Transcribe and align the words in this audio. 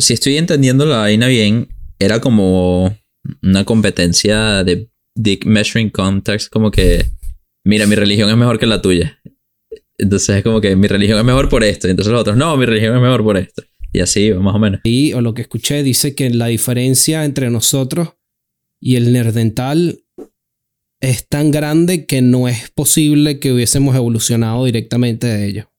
si 0.00 0.14
estoy 0.14 0.36
entendiendo 0.36 0.86
la 0.86 0.98
vaina 0.98 1.26
bien, 1.28 1.68
era 1.98 2.20
como 2.20 2.96
una 3.42 3.64
competencia 3.64 4.64
de 4.64 4.88
Dick 5.14 5.44
Measuring 5.44 5.90
Context, 5.90 6.50
como 6.50 6.70
que, 6.70 7.06
mira, 7.64 7.86
mi 7.86 7.94
religión 7.94 8.30
es 8.30 8.36
mejor 8.36 8.58
que 8.58 8.66
la 8.66 8.82
tuya. 8.82 9.20
Entonces 9.98 10.36
es 10.36 10.42
como 10.42 10.60
que 10.60 10.76
mi 10.76 10.88
religión 10.88 11.18
es 11.18 11.24
mejor 11.24 11.48
por 11.48 11.62
esto. 11.62 11.86
Y 11.86 11.90
entonces 11.90 12.12
los 12.12 12.22
otros, 12.22 12.36
no, 12.36 12.56
mi 12.56 12.64
religión 12.64 12.96
es 12.96 13.02
mejor 13.02 13.22
por 13.22 13.36
esto. 13.36 13.62
Y 13.92 14.00
así, 14.00 14.32
más 14.32 14.54
o 14.54 14.58
menos. 14.58 14.80
Y, 14.84 15.12
o 15.12 15.20
lo 15.20 15.34
que 15.34 15.42
escuché, 15.42 15.82
dice 15.82 16.14
que 16.14 16.30
la 16.30 16.46
diferencia 16.46 17.24
entre 17.24 17.50
nosotros 17.50 18.10
y 18.80 18.96
el 18.96 19.12
nerdental 19.12 20.02
es 21.00 21.28
tan 21.28 21.50
grande 21.50 22.06
que 22.06 22.22
no 22.22 22.48
es 22.48 22.70
posible 22.70 23.40
que 23.40 23.52
hubiésemos 23.52 23.94
evolucionado 23.96 24.64
directamente 24.64 25.26
de 25.26 25.46
ello. 25.46 25.69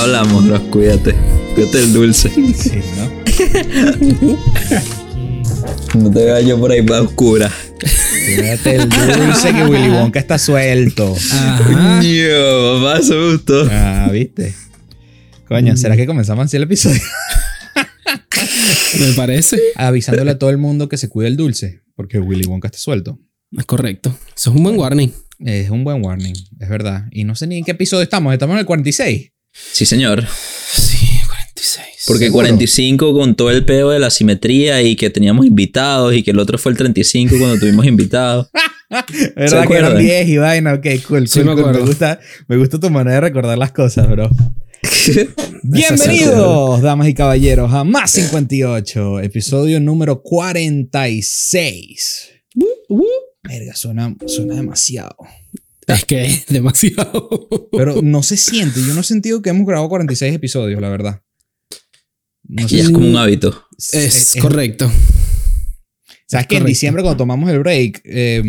Hablamos, 0.00 0.46
bro. 0.46 0.70
Cuídate. 0.70 1.14
Cuídate 1.54 1.78
el 1.78 1.92
dulce. 1.92 2.30
Sí, 2.54 2.80
¿no? 2.96 3.20
No 5.94 6.10
te 6.10 6.24
vayas 6.24 6.48
yo 6.48 6.58
por 6.58 6.70
ahí 6.70 6.82
para 6.82 7.02
oscura. 7.02 7.50
Cuídate 8.36 8.76
el 8.76 8.88
dulce 8.88 9.52
que 9.52 9.64
Willy 9.64 9.90
Wonka 9.90 10.20
está 10.20 10.38
suelto. 10.38 11.16
Ajá. 11.32 12.00
Yo, 12.02 12.80
papá, 12.82 13.00
gustó. 13.00 13.68
Ah, 13.70 14.08
¿viste? 14.12 14.54
Coño, 15.48 15.76
¿será 15.76 15.96
que 15.96 16.06
comenzamos 16.06 16.44
así 16.44 16.56
el 16.56 16.62
episodio? 16.62 17.00
Me 19.00 19.12
parece. 19.14 19.60
Avisándole 19.74 20.30
a 20.30 20.38
todo 20.38 20.50
el 20.50 20.58
mundo 20.58 20.88
que 20.88 20.96
se 20.96 21.08
cuide 21.08 21.28
el 21.28 21.36
dulce, 21.36 21.82
porque 21.96 22.20
Willy 22.20 22.46
Wonka 22.46 22.68
está 22.68 22.78
suelto. 22.78 23.18
Es 23.56 23.64
correcto. 23.66 24.16
Eso 24.36 24.50
es 24.50 24.56
un 24.56 24.62
buen 24.62 24.78
warning. 24.78 25.12
Es 25.40 25.70
un 25.70 25.82
buen 25.82 26.04
warning, 26.04 26.34
es 26.60 26.68
verdad. 26.68 27.06
Y 27.10 27.24
no 27.24 27.34
sé 27.34 27.48
ni 27.48 27.58
en 27.58 27.64
qué 27.64 27.72
episodio 27.72 28.02
estamos. 28.02 28.32
Estamos 28.32 28.54
en 28.54 28.60
el 28.60 28.66
46. 28.66 29.32
Sí, 29.72 29.86
señor. 29.86 30.26
Sí, 30.72 30.98
46. 31.26 31.86
Porque 32.06 32.26
¿Seguro? 32.26 32.44
45 32.44 33.14
con 33.14 33.34
todo 33.34 33.50
el 33.50 33.64
peo 33.64 33.90
de 33.90 33.98
la 33.98 34.10
simetría 34.10 34.82
y 34.82 34.94
que 34.96 35.10
teníamos 35.10 35.46
invitados 35.46 36.14
y 36.14 36.22
que 36.22 36.30
el 36.30 36.38
otro 36.38 36.58
fue 36.58 36.72
el 36.72 36.78
35 36.78 37.36
cuando 37.38 37.58
tuvimos 37.58 37.86
invitados. 37.86 38.48
¿Verdad 38.90 39.06
que 39.36 39.44
eran 39.44 39.62
acuerdan? 39.62 39.98
10 39.98 40.28
y 40.28 40.36
vaina? 40.38 40.74
Ok, 40.74 40.86
cool. 41.06 41.28
Sí, 41.28 41.40
cool, 41.40 41.48
me 41.48 41.52
cool. 41.54 41.60
acuerdo. 41.60 41.86
gusta, 41.86 42.18
me 42.48 42.56
gusta 42.56 42.80
tu 42.80 42.90
manera 42.90 43.14
de 43.16 43.20
recordar 43.20 43.56
las 43.56 43.70
cosas, 43.72 44.10
bro. 44.10 44.28
Bienvenidos, 45.62 46.80
damas 46.80 47.06
y 47.08 47.14
caballeros, 47.14 47.72
a 47.72 47.84
Más 47.84 48.10
58, 48.12 49.20
episodio 49.20 49.78
número 49.78 50.22
46. 50.22 52.30
Verga, 53.42 53.74
suena, 53.74 54.14
suena 54.26 54.54
demasiado. 54.54 55.16
Es 55.94 56.04
que 56.04 56.24
es 56.24 56.46
demasiado. 56.46 57.48
Pero 57.72 58.02
no 58.02 58.22
se 58.22 58.36
siente. 58.36 58.80
Yo 58.86 58.94
no 58.94 59.00
he 59.00 59.04
sentido 59.04 59.42
que 59.42 59.50
hemos 59.50 59.66
grabado 59.66 59.88
46 59.88 60.34
episodios, 60.34 60.80
la 60.80 60.88
verdad. 60.88 61.22
No 62.44 62.66
Y 62.68 62.80
es 62.80 62.90
como 62.90 63.06
un 63.08 63.16
hábito. 63.16 63.66
Es, 63.92 64.34
correcto. 64.40 64.90
Sabes 66.26 66.46
que 66.46 66.56
en 66.56 66.64
diciembre, 66.64 67.02
cuando 67.02 67.18
tomamos 67.18 67.50
el 67.50 67.58
break, 67.60 68.02
eh, 68.04 68.42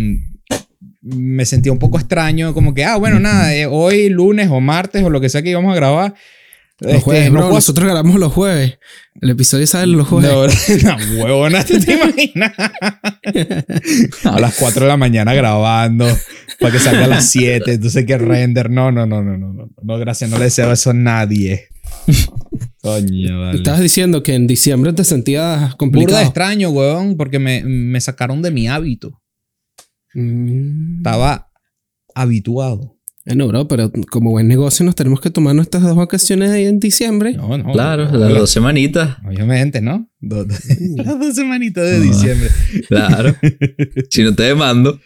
me 1.01 1.45
sentía 1.45 1.71
un 1.71 1.79
poco 1.79 1.97
extraño, 1.97 2.53
como 2.53 2.73
que, 2.73 2.83
ah, 2.83 2.97
bueno, 2.97 3.19
nada, 3.19 3.55
eh, 3.55 3.65
hoy 3.65 4.09
lunes 4.09 4.49
o 4.51 4.59
martes 4.59 5.03
o 5.03 5.09
lo 5.09 5.19
que 5.21 5.29
sea 5.29 5.41
que 5.41 5.49
íbamos 5.49 5.71
a 5.71 5.75
grabar. 5.75 6.13
Los 6.79 6.93
este, 6.93 7.03
jueves, 7.03 7.25
no 7.27 7.31
bro, 7.33 7.41
puedo- 7.43 7.55
nosotros 7.55 7.85
grabamos 7.85 8.19
los 8.19 8.33
jueves. 8.33 8.79
El 9.21 9.29
episodio 9.31 9.67
sale 9.67 9.91
los 9.93 10.07
jueves. 10.07 10.83
No, 10.83 10.97
no, 10.97 11.23
huevona, 11.23 11.63
¿te, 11.63 11.79
te 11.79 11.93
imaginas? 12.01 12.53
a 14.23 14.39
las 14.39 14.55
4 14.55 14.81
de 14.81 14.87
la 14.87 14.97
mañana 14.97 15.33
grabando 15.35 16.07
para 16.61 16.71
que 16.73 16.79
salga 16.79 17.05
a 17.05 17.07
las 17.07 17.29
7. 17.31 17.73
Entonces, 17.73 18.05
que 18.05 18.17
render. 18.17 18.69
No, 18.69 18.91
no, 18.91 19.05
no, 19.05 19.21
no, 19.21 19.37
no, 19.37 19.53
no. 19.53 19.69
No, 19.83 19.97
gracias, 19.97 20.29
no 20.29 20.37
le 20.37 20.45
deseo 20.45 20.71
eso 20.71 20.91
a 20.91 20.93
nadie. 20.93 21.65
Coño, 22.81 23.39
vale. 23.41 23.57
Estabas 23.57 23.81
diciendo 23.81 24.23
que 24.23 24.33
en 24.35 24.47
diciembre 24.47 24.93
te 24.93 25.03
sentías 25.03 25.59
Burda 25.61 25.77
complicado. 25.77 26.21
extraño, 26.21 26.69
weón, 26.69 27.17
porque 27.17 27.39
me, 27.39 27.63
me 27.63 27.99
sacaron 27.99 28.41
de 28.41 28.51
mi 28.51 28.67
hábito. 28.67 29.21
Mm. 30.13 30.97
Estaba 30.97 31.49
habituado. 32.15 32.97
Bueno, 33.23 33.47
bro, 33.47 33.67
pero 33.67 33.91
como 34.09 34.31
buen 34.31 34.47
negocio 34.47 34.83
nos 34.83 34.95
tenemos 34.95 35.21
que 35.21 35.29
tomar 35.29 35.53
nuestras 35.53 35.83
dos 35.83 35.95
vacaciones 35.95 36.49
ahí 36.49 36.65
en 36.65 36.79
diciembre. 36.79 37.33
No, 37.33 37.55
no. 37.55 37.71
Claro, 37.71 38.11
no, 38.11 38.17
las 38.17 38.29
no. 38.33 38.39
dos 38.39 38.49
semanitas. 38.49 39.17
Obviamente, 39.23 39.79
¿no? 39.79 40.09
Do- 40.19 40.43
do- 40.45 40.55
Las 40.95 41.19
dos 41.19 41.35
semanitas 41.35 41.85
de 41.85 41.97
No. 41.99 42.03
diciembre. 42.03 42.49
Claro. 42.87 43.35
si 44.09 44.23
no 44.23 44.33
te 44.33 44.41
demando. 44.43 44.99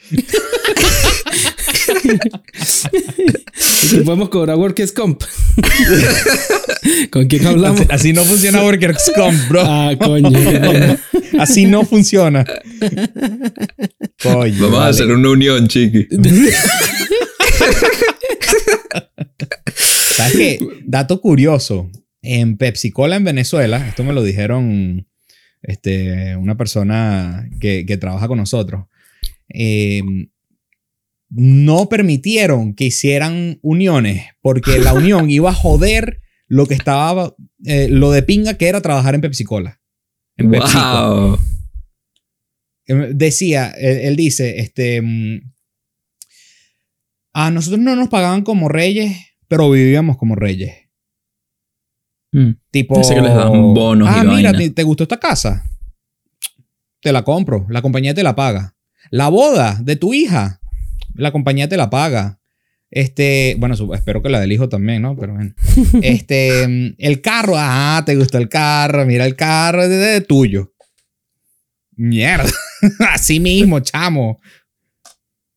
Y 3.94 3.98
podemos 4.04 4.30
cobrar 4.30 4.58
Workers 4.58 4.92
Comp. 4.92 5.22
¿Con 7.12 7.28
quién 7.28 7.46
hablamos? 7.48 7.82
Así, 7.82 7.90
así 7.92 8.14
no 8.14 8.24
funciona 8.24 8.64
Workers 8.64 9.12
Comp, 9.16 9.50
bro. 9.50 9.62
Ah, 9.64 9.94
coño. 10.00 10.30
Así 11.40 11.66
no 11.66 11.84
funciona. 11.86 12.46
Coño, 14.22 14.64
Vamos 14.64 14.80
a 14.80 14.88
hacer 14.88 15.12
una 15.12 15.30
unión, 15.30 15.68
chiqui. 15.68 16.08
¿Sabes 19.76 20.34
qué? 20.34 20.60
Dato 20.86 21.20
curioso. 21.22 21.90
En 22.22 22.58
Pepsi 22.58 22.92
Cola 22.92 23.18
en 23.18 23.24
Venezuela, 23.24 23.86
esto 23.88 24.04
me 24.04 24.14
lo 24.14 24.24
dijeron 24.24 25.08
este, 25.62 26.36
una 26.36 26.58
persona 26.58 27.48
que, 27.60 27.86
que 27.86 27.98
trabaja 27.98 28.28
con 28.28 28.38
nosotros. 28.40 28.86
eh, 29.50 30.02
no 31.30 31.90
permitieron 31.90 32.76
que 32.76 32.86
hicieran 32.86 33.60
uniones 33.62 34.26
porque 34.42 34.80
la 34.80 34.94
unión 34.96 35.30
iba 35.30 35.50
a 35.50 35.54
joder 35.54 36.22
lo 36.48 36.68
que 36.68 36.76
estaba, 36.76 37.36
eh, 37.66 37.88
lo 37.90 38.12
de 38.12 38.24
pinga 38.24 38.56
que 38.56 38.68
era 38.68 38.82
trabajar 38.82 39.16
en 39.16 39.22
Pepsi 39.22 39.44
Cola. 39.44 39.82
En 40.38 40.52
PepsiCo. 40.52 40.80
Wow. 40.80 41.40
Eh, 42.88 43.12
Decía, 43.14 43.72
él, 43.72 43.98
él 44.00 44.16
dice, 44.16 44.60
este, 44.60 45.02
mm, 45.02 45.54
a 47.34 47.52
nosotros 47.52 47.82
no 47.82 47.96
nos 47.96 48.10
pagaban 48.10 48.44
como 48.44 48.70
reyes, 48.70 49.18
pero 49.48 49.70
vivíamos 49.70 50.18
como 50.18 50.36
reyes. 50.36 50.74
Mm. 52.32 52.52
Tipo, 52.70 52.96
Parece 52.96 53.16
que 53.16 53.22
les 53.22 53.34
dan 53.34 53.74
bonos 53.74 54.10
y 54.10 54.12
ah, 54.14 54.24
mira, 54.24 54.52
vaina. 54.52 54.58
¿te, 54.58 54.70
te 54.70 54.84
gustó 54.84 55.04
esta 55.04 55.20
casa? 55.20 55.70
Te 57.02 57.12
la 57.12 57.24
compro, 57.24 57.66
la 57.70 57.82
compañía 57.82 58.14
te 58.14 58.24
la 58.24 58.36
paga. 58.36 58.76
La 59.10 59.30
boda 59.30 59.80
de 59.82 59.96
tu 59.96 60.14
hija, 60.14 60.60
la 61.16 61.32
compañía 61.32 61.68
te 61.70 61.78
la 61.78 61.90
paga. 61.90 62.40
Este, 62.92 63.56
bueno, 63.60 63.76
espero 63.94 64.22
que 64.22 64.30
la 64.30 64.40
del 64.40 64.52
hijo 64.52 64.70
también, 64.70 65.02
¿no? 65.02 65.18
Pero 65.18 65.34
bueno. 65.34 65.54
Este, 66.02 66.96
el 66.98 67.22
carro, 67.22 67.54
ah, 67.58 68.04
te 68.06 68.16
gustó 68.16 68.38
el 68.38 68.48
carro, 68.50 69.06
mira 69.06 69.26
el 69.26 69.36
carro, 69.36 69.84
es 69.84 69.90
de, 69.90 69.98
de 69.98 70.22
tuyo. 70.22 70.74
Mierda. 71.98 72.50
Así 73.12 73.40
mismo, 73.40 73.80
chamo. 73.80 74.40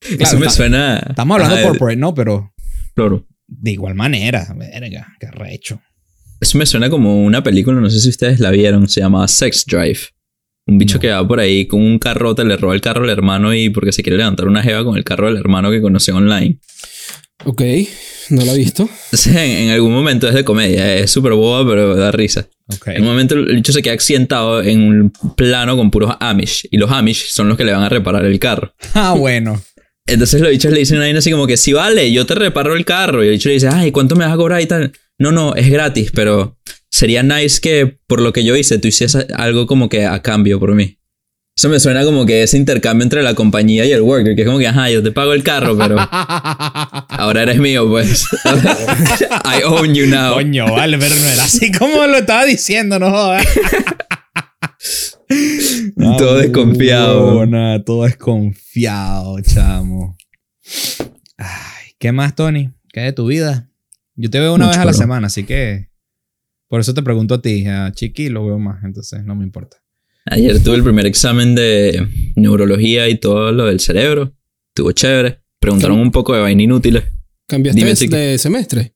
Claro, 0.00 0.22
Eso 0.22 0.38
me 0.38 0.46
está- 0.46 0.56
suena. 0.56 0.98
Estamos 1.08 1.34
hablando 1.34 1.56
Ajá, 1.56 1.68
corporate, 1.68 1.96
¿no? 1.98 2.14
Pero 2.14 2.52
Claro. 2.94 3.26
de 3.46 3.70
igual 3.72 3.94
manera. 3.94 4.46
Verga, 4.56 5.08
qué 5.20 5.30
recho. 5.30 5.80
Eso 6.40 6.56
me 6.56 6.66
suena 6.66 6.88
como 6.88 7.24
una 7.24 7.42
película, 7.42 7.80
no 7.80 7.90
sé 7.90 7.98
si 8.00 8.08
ustedes 8.10 8.38
la 8.38 8.50
vieron, 8.50 8.88
se 8.88 9.00
llama 9.00 9.26
Sex 9.26 9.64
Drive. 9.66 9.98
Un 10.68 10.78
bicho 10.78 10.94
No. 10.96 11.00
que 11.00 11.08
va 11.10 11.26
por 11.26 11.40
ahí 11.40 11.66
con 11.66 11.80
un 11.80 11.98
carrote, 11.98 12.44
le 12.44 12.56
roba 12.56 12.74
el 12.74 12.80
carro 12.80 13.02
al 13.04 13.10
hermano 13.10 13.54
y 13.54 13.70
porque 13.70 13.90
se 13.90 14.02
quiere 14.02 14.18
levantar 14.18 14.46
una 14.46 14.62
jeva 14.62 14.84
con 14.84 14.96
el 14.96 15.02
carro 15.04 15.26
del 15.26 15.36
hermano 15.38 15.70
que 15.70 15.80
conoció 15.80 16.14
online. 16.16 16.58
Ok, 17.44 17.62
no 18.30 18.44
lo 18.44 18.52
he 18.52 18.58
visto. 18.58 18.88
En, 19.26 19.38
en 19.38 19.70
algún 19.70 19.92
momento 19.92 20.28
es 20.28 20.34
de 20.34 20.44
comedia, 20.44 20.96
es 20.96 21.10
súper 21.10 21.32
boba, 21.32 21.68
pero 21.68 21.94
da 21.96 22.12
risa. 22.12 22.46
En 22.86 23.02
un 23.02 23.08
momento 23.08 23.34
el 23.34 23.56
bicho 23.56 23.72
se 23.72 23.80
queda 23.80 23.94
accidentado 23.94 24.62
en 24.62 24.82
un 24.82 25.12
plano 25.36 25.76
con 25.76 25.90
puros 25.90 26.14
Amish. 26.20 26.68
Y 26.70 26.76
los 26.76 26.90
Amish 26.90 27.28
son 27.30 27.48
los 27.48 27.56
que 27.56 27.64
le 27.64 27.72
van 27.72 27.82
a 27.82 27.88
reparar 27.88 28.24
el 28.24 28.38
carro. 28.38 28.74
Ah, 28.94 29.14
bueno. 29.16 29.60
Entonces 30.06 30.40
los 30.40 30.50
bichos 30.50 30.72
le 30.72 30.80
dicen 30.80 30.98
a 30.98 31.00
alguien 31.00 31.16
así 31.18 31.30
como 31.30 31.46
que, 31.46 31.56
sí 31.56 31.72
vale, 31.72 32.10
yo 32.12 32.26
te 32.26 32.34
reparo 32.34 32.74
el 32.76 32.84
carro. 32.84 33.22
Y 33.22 33.28
el 33.28 33.32
bicho 33.34 33.48
le 33.48 33.54
dice, 33.54 33.68
ay, 33.68 33.90
¿cuánto 33.92 34.16
me 34.16 34.24
vas 34.24 34.34
a 34.34 34.36
cobrar 34.36 34.60
y 34.60 34.66
tal? 34.66 34.92
No, 35.18 35.32
no, 35.32 35.54
es 35.54 35.70
gratis, 35.70 36.10
pero 36.14 36.58
sería 36.90 37.22
nice 37.22 37.60
que 37.60 37.98
por 38.06 38.20
lo 38.20 38.32
que 38.32 38.44
yo 38.44 38.56
hice, 38.56 38.78
tú 38.78 38.88
hicieses 38.88 39.26
algo 39.34 39.66
como 39.66 39.88
que 39.88 40.06
a 40.06 40.22
cambio 40.22 40.58
por 40.58 40.74
mí. 40.74 40.96
Eso 41.56 41.68
me 41.68 41.80
suena 41.80 42.04
como 42.04 42.24
que 42.24 42.44
ese 42.44 42.56
intercambio 42.56 43.02
entre 43.02 43.20
la 43.24 43.34
compañía 43.34 43.84
y 43.84 43.90
el 43.90 44.02
worker, 44.02 44.36
que 44.36 44.42
es 44.42 44.46
como 44.46 44.60
que, 44.60 44.68
ajá, 44.68 44.90
yo 44.90 45.02
te 45.02 45.10
pago 45.10 45.32
el 45.32 45.42
carro, 45.42 45.76
pero 45.76 45.96
ahora 47.08 47.42
eres 47.42 47.58
mío, 47.58 47.88
pues. 47.88 48.26
I 49.44 49.64
own 49.64 49.92
you 49.92 50.06
now. 50.06 50.34
Coño, 50.34 50.72
vale, 50.72 50.98
pero 50.98 51.16
no 51.16 51.26
era 51.28 51.42
así 51.42 51.72
como 51.72 52.06
lo 52.06 52.18
estaba 52.18 52.44
diciendo, 52.44 53.00
no 53.00 53.10
jodas. 53.10 53.44
Todo 56.18 56.36
desconfiado. 56.38 57.26
huevona, 57.26 57.82
todo 57.84 58.04
desconfiado, 58.04 59.40
chamo. 59.42 60.16
Ay, 61.36 61.92
¿qué 61.98 62.12
más, 62.12 62.34
Tony? 62.34 62.70
¿Qué 62.92 63.00
de 63.00 63.12
tu 63.12 63.26
vida? 63.26 63.68
Yo 64.14 64.30
te 64.30 64.40
veo 64.40 64.54
una 64.54 64.66
Mucho, 64.66 64.78
vez 64.78 64.82
a 64.82 64.84
la 64.86 64.92
bro. 64.92 64.98
semana, 64.98 65.26
así 65.26 65.44
que 65.44 65.87
por 66.68 66.80
eso 66.80 66.94
te 66.94 67.02
pregunto 67.02 67.34
a 67.34 67.42
ti. 67.42 67.66
A 67.66 67.92
Chiqui 67.92 68.28
lo 68.28 68.46
veo 68.46 68.58
más, 68.58 68.84
entonces 68.84 69.24
no 69.24 69.34
me 69.34 69.44
importa. 69.44 69.78
Ayer 70.26 70.62
tuve 70.62 70.76
el 70.76 70.82
primer 70.82 71.06
examen 71.06 71.54
de 71.54 72.06
neurología 72.36 73.08
y 73.08 73.16
todo 73.16 73.50
lo 73.52 73.66
del 73.66 73.80
cerebro. 73.80 74.34
Estuvo 74.68 74.92
chévere. 74.92 75.40
Preguntaron 75.58 75.98
un 75.98 76.12
poco 76.12 76.34
de 76.34 76.40
vaina 76.40 76.62
inútiles. 76.62 77.04
¿Cambiaste 77.46 77.80
Dime 77.80 77.94
de, 77.94 78.38
semestre? 78.38 78.94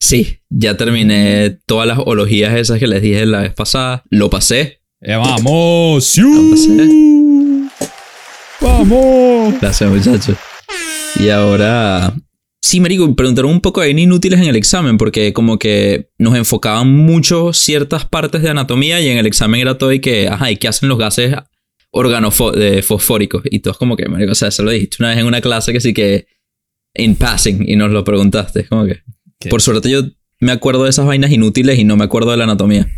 Sí, 0.00 0.38
ya 0.48 0.76
terminé 0.76 1.60
todas 1.66 1.86
las 1.86 1.98
ologías 1.98 2.56
esas 2.56 2.78
que 2.78 2.86
les 2.86 3.02
dije 3.02 3.26
la 3.26 3.42
vez 3.42 3.52
pasada. 3.52 4.02
Lo 4.08 4.30
pasé. 4.30 4.80
Eh, 5.00 5.14
¡Vamos! 5.14 6.04
¡Sí! 6.04 6.22
pasé. 6.50 7.86
¡Vamos! 8.60 9.54
Gracias, 9.60 9.90
muchachos. 9.90 10.36
Y 11.20 11.28
ahora. 11.28 12.14
Sí, 12.64 12.78
Marico, 12.78 13.14
preguntaron 13.16 13.50
un 13.50 13.60
poco 13.60 13.80
de 13.80 13.90
inútiles 13.90 14.40
en 14.40 14.46
el 14.46 14.54
examen 14.54 14.96
porque 14.96 15.32
como 15.32 15.58
que 15.58 16.10
nos 16.18 16.36
enfocaban 16.36 16.88
mucho 16.88 17.52
ciertas 17.52 18.06
partes 18.06 18.40
de 18.40 18.50
anatomía 18.50 19.00
y 19.00 19.08
en 19.08 19.18
el 19.18 19.26
examen 19.26 19.60
era 19.60 19.76
todo 19.76 19.92
y 19.92 19.98
que, 19.98 20.28
ajá, 20.28 20.48
¿y 20.48 20.56
qué 20.56 20.68
hacen 20.68 20.88
los 20.88 20.96
gases 20.96 21.34
organofosfóricos? 21.90 23.42
Y 23.50 23.58
todos 23.58 23.78
como 23.78 23.96
que, 23.96 24.08
Marico, 24.08 24.30
o 24.30 24.34
sea, 24.36 24.48
eso 24.48 24.62
lo 24.62 24.70
dijiste 24.70 24.98
una 25.00 25.08
vez 25.08 25.18
en 25.18 25.26
una 25.26 25.40
clase 25.40 25.72
que 25.72 25.80
sí 25.80 25.92
que 25.92 26.28
in 26.94 27.16
passing 27.16 27.68
y 27.68 27.74
nos 27.74 27.90
lo 27.90 28.04
preguntaste. 28.04 28.64
Como 28.68 28.86
que, 28.86 29.00
¿Qué? 29.40 29.48
por 29.48 29.60
suerte 29.60 29.90
yo 29.90 30.04
me 30.38 30.52
acuerdo 30.52 30.84
de 30.84 30.90
esas 30.90 31.04
vainas 31.04 31.32
inútiles 31.32 31.80
y 31.80 31.84
no 31.84 31.96
me 31.96 32.04
acuerdo 32.04 32.30
de 32.30 32.36
la 32.36 32.44
anatomía. 32.44 32.88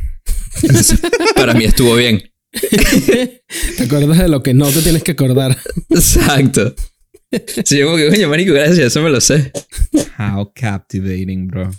Entonces, 0.62 1.00
para 1.34 1.54
mí 1.54 1.64
estuvo 1.64 1.94
bien. 1.96 2.22
¿Te 2.52 3.82
acuerdas 3.82 4.18
de 4.18 4.28
lo 4.28 4.42
que 4.42 4.52
no 4.52 4.68
te 4.68 4.82
tienes 4.82 5.02
que 5.02 5.12
acordar? 5.12 5.56
Exacto. 5.88 6.74
Sí, 7.64 7.78
yo 7.78 7.86
como 7.86 7.96
que, 7.98 8.08
coño, 8.08 8.28
marico, 8.28 8.52
gracias, 8.52 8.78
eso 8.86 9.02
me 9.02 9.10
lo 9.10 9.20
sé. 9.20 9.52
How 10.18 10.52
captivating, 10.54 11.48
bro. 11.48 11.70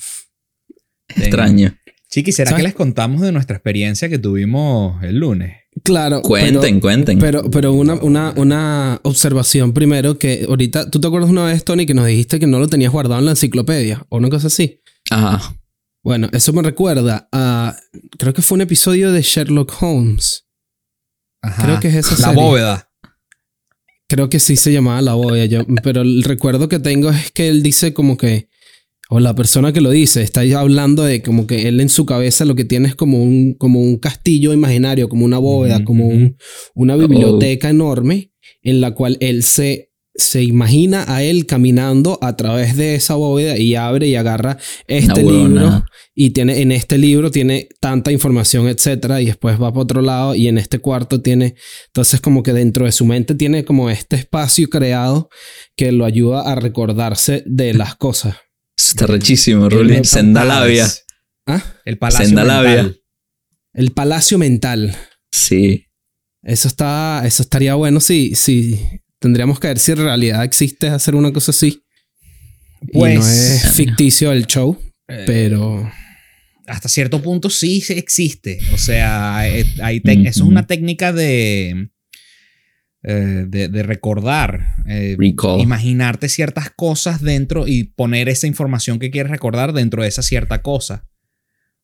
Extraño. 1.16 1.76
Chiqui, 2.10 2.32
¿será 2.32 2.52
¿Sabes? 2.52 2.64
que 2.64 2.68
les 2.70 2.76
contamos 2.76 3.22
de 3.22 3.32
nuestra 3.32 3.56
experiencia 3.58 4.08
que 4.10 4.18
tuvimos 4.20 5.04
el 5.04 5.18
lunes? 5.20 5.58
Claro. 5.84 6.22
Cuenten, 6.22 6.62
pero- 6.62 6.80
cuenten. 6.82 7.20
Pero, 7.20 7.50
pero 7.52 7.74
una, 7.74 7.96
una, 7.96 8.32
una 8.38 9.00
observación 9.04 9.74
primero 9.74 10.18
que 10.18 10.46
ahorita, 10.48 10.90
¿tú 10.90 11.00
te 11.02 11.08
acuerdas 11.08 11.30
una 11.30 11.44
vez, 11.46 11.66
Tony, 11.66 11.86
que 11.86 11.94
nos 11.94 12.06
dijiste 12.08 12.40
que 12.40 12.48
no 12.48 12.60
lo 12.60 12.68
tenías 12.68 12.92
guardado 12.92 13.20
en 13.20 13.26
la 13.26 13.32
enciclopedia 13.32 14.06
o 14.10 14.18
una 14.18 14.30
cosa 14.30 14.48
así? 14.48 14.80
Ajá. 15.10 15.56
Bueno, 16.04 16.30
eso 16.32 16.54
me 16.54 16.62
recuerda 16.62 17.28
a, 17.32 17.76
creo 18.18 18.34
que 18.34 18.42
fue 18.42 18.56
un 18.56 18.62
episodio 18.62 19.12
de 19.12 19.22
Sherlock 19.22 19.74
Holmes. 19.82 20.46
Ajá. 21.42 21.64
Creo 21.66 21.80
que 21.80 21.88
es 21.90 21.96
esa 21.96 22.12
La 22.12 22.28
serie. 22.30 22.42
bóveda. 22.44 22.90
Creo 24.08 24.30
que 24.30 24.40
sí 24.40 24.56
se 24.56 24.72
llamaba 24.72 25.02
La 25.02 25.14
Bóveda, 25.16 25.46
yo- 25.46 25.66
pero 25.84 26.02
el 26.02 26.24
recuerdo 26.24 26.70
que 26.70 26.80
tengo 26.80 27.10
es 27.10 27.32
que 27.32 27.48
él 27.48 27.64
dice 27.64 27.94
como 27.94 28.18
que, 28.18 28.50
o 29.10 29.20
la 29.20 29.34
persona 29.36 29.74
que 29.74 29.82
lo 29.82 29.90
dice, 29.92 30.22
está 30.22 30.42
hablando 30.60 31.04
de 31.04 31.22
como 31.22 31.48
que 31.48 31.68
él 31.68 31.80
en 31.80 31.90
su 31.90 32.06
cabeza 32.06 32.46
lo 32.46 32.56
que 32.56 32.66
tiene 32.66 32.88
es 32.88 32.96
como 32.96 33.24
un, 33.24 33.54
como 33.56 33.82
un 33.82 33.98
castillo 33.98 34.54
imaginario, 34.54 35.10
como 35.10 35.26
una 35.26 35.38
bóveda, 35.40 35.78
como 35.86 36.08
un- 36.08 36.38
una 36.76 36.96
biblioteca 36.96 37.70
enorme 37.70 38.32
en 38.62 38.82
la 38.82 38.92
cual 38.92 39.18
él 39.22 39.42
se, 39.44 39.92
se 40.16 40.44
imagina 40.44 41.04
a 41.08 41.24
él 41.24 41.46
caminando 41.46 42.18
a 42.22 42.38
través 42.38 42.78
de 42.78 42.96
esa 42.96 43.16
bóveda 43.16 43.58
y 43.58 43.76
abre 43.76 44.08
y 44.08 44.16
agarra 44.16 44.58
este 44.88 45.24
libro 45.24 45.86
y 46.14 46.30
tiene 46.30 46.62
en 46.62 46.72
este 46.72 46.98
libro 46.98 47.32
tiene 47.32 47.68
tanta 47.82 48.14
información, 48.14 48.70
etcétera, 48.70 49.22
y 49.22 49.26
después 49.26 49.62
va 49.62 49.72
para 49.72 49.82
otro 49.82 50.02
lado 50.02 50.34
y 50.34 50.48
en 50.48 50.58
este 50.58 50.80
cuarto 50.80 51.22
tiene 51.22 51.56
entonces 51.88 52.22
como 52.22 52.44
que 52.44 52.54
dentro 52.54 52.86
de 52.86 52.94
su 52.94 53.06
mente 53.06 53.36
tiene 53.36 53.66
como 53.66 53.90
este 53.90 54.16
espacio 54.16 54.70
creado 54.70 55.30
que 55.76 55.92
lo 55.92 56.06
ayuda 56.06 56.42
a 56.42 56.56
recordarse 56.56 57.44
de 57.46 57.74
las 57.74 57.96
cosas. 57.96 58.38
Eso 58.78 58.90
está 58.90 59.08
rechísimo, 59.08 59.70
Sendalavia. 60.04 60.84
Palace. 60.84 61.02
¿Ah? 61.48 61.64
El 61.84 61.98
palacio 61.98 62.26
Sendalavia. 62.28 62.84
mental. 62.84 63.02
El 63.74 63.92
palacio 63.92 64.38
mental. 64.38 64.96
Sí. 65.32 65.86
Eso 66.42 66.68
está, 66.68 67.24
eso 67.26 67.42
estaría 67.44 67.76
bueno 67.76 68.00
si, 68.00 68.36
si 68.36 68.80
tendríamos 69.26 69.60
que 69.60 69.70
ver 69.70 69.80
si 69.80 69.92
en 69.92 69.98
realidad 69.98 70.44
existe 70.44 70.88
hacer 70.88 71.16
una 71.16 71.34
cosa 71.34 71.50
así. 71.50 71.82
Pues- 72.94 73.16
y 73.16 73.18
no 73.18 73.28
es 73.28 73.72
ficticio 73.74 74.32
el 74.32 74.46
show, 74.46 74.78
Eh, 75.08 75.24
pero 75.26 75.92
hasta 76.68 76.88
cierto 76.90 77.24
punto 77.24 77.50
sí 77.50 77.84
existe. 77.90 78.60
O 78.72 78.78
sea, 78.78 79.48
eh, 79.50 79.66
hay 79.82 80.00
eso 80.06 80.44
es 80.44 80.48
una 80.48 80.68
técnica 80.68 81.12
de, 81.12 81.90
eh, 83.02 83.46
de, 83.48 83.68
de 83.68 83.82
recordar. 83.84 84.76
eh. 84.88 85.16
Imaginarte 85.60 86.30
ciertas 86.30 86.70
cosas 86.70 87.20
dentro 87.20 87.68
y 87.68 87.86
poner 87.96 88.30
esa 88.30 88.46
información 88.46 89.00
que 89.00 89.10
quieres 89.10 89.32
recordar 89.32 89.74
dentro 89.74 90.04
de 90.04 90.10
esa 90.10 90.22
cierta 90.22 90.62
cosa. 90.62 91.08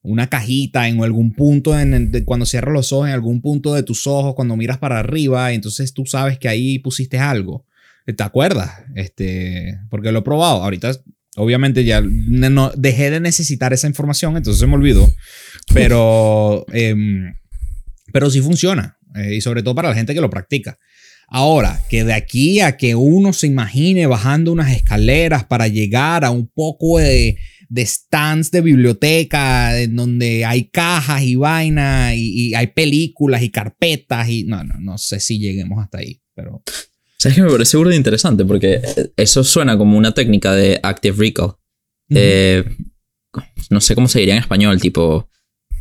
Una 0.04 0.28
cajita 0.28 0.88
en 0.88 1.04
algún 1.04 1.34
punto, 1.34 1.80
en, 1.80 2.12
de- 2.12 2.24
cuando 2.26 2.46
cierras 2.46 2.74
los 2.74 2.92
ojos, 2.92 3.08
en 3.08 3.14
algún 3.14 3.42
punto 3.42 3.74
de 3.76 3.84
tus 3.84 4.08
ojos, 4.08 4.34
cuando 4.36 4.56
miras 4.58 4.78
para 4.80 5.00
arriba, 5.00 5.52
entonces 5.54 5.94
tú 5.94 6.06
sabes 6.06 6.40
que 6.40 6.48
ahí 6.50 6.80
pusiste 6.80 7.20
algo. 7.20 7.66
¿Te 8.06 8.24
acuerdas? 8.24 8.72
Este, 8.96 9.78
porque 9.90 10.12
lo 10.12 10.20
he 10.20 10.24
probado. 10.24 10.64
Ahorita, 10.64 10.92
obviamente, 11.38 11.84
ya 11.86 12.02
no, 12.02 12.72
dejé 12.76 13.12
de 13.12 13.20
necesitar 13.20 13.74
esa 13.74 13.88
información, 13.88 14.36
entonces 14.38 14.60
se 14.60 14.66
me 14.68 14.74
olvidó. 14.74 15.08
Pero, 15.74 16.66
em, 16.74 17.36
pero 18.12 18.30
sí 18.30 18.42
funciona. 18.42 18.98
eh, 19.16 19.36
y 19.36 19.42
sobre 19.42 19.62
todo 19.62 19.76
para 19.76 19.90
la 19.90 19.96
gente 19.96 20.14
que 20.14 20.22
lo 20.22 20.30
practica. 20.30 20.78
Ahora, 21.28 21.80
que 21.90 22.04
de 22.04 22.14
aquí 22.14 22.60
a 22.62 22.76
que 22.78 22.96
uno 22.96 23.34
se 23.34 23.48
imagine 23.48 24.06
bajando 24.08 24.52
unas 24.52 24.72
escaleras 24.72 25.46
para 25.46 25.68
llegar 25.68 26.26
a 26.26 26.32
un 26.32 26.48
poco 26.48 27.00
de, 27.00 27.38
de 27.72 27.86
stands 27.86 28.52
de 28.52 28.60
biblioteca 28.60 29.80
en 29.80 29.96
donde 29.96 30.44
hay 30.44 30.66
cajas 30.66 31.24
y 31.24 31.36
vaina 31.36 32.14
y, 32.14 32.50
y 32.50 32.54
hay 32.54 32.68
películas 32.68 33.42
y 33.42 33.50
carpetas 33.50 34.28
y 34.28 34.44
no, 34.44 34.64
no, 34.64 34.76
no 34.80 34.98
sé 34.98 35.22
si 35.22 35.40
lleguemos 35.40 35.82
hasta 35.82 36.00
ahí, 36.00 36.22
pero 36.36 36.62
¿Sabes 37.22 37.36
qué 37.36 37.44
me 37.44 37.52
parece 37.52 37.78
burda 37.78 37.96
interesante? 37.96 38.44
Porque 38.44 38.82
eso 39.16 39.44
suena 39.44 39.78
como 39.78 39.96
una 39.96 40.12
técnica 40.12 40.56
de 40.56 40.80
active 40.82 41.16
recall. 41.20 41.54
Eh, 42.10 42.66
no 43.70 43.80
sé 43.80 43.94
cómo 43.94 44.08
se 44.08 44.20
diría 44.20 44.34
en 44.34 44.42
español, 44.42 44.82
tipo 44.82 45.30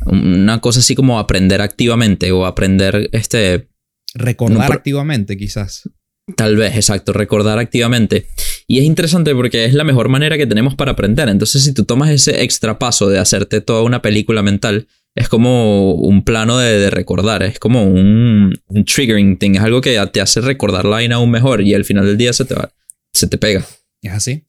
una 0.04 0.60
cosa 0.60 0.80
así 0.80 0.94
como 0.94 1.18
aprender 1.18 1.62
activamente 1.62 2.30
o 2.30 2.44
aprender 2.44 3.08
este 3.12 3.70
recordar 4.12 4.68
no, 4.68 4.74
activamente 4.74 5.38
quizás. 5.38 5.88
Tal 6.36 6.56
vez, 6.56 6.76
exacto, 6.76 7.14
recordar 7.14 7.58
activamente. 7.58 8.26
Y 8.70 8.78
es 8.78 8.84
interesante 8.84 9.34
porque 9.34 9.64
es 9.64 9.74
la 9.74 9.82
mejor 9.82 10.08
manera 10.08 10.38
que 10.38 10.46
tenemos 10.46 10.76
para 10.76 10.92
aprender. 10.92 11.28
Entonces, 11.28 11.64
si 11.64 11.74
tú 11.74 11.84
tomas 11.84 12.08
ese 12.08 12.44
extra 12.44 12.78
paso 12.78 13.08
de 13.08 13.18
hacerte 13.18 13.60
toda 13.60 13.82
una 13.82 14.00
película 14.00 14.44
mental, 14.44 14.86
es 15.16 15.28
como 15.28 15.94
un 15.94 16.22
plano 16.22 16.56
de, 16.56 16.78
de 16.78 16.88
recordar, 16.88 17.42
es 17.42 17.58
como 17.58 17.82
un, 17.82 18.56
un 18.68 18.84
triggering 18.84 19.40
thing, 19.40 19.56
es 19.56 19.62
algo 19.62 19.80
que 19.80 19.98
te 20.12 20.20
hace 20.20 20.40
recordar 20.40 20.84
la 20.84 20.90
vaina 20.90 21.16
aún 21.16 21.32
mejor 21.32 21.62
y 21.62 21.74
al 21.74 21.84
final 21.84 22.06
del 22.06 22.16
día 22.16 22.32
se 22.32 22.44
te, 22.44 22.54
va, 22.54 22.72
se 23.12 23.26
te 23.26 23.38
pega. 23.38 23.66
Es 24.02 24.12
así. 24.12 24.44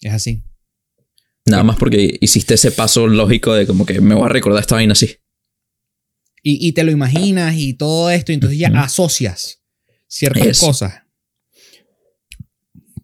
Es 0.00 0.12
así. 0.12 0.44
Nada 1.44 1.64
más 1.64 1.76
porque 1.76 2.18
hiciste 2.20 2.54
ese 2.54 2.70
paso 2.70 3.08
lógico 3.08 3.52
de 3.52 3.66
como 3.66 3.84
que 3.84 4.00
me 4.00 4.14
voy 4.14 4.26
a 4.26 4.28
recordar 4.28 4.60
esta 4.60 4.76
vaina 4.76 4.92
así. 4.92 5.16
Y, 6.44 6.68
y 6.68 6.70
te 6.70 6.84
lo 6.84 6.92
imaginas 6.92 7.56
y 7.56 7.74
todo 7.74 8.10
esto, 8.10 8.30
y 8.30 8.36
entonces 8.36 8.60
ya 8.60 8.68
asocias 8.76 9.60
ciertas 10.06 10.46
Eso. 10.46 10.66
cosas. 10.66 11.07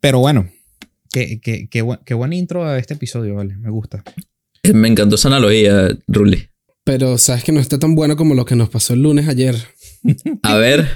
Pero 0.04 0.18
bueno, 0.18 0.46
qué, 1.10 1.40
qué, 1.40 1.66
qué, 1.70 1.80
buen, 1.80 1.98
qué 2.04 2.12
buen 2.12 2.34
intro 2.34 2.62
a 2.66 2.76
este 2.78 2.92
episodio, 2.92 3.36
¿vale? 3.36 3.56
Me 3.56 3.70
gusta. 3.70 4.04
Me 4.70 4.86
encantó 4.88 5.14
esa 5.14 5.28
analogía, 5.28 5.88
Ruli. 6.06 6.46
pero 6.84 7.16
sabes 7.16 7.42
que 7.42 7.52
no 7.52 7.60
está 7.60 7.78
tan 7.78 7.94
bueno 7.94 8.14
como 8.14 8.34
lo 8.34 8.44
que 8.44 8.54
nos 8.54 8.68
pasó 8.68 8.92
el 8.92 9.00
lunes 9.02 9.28
ayer. 9.28 9.56
A 10.42 10.56
ver, 10.56 10.86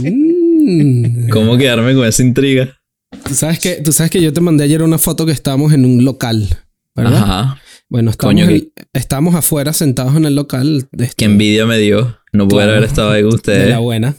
Mm. 0.00 1.28
¿cómo 1.30 1.56
quedarme 1.58 1.92
con 1.94 2.06
esa 2.06 2.22
intriga? 2.22 2.78
Tú 3.24 3.34
sabes 3.34 3.58
que 3.58 3.80
tú 3.82 3.92
sabes 3.92 4.12
que 4.12 4.22
yo 4.22 4.32
te 4.32 4.40
mandé 4.40 4.62
ayer 4.62 4.80
una 4.82 4.98
foto 4.98 5.26
que 5.26 5.32
estábamos 5.32 5.72
en 5.72 5.84
un 5.84 6.04
local, 6.04 6.48
¿verdad? 6.94 7.16
Ajá. 7.22 7.60
Bueno, 7.88 8.12
estábamos, 8.12 8.44
Coño, 8.44 8.54
en- 8.56 8.72
estábamos 8.92 9.34
afuera 9.34 9.72
sentados 9.72 10.14
en 10.16 10.24
el 10.24 10.36
local 10.36 10.86
de, 10.92 11.10
Qué 11.16 11.24
envidia 11.24 11.66
me 11.66 11.78
dio 11.78 12.16
no 12.32 12.46
poder 12.46 12.66
Claro. 12.66 12.78
haber 12.78 12.88
estado 12.88 13.10
ahí 13.10 13.22
con 13.22 13.30
de 13.30 13.36
ustedes. 13.36 13.68
la 13.68 13.78
buena. 13.80 14.14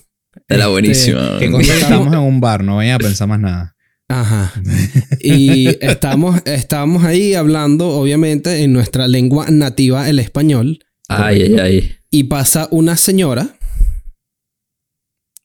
Era 0.50 0.64
Este, 0.64 0.72
buenísima. 0.72 1.40
Que 1.40 1.46
estamos 1.46 2.08
en 2.14 2.20
un 2.20 2.42
bar, 2.42 2.62
no 2.64 2.76
vayan 2.76 2.96
a 2.96 3.00
pensar 3.00 3.28
más 3.30 3.40
nada. 3.40 3.76
Ajá. 4.10 4.54
Y 5.22 5.68
estamos, 5.84 6.42
estábamos 6.46 7.04
ahí 7.06 7.34
hablando, 7.34 7.88
obviamente, 7.90 8.62
en 8.64 8.74
nuestra 8.74 9.08
lengua 9.08 9.46
nativa, 9.50 10.10
el 10.10 10.20
español. 10.20 10.80
Ay, 11.08 11.42
ay, 11.44 11.60
ay. 11.60 11.92
Y 12.12 12.26
pasa 12.26 12.68
una 12.72 12.98
señora 12.98 13.56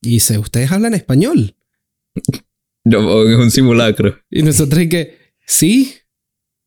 y 0.02 0.10
dice, 0.10 0.38
¿ustedes 0.38 0.70
hablan 0.72 0.94
español? 0.94 1.54
No, 2.84 3.22
es 3.28 3.36
un 3.36 3.50
simulacro. 3.50 4.18
Y 4.30 4.42
nosotros 4.42 4.82
y 4.82 4.88
que, 4.88 5.16
sí. 5.46 5.94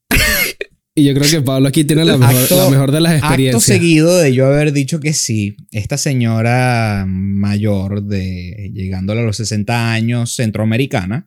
y 0.96 1.04
yo 1.06 1.14
creo 1.14 1.30
que 1.30 1.42
Pablo 1.42 1.68
aquí 1.68 1.84
tiene 1.84 2.06
la 2.06 2.18
mejor, 2.18 2.36
Acto- 2.36 2.58
la 2.64 2.70
mejor 2.70 2.92
de 2.92 3.02
las 3.02 3.14
Acto 3.14 3.26
experiencias. 3.28 3.64
seguido 3.64 4.18
de 4.18 4.34
yo 4.34 4.46
haber 4.48 4.72
dicho 4.72 5.00
que 5.00 5.14
sí, 5.14 5.56
esta 5.72 5.98
señora 5.98 7.06
mayor 7.08 8.04
de 8.04 8.72
llegando 8.74 9.14
a 9.14 9.16
los 9.18 9.38
60 9.38 9.92
años, 9.92 10.34
centroamericana, 10.36 11.26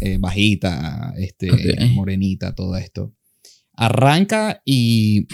eh, 0.00 0.18
bajita, 0.18 1.14
este, 1.18 1.50
morenita, 1.94 2.54
todo 2.54 2.76
esto, 2.76 3.14
arranca 3.74 4.62
y... 4.64 5.26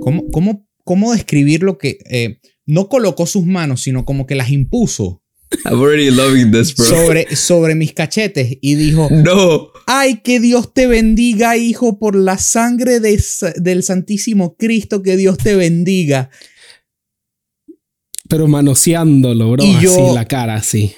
¿Cómo, 0.00 0.26
cómo, 0.32 0.68
cómo 0.84 1.12
describir 1.12 1.62
lo 1.62 1.78
que... 1.78 1.98
eh, 2.10 2.40
no 2.66 2.88
colocó 2.88 3.26
sus 3.26 3.46
manos, 3.46 3.82
sino 3.82 4.04
como 4.04 4.26
que 4.26 4.34
las 4.34 4.50
impuso 4.50 5.22
I'm 5.64 5.80
already 5.80 6.10
loving 6.10 6.50
this, 6.50 6.74
bro. 6.74 6.84
sobre, 6.86 7.36
sobre 7.36 7.76
mis 7.76 7.92
cachetes 7.92 8.58
y 8.60 8.74
dijo, 8.74 9.08
no. 9.10 9.68
ay, 9.86 10.16
que 10.24 10.40
Dios 10.40 10.74
te 10.74 10.88
bendiga, 10.88 11.56
hijo, 11.56 12.00
por 12.00 12.16
la 12.16 12.36
sangre 12.38 12.98
de 12.98 13.22
del 13.56 13.84
Santísimo 13.84 14.56
Cristo, 14.56 15.02
que 15.04 15.16
Dios 15.16 15.38
te 15.38 15.54
bendiga. 15.54 16.30
Pero 18.28 18.48
manoseándolo, 18.48 19.52
bro. 19.52 19.64
Y 19.64 19.80
yo- 19.80 19.92
así, 19.92 20.14
la 20.14 20.24
cara 20.24 20.56
así. 20.56 20.92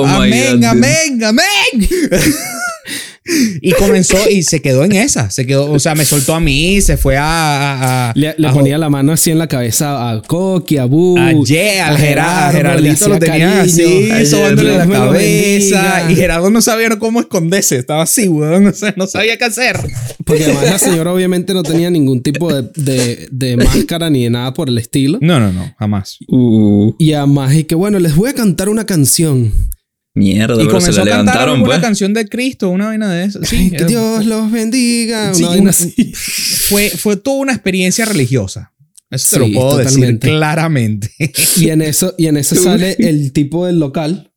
Oh 0.00 0.06
amén, 0.06 0.64
amén, 0.64 1.24
amén. 1.24 1.44
y 3.60 3.72
comenzó 3.72 4.16
y 4.30 4.42
se 4.42 4.62
quedó 4.62 4.84
en 4.84 4.92
esa, 4.92 5.28
se 5.30 5.44
quedó, 5.46 5.70
o 5.70 5.78
sea, 5.78 5.94
me 5.94 6.06
soltó 6.06 6.34
a 6.34 6.40
mí, 6.40 6.80
se 6.80 6.96
fue 6.96 7.18
a... 7.18 7.26
a- 7.26 8.10
a- 8.10 8.12
Le, 8.14 8.34
le 8.38 8.48
a- 8.48 8.52
ponía 8.52 8.78
la 8.78 8.88
mano 8.88 9.12
así 9.12 9.30
en 9.30 9.38
la 9.38 9.46
cabeza 9.46 10.10
a 10.10 10.22
Coqui, 10.22 10.78
a 10.78 10.86
Bu. 10.86 11.18
a 11.18 11.32
Ye, 11.44 11.78
al 11.78 11.94
a 11.94 11.98
Gerard, 11.98 12.52
Gerardo, 12.52 12.80
le 12.80 12.94
Gerardito 12.94 13.08
lo 13.10 13.18
tenía 13.18 13.48
cariño. 13.56 13.62
así, 14.20 14.26
sobándole 14.30 14.78
la 14.78 14.86
cabeza. 14.86 16.10
Y 16.10 16.16
Gerardo 16.16 16.48
no 16.50 16.62
sabía 16.62 16.88
cómo 16.98 17.20
esconderse, 17.20 17.76
estaba 17.76 18.04
así, 18.04 18.28
weón, 18.28 18.68
o 18.68 18.72
sea, 18.72 18.94
no 18.96 19.06
sabía 19.06 19.36
qué 19.36 19.44
hacer. 19.44 19.78
Porque 20.24 20.44
además 20.44 20.64
la 20.64 20.78
señora 20.78 21.12
obviamente 21.12 21.52
no 21.52 21.62
tenía 21.62 21.90
ningún 21.90 22.22
tipo 22.22 22.50
de, 22.50 22.70
de- 22.76 23.28
de 23.30 23.56
máscara 23.58 24.08
ni 24.08 24.24
de 24.24 24.30
nada 24.30 24.54
por 24.54 24.70
el 24.70 24.78
estilo. 24.78 25.18
No, 25.20 25.38
no, 25.38 25.52
no, 25.52 25.74
jamás. 25.78 26.16
Uh, 26.28 26.94
Y 26.98 27.12
además, 27.12 27.54
y 27.54 27.64
que 27.64 27.74
bueno, 27.74 27.98
les 27.98 28.16
voy 28.16 28.30
a 28.30 28.34
cantar 28.34 28.70
una 28.70 28.86
canción. 28.86 29.52
Mierda, 30.14 30.54
Y 30.62 30.66
pero 30.66 30.80
se 30.80 30.86
comenzó 30.88 31.04
la 31.04 31.12
a 31.14 31.16
cantar 31.18 31.34
levantaron, 31.34 31.64
pues. 31.64 31.80
canción 31.80 32.14
de 32.14 32.28
Cristo, 32.28 32.70
una 32.70 32.86
vaina 32.86 33.12
de 33.12 33.24
eso. 33.24 33.40
Sí, 33.44 33.70
que 33.70 33.84
Dios 33.84 34.26
los 34.26 34.50
bendiga. 34.50 35.32
sí, 35.34 35.42
una 35.42 35.48
vaina 35.50 35.62
una- 35.62 35.70
así. 35.70 36.12
fue, 36.68 36.90
fue 36.90 37.16
toda 37.16 37.36
una 37.38 37.52
experiencia 37.52 38.04
religiosa. 38.04 38.72
Eso 39.10 39.38
te 39.38 39.44
Sí, 39.46 39.52
lo 39.52 39.60
puedo 39.60 39.76
decir 39.78 40.18
claramente. 40.18 41.10
Y 41.56 41.70
en 41.70 41.80
eso, 41.82 42.14
y 42.18 42.26
en 42.26 42.36
eso 42.36 42.54
sale 42.62 42.94
el 42.98 43.32
tipo 43.32 43.64
del 43.66 43.78
local 43.78 44.32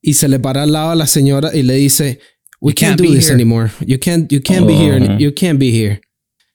y 0.00 0.14
se 0.14 0.28
le 0.28 0.38
para 0.38 0.62
al 0.62 0.72
lado 0.72 0.90
a 0.90 0.94
la 0.94 1.06
señora 1.06 1.50
y 1.54 1.62
le 1.62 1.74
dice, 1.74 2.20
We 2.60 2.72
can't, 2.74 2.96
can't 2.96 3.00
do 3.00 3.10
be 3.12 3.16
this 3.16 3.26
here." 3.26 3.34
anymore. 3.34 3.70
You 3.86 3.98
can't, 4.00 4.30
you 4.32 4.40
can't 4.42 4.66
be 4.66 4.74
Oh. 4.74 4.80
here. 4.82 5.16
You 5.18 5.32
can't 5.34 5.58
be 5.58 5.70
here. 5.70 6.00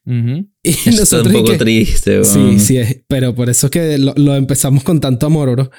Ujú. 0.06 0.48
Y 0.64 0.70
Eso 0.70 0.80
está 0.80 0.90
un 0.92 0.96
nosotros 0.98 1.34
poco 1.34 1.52
que- 1.52 1.58
triste, 1.58 2.24
Sí, 2.26 2.38
weón. 2.38 2.60
sí, 2.60 2.78
es, 2.78 3.02
pero 3.08 3.34
por 3.36 3.50
eso 3.50 3.68
es 3.68 3.72
que 3.72 3.98
lo, 3.98 4.14
lo 4.16 4.36
empezamos 4.36 4.84
con 4.84 5.00
tanto 5.02 5.26
amor, 5.26 5.52
bro. 5.52 5.72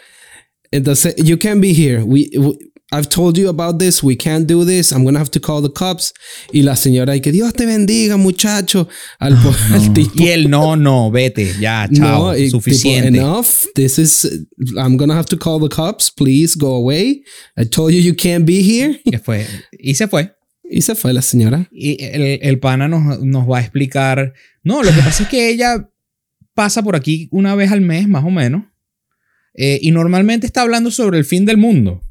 Entonces, 0.74 1.14
you 1.22 1.36
can't 1.38 1.60
be 1.60 1.72
here. 1.72 2.02
We, 2.02 2.28
we- 2.36 2.58
I've 2.92 3.08
told 3.08 3.36
you 3.36 3.48
about 3.48 3.78
this. 3.80 4.02
We 4.04 4.14
can't 4.16 4.46
do 4.46 4.64
this. 4.64 4.92
I'm 4.92 5.04
gonna 5.04 5.18
have 5.18 5.30
to 5.32 5.40
call 5.40 5.62
the 5.62 5.72
cops. 5.72 6.12
Y 6.52 6.62
la 6.62 6.74
señora, 6.76 7.16
y 7.16 7.20
que 7.20 7.32
Dios 7.32 7.52
te 7.52 7.64
bendiga, 7.66 8.16
muchacho. 8.16 8.88
Al, 9.18 9.34
po- 9.42 9.54
al 9.74 9.92
tipo. 9.92 10.12
Y 10.16 10.28
él, 10.28 10.48
no, 10.48 10.76
no, 10.76 11.10
vete, 11.10 11.54
ya, 11.58 11.88
chao, 11.92 12.26
No, 12.32 12.36
y 12.36 12.44
tipo, 12.46 12.58
suficiente. 12.58 13.08
enough. 13.08 13.64
This 13.74 13.98
is. 13.98 14.46
I'm 14.76 14.96
gonna 14.96 15.14
have 15.14 15.26
to 15.30 15.36
call 15.36 15.58
the 15.60 15.68
cops. 15.74 16.10
Please 16.10 16.56
go 16.56 16.74
away. 16.76 17.24
I 17.56 17.64
told 17.64 17.92
you 17.92 18.00
you 18.00 18.14
can't 18.14 18.44
be 18.44 18.62
here. 18.62 19.00
Que 19.10 19.18
fue, 19.18 19.44
y 19.78 19.94
se 19.94 20.06
fue. 20.06 20.30
Y 20.70 20.82
se 20.82 20.94
fue 20.94 21.12
la 21.12 21.22
señora. 21.22 21.68
Y 21.72 21.96
el, 22.02 22.38
el 22.42 22.58
pana 22.60 22.86
nos, 22.86 23.20
nos 23.22 23.48
va 23.48 23.58
a 23.58 23.60
explicar. 23.62 24.34
No, 24.62 24.82
lo 24.82 24.92
que 24.92 25.00
pasa 25.02 25.24
es 25.24 25.28
que 25.28 25.48
ella 25.50 25.88
pasa 26.54 26.82
por 26.82 26.94
aquí 26.94 27.28
una 27.32 27.54
vez 27.56 27.72
al 27.72 27.80
mes, 27.80 28.06
más 28.06 28.24
o 28.24 28.30
menos. 28.30 28.64
Eh, 29.54 29.78
y 29.80 29.90
normalmente 29.92 30.46
está 30.46 30.62
hablando 30.62 30.90
sobre 30.90 31.18
el 31.18 31.24
fin 31.24 31.44
del 31.44 31.56
mundo. 31.56 32.02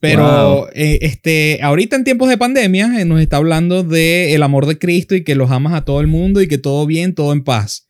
Pero 0.00 0.22
Wow. 0.56 0.66
eh, 0.74 0.98
este, 1.02 1.60
ahorita 1.62 1.96
en 1.96 2.04
tiempos 2.04 2.28
de 2.28 2.36
pandemia 2.36 3.00
eh, 3.00 3.04
nos 3.04 3.20
está 3.20 3.36
hablando 3.38 3.82
de 3.84 4.34
el 4.34 4.42
amor 4.42 4.66
de 4.66 4.78
Cristo 4.78 5.14
y 5.14 5.24
que 5.24 5.34
los 5.34 5.50
amas 5.50 5.72
a 5.74 5.84
todo 5.84 6.00
el 6.00 6.06
mundo 6.08 6.42
y 6.42 6.48
que 6.48 6.58
todo 6.58 6.84
bien, 6.86 7.14
todo 7.14 7.32
en 7.32 7.42
paz. 7.42 7.86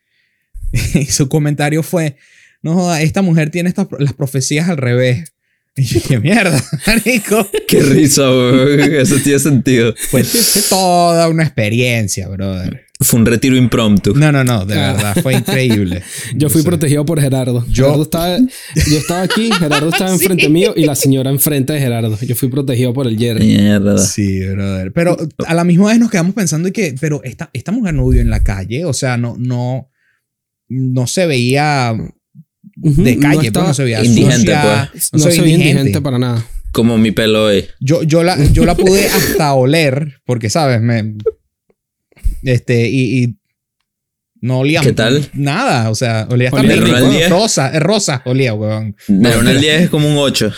y 0.94 1.06
su 1.06 1.28
comentario 1.28 1.82
fue, 1.82 2.16
no 2.62 2.74
joda, 2.74 3.02
esta 3.02 3.22
mujer 3.22 3.50
tiene 3.50 3.68
estas, 3.68 3.88
las 3.98 4.12
profecías 4.12 4.68
al 4.68 4.76
revés. 4.76 5.30
Y 5.76 5.82
yo, 5.82 6.00
qué 6.06 6.20
mierda, 6.20 6.62
marico. 6.86 7.48
Qué 7.66 7.80
risa, 7.80 8.30
weón. 8.30 8.78
Eso 8.94 9.16
tiene 9.24 9.40
sentido. 9.40 9.92
Fue 10.08 10.22
toda 10.68 11.28
una 11.28 11.42
experiencia, 11.42 12.28
brother. 12.28 12.86
Fue 13.04 13.20
un 13.20 13.26
retiro 13.26 13.56
impromptu. 13.56 14.14
No, 14.14 14.32
no, 14.32 14.42
no, 14.44 14.64
de 14.66 14.74
Ah. 14.78 14.92
verdad, 14.94 15.16
fue 15.22 15.34
increíble. 15.34 16.02
Yo 16.34 16.48
fui 16.48 16.60
O 16.60 16.62
sea, 16.62 16.70
protegido 16.70 17.04
por 17.04 17.20
Gerardo. 17.20 17.64
Yo- 17.68 17.84
Gerardo 17.84 18.02
estaba, 18.02 18.38
yo 18.38 18.98
estaba 18.98 19.22
aquí, 19.22 19.50
Gerardo 19.58 19.88
estaba 19.90 20.10
enfrente 20.12 20.48
mío 20.48 20.72
y 20.76 20.84
la 20.84 20.94
señora 20.94 21.30
enfrente 21.30 21.72
de 21.74 21.80
Gerardo. 21.80 22.18
Yo 22.20 22.34
fui 22.34 22.48
protegido 22.48 22.92
por 22.92 23.06
el 23.06 23.18
Jerry. 23.18 23.44
Mierda. 23.46 23.98
Sí, 23.98 24.40
brother. 24.46 24.92
Pero 24.92 25.16
a 25.46 25.54
la 25.54 25.64
misma 25.64 25.88
vez 25.88 25.98
nos 25.98 26.10
quedamos 26.10 26.34
pensando 26.34 26.68
y 26.68 26.72
que, 26.72 26.94
pero 27.00 27.22
esta, 27.24 27.50
esta 27.52 27.72
mujer 27.72 27.94
no 27.94 28.06
vivió 28.08 28.22
en 28.22 28.30
la 28.30 28.42
calle, 28.42 28.84
o 28.84 28.92
sea, 28.92 29.16
no, 29.16 29.36
no, 29.38 29.90
no 30.68 31.06
se 31.06 31.26
veía 31.26 31.94
de 32.76 33.18
calle, 33.18 33.34
pues, 33.36 33.46
estaba- 33.48 33.68
no 33.68 33.74
se 33.74 33.84
veía 33.84 34.02
indigente, 34.04 34.36
sucia, 34.38 34.88
pues. 34.92 35.10
no, 35.12 35.18
se 35.30 35.40
veía 35.42 35.54
indigente 35.56 36.00
para 36.00 36.18
nada. 36.18 36.44
Como 36.72 36.98
mi 36.98 37.12
pelo 37.12 37.44
hoy. 37.44 37.66
Yo, 37.80 38.02
yo, 38.02 38.24
la, 38.24 38.42
yo 38.52 38.64
la 38.64 38.74
pude 38.74 39.06
hasta 39.14 39.52
oler, 39.54 40.14
porque, 40.24 40.50
¿sabes? 40.50 40.80
Me, 40.80 41.14
este, 42.44 42.88
y, 42.88 43.24
y 43.24 43.38
no 44.40 44.58
olía 44.58 44.80
¿Qué 44.82 44.92
tal? 44.92 45.28
nada, 45.32 45.88
o 45.90 45.94
sea, 45.94 46.26
olía 46.30 46.48
hasta 46.48 46.60
Olía 46.60 46.76
rico. 46.76 46.96
rico. 47.10 47.28
rosa, 47.30 47.70
es 47.72 47.80
rosa, 47.80 48.22
olía, 48.26 48.52
weón. 48.54 48.94
De 49.08 49.36
una 49.38 49.50
al 49.50 49.60
10 49.60 49.82
es 49.82 49.88
como 49.90 50.06
un 50.08 50.16
8. 50.18 50.52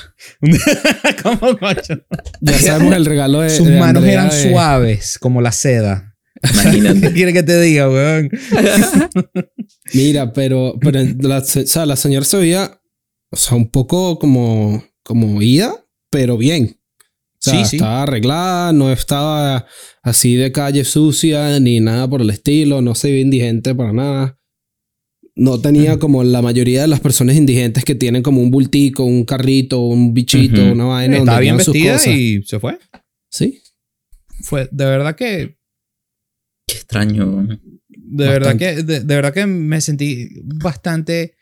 ¿Cómo, 1.22 1.56
coño? 1.58 2.02
Ya 2.40 2.52
sabemos 2.58 2.96
el 2.96 3.04
regalo 3.06 3.40
de. 3.40 3.50
Sus 3.50 3.68
de 3.68 3.78
manos 3.78 3.96
Andrea 4.02 4.12
eran 4.14 4.30
de- 4.30 4.50
suaves, 4.50 5.18
como 5.18 5.40
la 5.40 5.52
seda. 5.52 6.16
¿Qué 6.42 6.48
Imagínate. 6.52 7.12
quieres 7.12 7.32
que 7.34 7.42
te 7.44 7.60
diga, 7.60 7.88
weón? 7.88 8.28
Mira, 9.94 10.32
pero, 10.32 10.74
pero 10.80 11.00
la, 11.20 11.38
o 11.38 11.44
sea, 11.44 11.86
la 11.86 11.96
señora 11.96 12.24
se 12.24 12.36
veía, 12.38 12.80
o 13.30 13.36
sea, 13.36 13.56
un 13.56 13.70
poco 13.70 14.18
como, 14.18 14.84
como 15.02 15.40
ida, 15.42 15.72
pero 16.10 16.36
bien. 16.36 16.75
Sea, 17.50 17.64
Sí, 17.64 17.70
sí. 17.70 17.76
estaba 17.76 18.02
arreglada, 18.02 18.72
no 18.72 18.90
estaba 18.92 19.66
así 20.02 20.34
de 20.36 20.50
calle 20.52 20.84
sucia 20.84 21.58
ni 21.60 21.80
nada 21.80 22.08
por 22.08 22.20
el 22.22 22.30
estilo, 22.30 22.82
no 22.82 22.94
se 22.94 23.08
veía 23.10 23.22
indigente 23.22 23.74
para 23.74 23.92
nada. 23.92 24.38
No 25.34 25.60
tenía 25.60 25.98
como 25.98 26.24
la 26.24 26.40
mayoría 26.40 26.80
de 26.82 26.88
las 26.88 27.00
personas 27.00 27.36
indigentes 27.36 27.84
que 27.84 27.94
tienen 27.94 28.22
como 28.22 28.40
un 28.40 28.50
bultico, 28.50 29.04
un 29.04 29.24
carrito, 29.24 29.80
un 29.80 30.14
bichito, 30.14 30.62
Ujú. 30.62 30.72
una 30.72 30.84
vaina. 30.86 31.18
Estaba 31.18 31.32
donde 31.36 31.42
bien 31.42 31.56
vestida 31.58 31.92
cosas. 31.92 32.14
y 32.14 32.42
se 32.42 32.58
fue. 32.58 32.78
Sí. 33.30 33.62
Fue, 34.42 34.68
de 34.72 34.84
verdad 34.86 35.14
que, 35.14 35.58
Qué 36.66 36.74
extraño. 36.74 37.46
de 37.88 38.26
verdad 38.28 38.56
que, 38.56 38.82
de, 38.82 39.00
de 39.00 39.14
verdad 39.14 39.34
que 39.34 39.46
me 39.46 39.80
sentí 39.82 40.28
bastante 40.42 41.36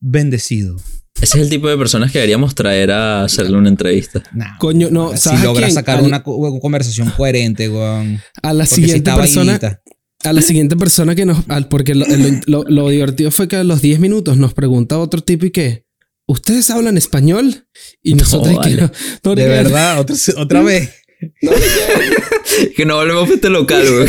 bendecido. 0.00 0.76
Ese 1.24 1.38
es 1.38 1.44
el 1.44 1.50
tipo 1.50 1.68
de 1.68 1.76
personas 1.76 2.12
que 2.12 2.18
deberíamos 2.18 2.54
traer 2.54 2.90
a 2.92 3.24
hacerle 3.24 3.56
una 3.56 3.68
entrevista. 3.68 4.22
Nah, 4.32 4.56
Coño, 4.58 4.88
no, 4.90 5.12
si 5.12 5.18
¿sabes 5.18 5.40
a 5.40 5.44
logras 5.44 5.64
quién? 5.66 5.74
sacar 5.74 5.98
Al- 5.98 6.04
una 6.04 6.22
co- 6.22 6.60
conversación 6.60 7.10
coherente, 7.10 7.68
weón. 7.68 8.20
A 8.42 8.52
la 8.52 8.66
si 8.66 8.76
siguiente 8.76 9.10
persona. 9.12 9.52
vainita. 9.58 9.82
A 10.24 10.32
la 10.32 10.40
siguiente 10.42 10.76
persona 10.76 11.14
que 11.14 11.26
nos. 11.26 11.38
al- 11.48 11.68
porque 11.68 11.94
lo, 11.94 12.06
lo- 12.06 12.40
lo- 12.46 12.64
lo 12.68 12.88
divertido 12.88 13.30
fue 13.30 13.48
que 13.48 13.56
a 13.56 13.64
los 13.64 13.82
10 13.82 13.98
minutos 14.00 14.36
nos 14.38 14.54
pregunta 14.54 14.98
otro 14.98 15.20
tipo 15.22 15.46
y 15.46 15.50
que. 15.50 15.84
¿Ustedes 16.26 16.70
hablan 16.70 16.96
español? 16.96 17.66
Y 18.02 18.12
No, 18.14 18.20
nosotros 18.22 18.54
y 18.54 18.60
que 18.60 18.76
vale. 18.76 18.82
no, 18.82 18.90
no, 19.24 19.34
De 19.34 19.46
verdad, 19.46 20.00
otra, 20.00 20.16
otra 20.38 20.62
vez. 20.62 20.90
Que 22.76 22.84
no 22.86 22.96
volvemos 22.96 23.28
a 23.30 23.34
este 23.34 23.50
local, 23.50 23.84
güey. 23.90 24.08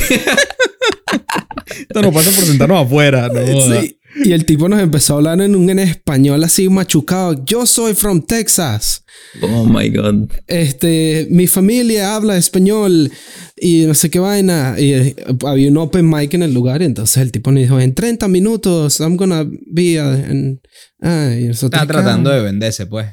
Esto 1.80 2.02
nos 2.02 2.14
pasa 2.14 2.32
por 2.32 2.46
sentarnos 2.46 2.86
afuera. 2.86 3.28
No. 3.30 3.82
Sí. 3.82 4.00
Y 4.24 4.32
el 4.32 4.46
tipo 4.46 4.70
nos 4.70 4.80
empezó 4.80 5.14
a 5.14 5.18
hablar 5.18 5.42
en 5.42 5.56
un 5.56 5.70
en 5.70 5.80
español 5.80 6.44
así 6.44 6.70
machucado. 6.70 7.44
Yo 7.46 7.66
soy 7.66 7.94
from 7.94 8.22
Texas. 8.26 9.04
Oh 9.42 9.66
my 9.66 9.90
god. 9.90 10.30
Este, 10.48 11.28
mi 11.30 11.48
familia 11.48 12.16
habla 12.16 12.38
español 12.38 13.12
y 13.58 13.82
no 13.86 13.94
sé 13.94 14.10
qué 14.10 14.20
vaina. 14.20 14.76
Y 14.78 14.94
eh, 14.94 15.16
había 15.46 15.70
un 15.70 15.78
open 15.78 16.10
mic 16.10 16.34
en 16.34 16.44
el 16.44 16.54
lugar. 16.54 16.82
Y 16.82 16.86
entonces 16.86 17.18
el 17.18 17.32
tipo 17.32 17.52
nos 17.52 17.62
dijo: 17.64 17.80
En 17.80 17.94
30 17.94 18.28
minutos, 18.30 19.00
I'm 19.02 19.18
gonna 19.18 19.44
be. 19.68 20.02
uh, 20.02 20.14
en- 20.32 20.62
ah, 21.02 21.32
y 21.38 21.46
nosotros, 21.46 21.82
Está 21.82 21.92
tratando 21.94 22.30
de 22.30 22.42
venderse, 22.42 22.86
pues. 22.86 23.08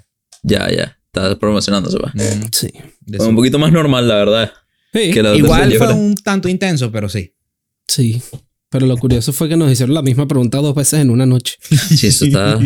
Ya, 0.45 0.71
ya. 0.71 0.97
Está 1.07 1.39
promocionándose, 1.39 1.99
va. 1.99 2.13
Mm, 2.15 2.47
Sí. 2.53 2.69
Fue 3.17 3.27
un 3.27 3.37
poquito 3.37 3.59
más 3.59 3.73
normal, 3.73 4.07
la 4.07 4.15
verdad. 4.15 4.53
Sí. 4.95 5.11
Que 5.11 5.23
la 5.23 5.35
Igual 5.35 5.73
fue 5.75 5.93
un 5.95 6.15
tanto 6.15 6.49
intenso, 6.49 6.93
pero 6.93 7.09
sí. 7.09 7.35
Sí. 7.89 8.23
Pero 8.73 8.87
lo 8.87 8.97
curioso 8.97 9.33
fue 9.35 9.49
que 9.51 9.57
nos 9.57 9.71
hicieron 9.71 9.95
la 9.95 10.01
misma 10.01 10.27
pregunta 10.27 10.57
dos 10.59 10.75
veces 10.75 11.01
en 11.01 11.11
una 11.11 11.27
noche. 11.27 11.57
Sí, 11.69 12.07
eso 12.07 12.25
está. 12.25 12.59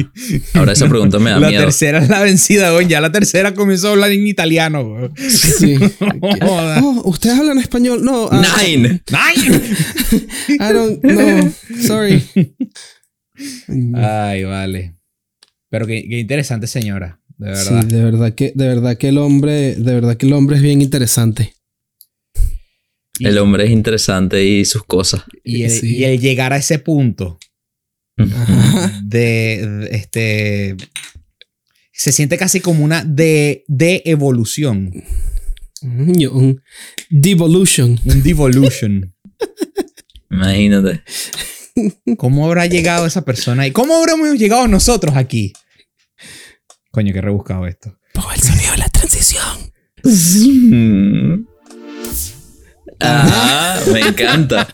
Ahora 0.54 0.72
esa 0.72 0.88
pregunta 0.88 1.18
me 1.18 1.30
da 1.30 1.40
La 1.40 1.48
miedo. 1.48 1.62
tercera 1.64 1.98
es 2.02 2.08
la 2.08 2.20
vencida, 2.22 2.70
güey. 2.70 2.86
Ya 2.86 3.00
la 3.00 3.10
tercera 3.10 3.52
comenzó 3.54 3.88
a 3.88 3.90
hablar 3.90 4.12
en 4.12 4.26
italiano, 4.26 4.84
güey. 4.88 5.10
Sí. 5.28 5.76
Oh, 6.48 7.02
¿ustedes 7.06 7.38
hablan 7.38 7.58
español? 7.58 8.04
No. 8.04 8.28
ah, 8.30 8.40
Nine. 8.64 9.02
¡Ay! 9.12 9.34
I 10.48 10.72
don't 10.72 11.00
know. 11.02 11.52
Sorry. 11.82 12.22
Ay, 13.94 14.44
vale. 14.44 14.96
Pero 15.70 15.86
qué, 15.86 16.06
qué 16.08 16.20
interesante 16.20 16.66
señora, 16.68 17.20
de 17.36 17.54
Sí, 17.56 17.70
verdad. 17.72 17.84
de 17.86 18.04
verdad 18.04 18.34
que, 18.34 18.52
de 18.54 18.68
verdad 18.68 18.96
que 18.96 19.08
el 19.08 19.18
hombre, 19.18 19.74
de 19.74 19.94
verdad 19.94 20.16
que 20.16 20.26
el 20.26 20.32
hombre 20.32 20.56
es 20.56 20.62
bien 20.62 20.80
interesante. 20.80 21.54
Y, 23.18 23.26
El 23.26 23.38
hombre 23.38 23.64
es 23.64 23.70
interesante 23.70 24.44
y 24.44 24.64
sus 24.64 24.84
cosas. 24.84 25.24
y 25.44 25.62
el, 25.64 25.70
Sí. 25.70 25.96
y 25.96 26.04
el 26.04 26.20
llegar 26.20 26.52
a 26.52 26.56
ese 26.58 26.78
punto 26.78 27.38
Ajá. 28.18 29.00
de, 29.04 29.66
de- 29.66 29.88
este 29.96 30.76
se 31.92 32.12
siente 32.12 32.36
casi 32.36 32.60
como 32.60 32.84
una 32.84 33.02
de, 33.04 33.64
de 33.68 34.02
evolución, 34.04 34.92
Coño, 35.80 36.32
Un 36.32 36.62
devolution. 37.10 37.98
un 38.04 38.22
devolution. 38.22 39.14
Imagínate. 40.30 41.02
¿Cómo 42.16 42.46
habrá 42.46 42.66
llegado 42.66 43.06
esa 43.06 43.24
persona 43.24 43.66
y 43.66 43.70
cómo 43.72 43.94
habremos 43.96 44.38
llegado 44.38 44.66
nosotros 44.68 45.16
aquí? 45.16 45.52
Coño, 46.90 47.12
qué 47.12 47.20
rebuscado 47.20 47.66
esto. 47.66 47.98
Pongo 48.14 48.32
el 48.32 48.40
sonido 48.40 48.72
de 48.72 48.78
la 48.78 48.88
transición. 48.88 49.72
Ajá, 53.00 53.80
me 53.92 54.00
encanta. 54.00 54.68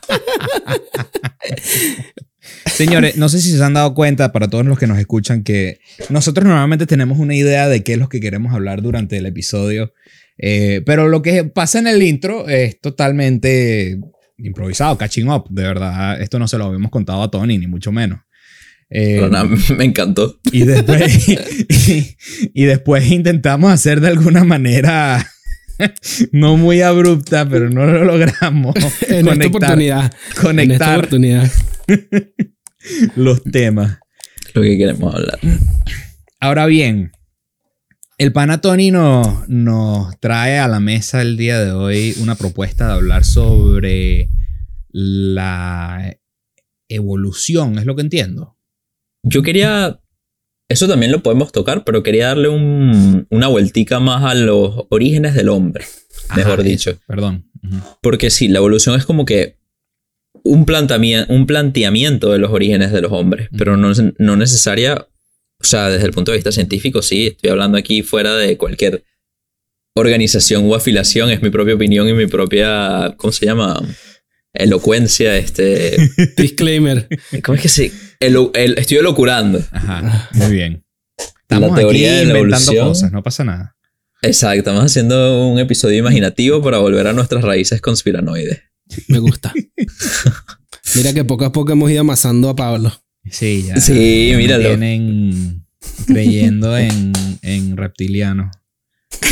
Señores, 2.66 3.16
no 3.16 3.28
sé 3.28 3.40
si 3.40 3.50
se 3.50 3.62
han 3.62 3.74
dado 3.74 3.94
cuenta 3.94 4.32
para 4.32 4.48
todos 4.48 4.64
los 4.64 4.78
que 4.78 4.86
nos 4.86 4.98
escuchan 4.98 5.42
que 5.42 5.80
nosotros 6.08 6.46
normalmente 6.46 6.86
tenemos 6.86 7.18
una 7.18 7.34
idea 7.34 7.68
de 7.68 7.82
qué 7.82 7.94
es 7.94 7.98
lo 7.98 8.08
que 8.08 8.20
queremos 8.20 8.52
hablar 8.54 8.82
durante 8.82 9.18
el 9.18 9.26
episodio, 9.26 9.92
eh, 10.38 10.82
pero 10.86 11.08
lo 11.08 11.22
que 11.22 11.44
pasa 11.44 11.78
en 11.78 11.86
el 11.86 12.02
intro 12.02 12.48
es 12.48 12.80
totalmente 12.80 13.98
improvisado, 14.38 14.96
catching 14.98 15.28
up, 15.28 15.44
de 15.50 15.62
verdad. 15.62 16.20
Esto 16.20 16.38
no 16.38 16.48
se 16.48 16.58
lo 16.58 16.66
habíamos 16.66 16.90
contado 16.90 17.22
a 17.22 17.30
Tony, 17.30 17.58
ni 17.58 17.66
mucho 17.66 17.92
menos. 17.92 18.20
Eh, 18.90 19.16
Pero 19.16 19.28
nada, 19.30 19.48
me 19.76 19.84
encantó. 19.84 20.38
y, 20.50 20.64
después, 20.64 21.28
y, 21.88 22.16
y 22.54 22.64
después 22.64 23.10
intentamos 23.10 23.72
hacer 23.72 24.00
de 24.00 24.08
alguna 24.08 24.44
manera 24.44 25.26
no 26.32 26.56
muy 26.56 26.82
abrupta, 26.82 27.48
pero 27.48 27.70
no 27.70 27.86
lo 27.86 28.04
logramos 28.04 28.74
En 29.08 29.28
esta 29.28 29.46
oportunidad. 29.46 30.04
En 30.04 30.28
esta 30.28 30.42
conectar 30.42 30.98
oportunidad. 30.98 31.50
los 33.16 33.42
temas. 33.42 33.98
Lo 34.54 34.62
que 34.62 34.76
queremos 34.76 35.14
hablar. 35.14 35.38
Ahora 36.40 36.66
bien, 36.66 37.12
el 38.18 38.32
pana 38.32 38.60
Tony 38.60 38.90
nos, 38.90 39.48
nos 39.48 40.18
trae 40.20 40.58
a 40.58 40.68
la 40.68 40.80
mesa 40.80 41.22
el 41.22 41.36
día 41.36 41.58
de 41.58 41.72
hoy 41.72 42.14
una 42.20 42.34
propuesta 42.34 42.86
de 42.86 42.92
hablar 42.92 43.24
sobre 43.24 44.28
la 44.90 46.18
evolución, 46.88 47.78
es 47.78 47.86
lo 47.86 47.96
que 47.96 48.02
entiendo. 48.02 48.58
Yo 49.22 49.42
quería. 49.42 50.01
Eso 50.68 50.88
también 50.88 51.12
lo 51.12 51.22
podemos 51.22 51.52
tocar, 51.52 51.84
pero 51.84 52.02
quería 52.02 52.28
darle 52.28 52.48
un- 52.48 53.26
una 53.30 53.48
vueltica 53.48 54.00
más 54.00 54.24
a 54.24 54.34
los 54.34 54.86
orígenes 54.88 55.34
del 55.34 55.48
hombre, 55.50 55.84
mejor 56.34 56.60
Ajá, 56.60 56.62
dicho. 56.62 56.98
Perdón. 57.06 57.50
Porque 58.00 58.30
sí, 58.30 58.48
la 58.48 58.58
evolución 58.58 58.96
es 58.98 59.04
como 59.04 59.24
que 59.24 59.58
un, 60.44 60.66
un 61.28 61.46
planteamiento 61.46 62.32
de 62.32 62.38
los 62.38 62.50
orígenes 62.50 62.90
de 62.92 63.00
los 63.02 63.12
hombres, 63.12 63.48
pero 63.56 63.76
no, 63.76 63.92
no 64.18 64.36
necesaria, 64.36 64.94
o 65.60 65.64
sea, 65.64 65.88
desde 65.90 66.06
el 66.06 66.12
punto 66.12 66.32
de 66.32 66.38
vista 66.38 66.50
científico, 66.52 67.02
sí, 67.02 67.28
estoy 67.28 67.50
hablando 67.50 67.76
aquí 67.78 68.02
fuera 68.02 68.34
de 68.34 68.56
cualquier 68.56 69.04
organización 69.94 70.68
o 70.70 70.74
afiliación, 70.74 71.30
es 71.30 71.42
mi 71.42 71.50
propia 71.50 71.74
opinión 71.74 72.08
y 72.08 72.14
mi 72.14 72.26
propia, 72.26 73.14
¿cómo 73.18 73.30
se 73.32 73.44
llama? 73.46 73.80
Elocuencia, 74.54 75.36
este... 75.36 75.96
Disclaimer. 76.36 77.08
¿Cómo 77.42 77.56
es 77.56 77.62
que 77.62 77.68
se...? 77.68 77.92
El, 78.26 78.78
estoy 78.78 78.98
elocurando. 78.98 79.62
Ajá, 79.70 80.28
muy 80.32 80.52
bien. 80.52 80.84
Estamos 81.42 81.70
La 81.70 81.76
teoría 81.76 82.10
aquí 82.10 82.26
de 82.26 82.32
la 82.32 82.38
inventando 82.38 82.72
evolución. 82.72 82.88
cosas, 82.88 83.12
no 83.12 83.22
pasa 83.22 83.44
nada. 83.44 83.76
Exacto, 84.22 84.58
estamos 84.58 84.84
haciendo 84.84 85.46
un 85.48 85.58
episodio 85.58 85.98
imaginativo 85.98 86.62
para 86.62 86.78
volver 86.78 87.06
a 87.08 87.12
nuestras 87.12 87.42
raíces 87.42 87.80
conspiranoides. 87.80 88.60
Me 89.08 89.18
gusta. 89.18 89.52
Mira 90.94 91.12
que 91.12 91.24
poco 91.24 91.44
a 91.44 91.52
poco 91.52 91.72
hemos 91.72 91.90
ido 91.90 92.00
amasando 92.02 92.48
a 92.48 92.56
Pablo. 92.56 92.92
Sí, 93.30 93.64
ya. 93.66 93.80
Sí, 93.80 94.30
ya 94.30 94.36
míralo. 94.36 94.68
Tienen 94.68 95.64
creyendo 96.06 96.76
en, 96.76 97.12
en 97.42 97.76
reptilianos. 97.76 98.54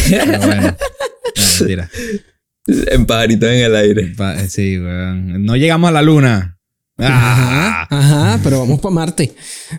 Pero 0.09 0.39
bueno. 0.41 0.63
No, 0.63 1.43
mentira. 1.59 1.91
En 2.67 3.07
pajaritos 3.07 3.49
en 3.49 3.59
el 3.65 3.77
aire. 3.77 4.07
Pa- 4.17 4.47
Sí, 4.49 4.79
weón. 4.79 5.45
No 5.45 5.57
llegamos 5.57 5.89
a 5.89 5.93
la 5.93 6.03
luna. 6.03 6.59
Ajá, 7.01 7.87
ajá, 7.91 8.41
pero 8.43 8.61
vamos 8.61 8.81
para 8.81 8.95
Marte. 8.95 9.35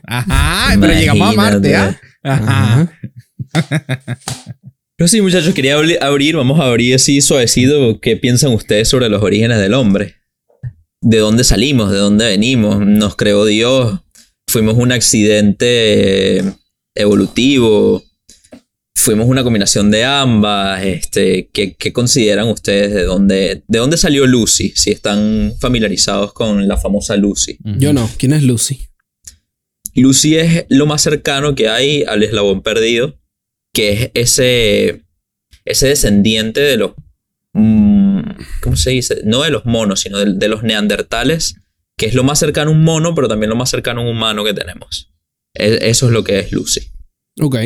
ajá, 0.08 0.78
pero 0.80 0.94
llegamos 0.94 1.30
a 1.30 1.34
Marte, 1.34 1.76
¿ah? 1.76 2.00
Ajá. 2.24 2.82
Ajá. 2.82 3.00
Pero 4.98 5.08
sí, 5.08 5.20
muchachos, 5.20 5.56
quería 5.56 5.78
abri- 5.80 5.98
abrir, 6.00 6.36
vamos 6.36 6.60
a 6.60 6.66
abrir 6.66 6.94
así 6.94 7.22
suavecito. 7.22 8.00
¿Qué 8.00 8.18
piensan 8.18 8.52
ustedes 8.54 8.88
sobre 8.88 9.10
los 9.10 9.24
orígenes 9.24 9.58
del 9.60 9.74
hombre? 9.74 10.18
¿De 11.02 11.18
dónde 11.18 11.44
salimos? 11.44 11.90
¿De 11.92 11.98
dónde 11.98 12.26
venimos? 12.28 12.80
¿Nos 12.80 13.16
creó 13.16 13.46
Dios? 13.46 14.00
¿Fuimos 14.48 14.76
un 14.78 14.92
accidente 14.92 16.38
eh, 16.38 16.44
evolutivo? 16.94 18.04
¿Fuimos 18.95 19.27
una 19.27 19.43
combinación 19.43 19.89
de 19.89 20.04
ambas? 20.04 20.84
Este, 20.84 21.49
¿qué, 21.51 21.73
qué 21.75 21.91
consideran 21.91 22.47
ustedes 22.49 22.93
de 22.93 23.04
dónde, 23.04 23.63
de 23.67 23.80
dónde 23.80 23.97
salió 23.97 24.27
Lucy? 24.27 24.73
Si 24.75 24.91
están 24.91 25.54
familiarizados 25.60 26.34
con 26.34 26.67
la 26.67 26.77
famosa 26.77 27.15
Lucy. 27.15 27.58
Yo 27.63 27.93
no. 27.93 28.10
¿Quién 28.17 28.34
es 28.34 28.43
Lucy? 28.43 28.88
Lucy 29.95 30.38
es 30.38 30.65
lo 30.69 30.86
más 30.86 31.01
cercano 31.01 31.56
que 31.56 31.67
hay 31.69 32.04
al 32.04 32.21
eslabón 32.23 32.62
perdido, 32.62 33.17
que 33.73 33.91
es 33.93 34.12
ese, 34.13 35.04
ese 35.65 35.88
descendiente 35.88 36.60
de 36.62 36.77
los... 36.77 36.91
mm, 37.54 38.19
¿Cómo 38.62 38.75
se 38.75 38.91
dice? 38.91 39.21
No 39.23 39.41
de 39.41 39.49
los 39.49 39.65
monos, 39.65 40.01
sino 40.01 40.19
de, 40.19 40.34
de 40.34 40.47
los 40.47 40.63
neandertales, 40.63 41.56
que 41.97 42.06
es 42.06 42.13
lo 42.13 42.23
más 42.23 42.39
cercano 42.39 42.69
a 42.71 42.73
un 42.73 42.84
mono, 42.84 43.15
pero 43.15 43.27
también 43.27 43.49
lo 43.49 43.56
más 43.56 43.69
cercano 43.69 44.01
a 44.01 44.04
un 44.04 44.12
humano 44.12 44.43
que 44.43 44.54
tenemos. 44.54 45.12
E- 45.54 45.80
Eso 45.89 46.06
es 46.06 46.12
lo 46.12 46.23
que 46.23 46.39
es 46.39 46.51
Lucy. 46.51 46.82
Ok. 47.41 47.58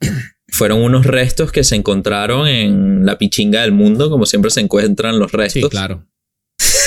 Fueron 0.50 0.80
unos 0.82 1.04
restos 1.06 1.52
que 1.52 1.62
se 1.64 1.76
encontraron 1.76 2.48
en 2.48 3.04
la 3.04 3.18
pichinga 3.18 3.60
del 3.62 3.72
mundo, 3.72 4.08
como 4.10 4.24
siempre 4.26 4.50
se 4.50 4.60
encuentran 4.60 5.18
los 5.18 5.32
restos. 5.32 5.62
Sí, 5.64 5.68
claro. 5.68 6.06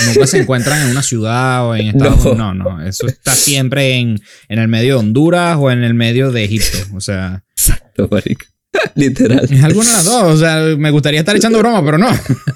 Nunca 0.07 0.25
se 0.25 0.39
encuentran 0.39 0.81
en 0.81 0.89
una 0.89 1.03
ciudad 1.03 1.67
o 1.67 1.75
en 1.75 1.87
Estados 1.95 2.25
No. 2.25 2.31
Unidos. 2.31 2.37
No, 2.37 2.53
no. 2.77 2.85
Eso 2.85 3.07
está 3.07 3.35
siempre 3.35 3.95
en, 3.97 4.19
en 4.49 4.59
el 4.59 4.67
medio 4.67 4.95
de 4.95 4.99
Honduras 4.99 5.57
o 5.59 5.69
en 5.71 5.83
el 5.83 5.93
medio 5.93 6.31
de 6.31 6.43
Egipto. 6.43 6.77
O 6.95 6.99
sea, 7.01 7.43
Exacto, 7.55 8.07
marico. 8.09 8.45
Literal. 8.95 9.47
es 9.49 9.63
alguna 9.63 9.89
de 9.89 9.93
las 9.93 10.05
dos. 10.05 10.23
O 10.23 10.37
sea, 10.37 10.61
me 10.77 10.89
gustaría 10.91 11.19
estar 11.19 11.35
echando 11.35 11.59
broma, 11.59 11.83
pero 11.85 11.97
no. 11.99 12.09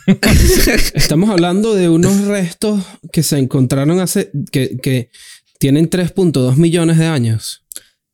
Estamos 0.93 1.29
hablando 1.29 1.75
de 1.75 1.87
unos 1.89 2.21
restos 2.25 2.83
que 3.11 3.21
se 3.21 3.37
encontraron 3.37 3.99
hace. 3.99 4.31
que, 4.51 4.77
que 4.81 5.09
tienen 5.59 5.89
3.2 5.89 6.55
millones 6.55 6.97
de 6.97 7.05
años. 7.05 7.64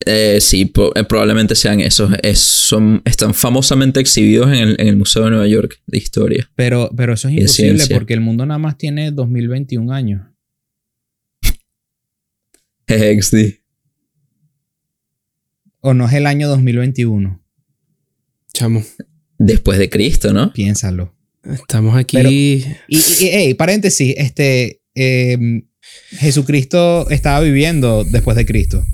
Eh, 0.06 0.40
sí, 0.42 0.66
po- 0.66 0.92
eh, 0.96 1.04
probablemente 1.04 1.56
sean 1.56 1.80
esos. 1.80 2.12
Es- 2.24 2.40
son, 2.40 3.02
están 3.06 3.34
famosamente 3.34 4.00
exhibidos 4.00 4.48
en 4.48 4.56
el, 4.56 4.76
en 4.80 4.88
el 4.88 4.96
Museo 4.98 5.24
de 5.26 5.30
Nueva 5.32 5.48
York 5.48 5.80
de 5.88 5.98
Historia. 5.98 6.50
Pero, 6.56 6.90
pero 6.96 7.14
eso 7.14 7.28
es 7.28 7.36
imposible 7.36 7.84
porque 7.94 8.14
el 8.14 8.22
mundo 8.22 8.46
nada 8.46 8.58
más 8.58 8.78
tiene 8.78 9.12
2021 9.12 9.92
años. 9.94 10.22
XD. 12.88 13.60
O 15.82 15.94
no 15.94 16.08
es 16.08 16.14
el 16.14 16.28
año 16.28 16.48
2021. 16.50 17.42
Chamo. 18.54 18.84
Después 19.38 19.80
de 19.80 19.90
Cristo, 19.90 20.34
¿no? 20.34 20.54
Piénsalo. 20.54 21.16
Estamos 21.44 21.96
aquí. 21.96 22.18
Pero- 22.18 22.30
Y, 22.30 22.64
y, 22.88 23.54
paréntesis, 23.56 24.14
este, 24.18 24.82
eh, 24.94 25.64
Jesucristo 26.12 27.10
estaba 27.10 27.40
viviendo 27.40 28.04
después 28.04 28.38
de 28.38 28.46
Cristo. 28.46 28.86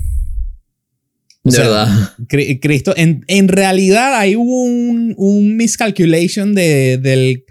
O 1.48 1.50
De 1.50 1.56
sea, 1.56 1.64
verdad. 1.68 2.10
Cri- 2.28 2.58
Cristo, 2.60 2.94
en, 2.96 3.24
en 3.26 3.48
realidad 3.48 4.14
hay 4.18 4.36
hubo 4.36 4.62
un, 4.64 5.14
un 5.16 5.56
miscalculation 5.56 6.54
de- 6.54 6.98
del, 6.98 7.44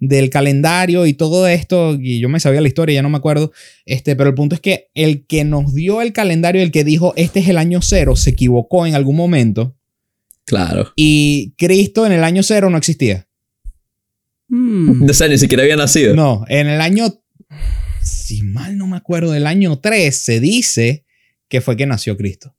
del 0.00 0.28
calendario 0.30 1.06
y 1.06 1.14
todo 1.14 1.46
esto, 1.48 1.96
y 2.00 2.20
yo 2.20 2.28
me 2.28 2.40
sabía 2.40 2.60
la 2.60 2.68
historia, 2.68 2.96
ya 2.96 3.02
no 3.02 3.08
me 3.10 3.16
acuerdo, 3.18 3.52
este, 3.86 4.16
pero 4.16 4.28
el 4.30 4.34
punto 4.34 4.54
es 4.54 4.60
que 4.60 4.90
el 4.94 5.26
que 5.26 5.44
nos 5.44 5.72
dio 5.74 6.02
el 6.02 6.12
calendario, 6.12 6.62
el 6.62 6.70
que 6.70 6.84
dijo 6.84 7.14
este 7.16 7.40
es 7.40 7.48
el 7.48 7.58
año 7.58 7.80
cero, 7.82 8.16
se 8.16 8.30
equivocó 8.30 8.86
en 8.86 8.94
algún 8.94 9.16
momento 9.16 9.76
Claro. 10.46 10.92
y 10.96 11.54
Cristo 11.56 12.04
en 12.06 12.12
el 12.12 12.22
año 12.24 12.42
cero 12.42 12.68
no 12.70 12.76
existía. 12.76 13.26
Mm. 14.48 15.08
O 15.08 15.14
sea, 15.14 15.28
ni 15.28 15.38
siquiera 15.38 15.62
había 15.62 15.76
nacido. 15.76 16.14
No, 16.14 16.44
en 16.48 16.66
el 16.68 16.80
año, 16.82 17.22
si 18.02 18.42
mal 18.42 18.76
no 18.76 18.86
me 18.86 18.96
acuerdo, 18.98 19.32
del 19.32 19.46
año 19.46 19.78
3 19.78 20.14
se 20.14 20.38
dice 20.40 21.06
que 21.48 21.60
fue 21.62 21.76
que 21.76 21.86
nació 21.86 22.16
Cristo. 22.18 22.54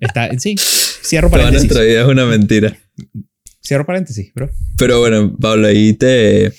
Está, 0.00 0.38
sí, 0.38 0.54
cierro 0.56 1.28
Toda 1.28 1.42
paréntesis. 1.42 1.68
nuestra 1.68 1.84
vida 1.84 2.02
es 2.02 2.08
una 2.08 2.26
mentira. 2.26 2.78
Cierro 3.64 3.84
paréntesis, 3.86 4.32
bro. 4.34 4.50
Pero 4.76 5.00
bueno, 5.00 5.36
Pablo, 5.40 5.66
ahí 5.68 5.92
te. 5.92 6.52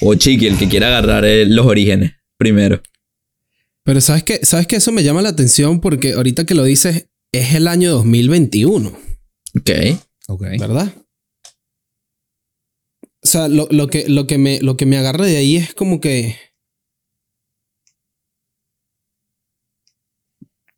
O 0.00 0.14
Chiqui, 0.14 0.46
el 0.46 0.58
que 0.58 0.68
quiera 0.68 0.88
agarrar 0.88 1.24
eh, 1.24 1.46
los 1.46 1.66
orígenes 1.66 2.12
primero. 2.38 2.82
Pero 3.82 4.00
¿sabes 4.00 4.24
qué? 4.24 4.40
¿Sabes 4.42 4.66
qué? 4.66 4.76
Eso 4.76 4.92
me 4.92 5.02
llama 5.02 5.22
la 5.22 5.28
atención 5.30 5.80
porque 5.80 6.12
ahorita 6.14 6.44
que 6.44 6.54
lo 6.54 6.64
dices 6.64 7.06
es 7.32 7.54
el 7.54 7.68
año 7.68 7.90
2021, 7.92 8.88
Ok. 9.58 9.70
Ok. 10.28 10.42
¿verdad? 10.58 10.92
O 13.22 13.26
sea, 13.28 13.48
lo, 13.48 13.66
lo 13.70 13.88
que, 13.88 14.08
lo, 14.08 14.26
que 14.26 14.38
me, 14.38 14.60
lo 14.60 14.76
que 14.76 14.86
me 14.86 14.96
agarra 14.98 15.24
de 15.26 15.36
ahí 15.36 15.56
es 15.56 15.74
como 15.74 16.00
que... 16.00 16.36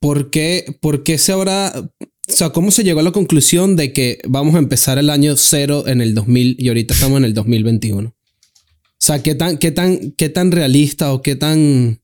¿por 0.00 0.30
qué, 0.30 0.76
¿por 0.80 1.02
qué 1.02 1.18
se 1.18 1.32
habrá... 1.32 1.72
O 1.76 2.32
sea, 2.32 2.50
¿cómo 2.50 2.70
se 2.70 2.84
llegó 2.84 3.00
a 3.00 3.04
la 3.04 3.12
conclusión 3.12 3.76
de 3.76 3.92
que 3.92 4.18
vamos 4.28 4.54
a 4.54 4.58
empezar 4.58 4.98
el 4.98 5.08
año 5.08 5.34
cero 5.36 5.84
en 5.86 6.00
el 6.00 6.14
2000 6.14 6.56
y 6.58 6.68
ahorita 6.68 6.94
estamos 6.94 7.18
en 7.18 7.24
el 7.24 7.34
2021? 7.34 8.08
O 8.08 8.14
sea, 8.98 9.22
¿qué 9.22 9.34
tan, 9.34 9.56
qué 9.56 9.70
tan, 9.70 10.12
qué 10.12 10.28
tan 10.28 10.52
realista 10.52 11.12
o 11.12 11.22
qué 11.22 11.36
tan, 11.36 12.02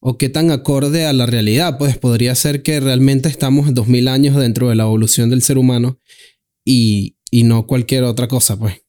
o 0.00 0.16
qué 0.16 0.28
tan 0.30 0.50
acorde 0.50 1.04
a 1.04 1.12
la 1.12 1.26
realidad? 1.26 1.76
Pues 1.76 1.98
podría 1.98 2.34
ser 2.34 2.62
que 2.62 2.80
realmente 2.80 3.28
estamos 3.28 3.74
2000 3.74 4.08
años 4.08 4.36
dentro 4.36 4.70
de 4.70 4.76
la 4.76 4.84
evolución 4.84 5.28
del 5.28 5.42
ser 5.42 5.58
humano 5.58 5.98
y, 6.64 7.16
y 7.30 7.42
no 7.42 7.66
cualquier 7.66 8.04
otra 8.04 8.28
cosa, 8.28 8.58
pues. 8.58 8.80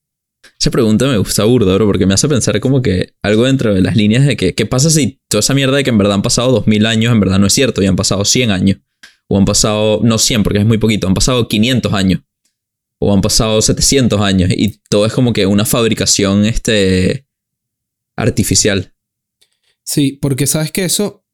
Esa 0.62 0.70
pregunta 0.70 1.08
me 1.08 1.18
gusta 1.18 1.44
burdo, 1.44 1.74
bro, 1.74 1.88
porque 1.88 2.06
me 2.06 2.14
hace 2.14 2.30
pensar 2.30 2.60
como 2.60 2.84
que 2.84 3.16
algo 3.24 3.46
dentro 3.46 3.74
de 3.74 3.82
las 3.82 3.96
líneas 3.96 4.28
de 4.28 4.38
que, 4.38 4.54
¿qué 4.54 4.68
pasa 4.68 4.92
si 4.92 5.20
toda 5.28 5.40
esa 5.40 5.56
mierda 5.56 5.76
de 5.76 5.84
que 5.84 5.90
en 5.90 5.98
verdad 5.98 6.14
han 6.14 6.22
pasado 6.22 6.52
2000 6.52 6.86
años 6.86 7.12
en 7.12 7.20
verdad 7.20 7.40
no 7.40 7.48
es 7.48 7.54
cierto 7.54 7.82
y 7.82 7.88
han 7.88 7.96
pasado 7.96 8.24
100 8.24 8.52
años? 8.52 8.78
O 9.28 9.40
han 9.40 9.46
pasado, 9.46 10.02
no 10.04 10.20
100 10.20 10.44
porque 10.44 10.60
es 10.60 10.66
muy 10.68 10.78
poquito, 10.78 11.08
han 11.08 11.16
pasado 11.16 11.48
500 11.48 11.92
años. 11.94 12.22
O 13.00 13.12
han 13.12 13.22
pasado 13.22 13.60
700 13.60 14.22
años 14.22 14.52
y 14.56 14.80
todo 14.88 15.08
es 15.08 15.14
como 15.14 15.34
que 15.34 15.48
una 15.48 15.66
fabricación 15.66 16.46
este, 16.46 17.26
artificial. 18.16 18.94
Sí, 19.84 20.20
porque 20.22 20.46
sabes 20.46 20.72
que 20.72 20.86
eso, 20.86 21.26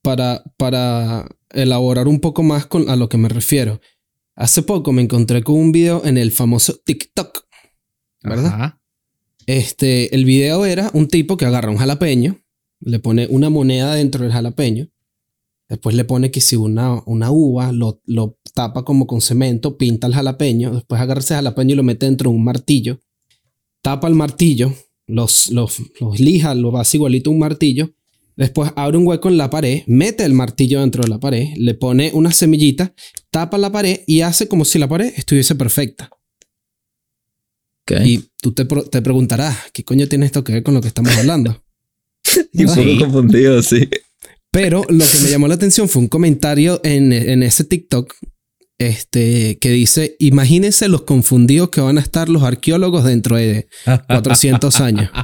para, 0.00 0.44
para 0.58 1.26
elaborar 1.50 2.06
un 2.06 2.20
poco 2.20 2.44
más 2.44 2.66
con, 2.66 2.88
a 2.88 2.94
lo 2.94 3.08
que 3.08 3.18
me 3.18 3.28
refiero, 3.28 3.80
hace 4.36 4.62
poco 4.62 4.92
me 4.92 5.02
encontré 5.02 5.42
con 5.42 5.56
un 5.56 5.72
video 5.72 6.02
en 6.04 6.18
el 6.18 6.30
famoso 6.30 6.80
TikTok, 6.84 7.46
¿verdad? 8.22 8.46
Ajá. 8.46 8.82
Este, 9.46 10.14
el 10.14 10.24
video 10.24 10.64
era 10.64 10.90
un 10.94 11.08
tipo 11.08 11.36
que 11.36 11.46
agarra 11.46 11.70
un 11.70 11.76
jalapeño, 11.76 12.38
le 12.80 12.98
pone 12.98 13.26
una 13.28 13.50
moneda 13.50 13.94
dentro 13.94 14.22
del 14.22 14.32
jalapeño, 14.32 14.88
después 15.68 15.96
le 15.96 16.04
pone 16.04 16.30
que 16.30 16.40
si 16.40 16.56
una, 16.56 17.02
una 17.06 17.30
uva, 17.30 17.72
lo, 17.72 18.00
lo 18.06 18.38
tapa 18.54 18.84
como 18.84 19.06
con 19.06 19.20
cemento, 19.20 19.76
pinta 19.76 20.06
el 20.06 20.14
jalapeño, 20.14 20.74
después 20.74 21.00
agarra 21.00 21.20
ese 21.20 21.34
jalapeño 21.34 21.72
y 21.72 21.76
lo 21.76 21.82
mete 21.82 22.06
dentro 22.06 22.30
de 22.30 22.36
un 22.36 22.44
martillo, 22.44 23.00
tapa 23.82 24.06
el 24.06 24.14
martillo, 24.14 24.72
los, 25.06 25.50
los, 25.50 25.82
los 26.00 26.20
lija, 26.20 26.54
lo 26.54 26.76
hace 26.78 26.98
igualito 26.98 27.30
un 27.30 27.40
martillo, 27.40 27.92
después 28.36 28.70
abre 28.76 28.96
un 28.96 29.06
hueco 29.06 29.28
en 29.28 29.38
la 29.38 29.50
pared, 29.50 29.82
mete 29.86 30.24
el 30.24 30.34
martillo 30.34 30.80
dentro 30.80 31.02
de 31.02 31.08
la 31.08 31.18
pared, 31.18 31.48
le 31.56 31.74
pone 31.74 32.10
una 32.14 32.30
semillita, 32.30 32.94
tapa 33.30 33.58
la 33.58 33.72
pared 33.72 34.00
y 34.06 34.20
hace 34.20 34.46
como 34.46 34.64
si 34.64 34.78
la 34.78 34.88
pared 34.88 35.12
estuviese 35.16 35.56
perfecta. 35.56 36.10
Y 38.04 38.24
tú 38.40 38.52
te, 38.52 38.64
te 38.64 39.02
preguntarás, 39.02 39.56
¿qué 39.72 39.84
coño 39.84 40.08
tiene 40.08 40.26
esto 40.26 40.44
que 40.44 40.52
ver 40.52 40.62
con 40.62 40.74
lo 40.74 40.80
que 40.80 40.88
estamos 40.88 41.16
hablando? 41.16 41.62
Y 42.52 42.64
un 42.64 42.74
poco 42.74 42.98
confundido, 42.98 43.62
sí. 43.62 43.88
Pero 44.50 44.84
lo 44.88 45.04
que 45.04 45.18
me 45.22 45.30
llamó 45.30 45.48
la 45.48 45.54
atención 45.54 45.88
fue 45.88 46.02
un 46.02 46.08
comentario 46.08 46.80
en, 46.84 47.12
en 47.12 47.42
ese 47.42 47.64
TikTok 47.64 48.14
este, 48.78 49.58
que 49.58 49.70
dice, 49.70 50.16
imagínense 50.18 50.88
los 50.88 51.02
confundidos 51.02 51.70
que 51.70 51.80
van 51.80 51.98
a 51.98 52.00
estar 52.00 52.28
los 52.28 52.42
arqueólogos 52.42 53.04
dentro 53.04 53.36
de 53.36 53.68
400 54.08 54.80
años. 54.80 55.10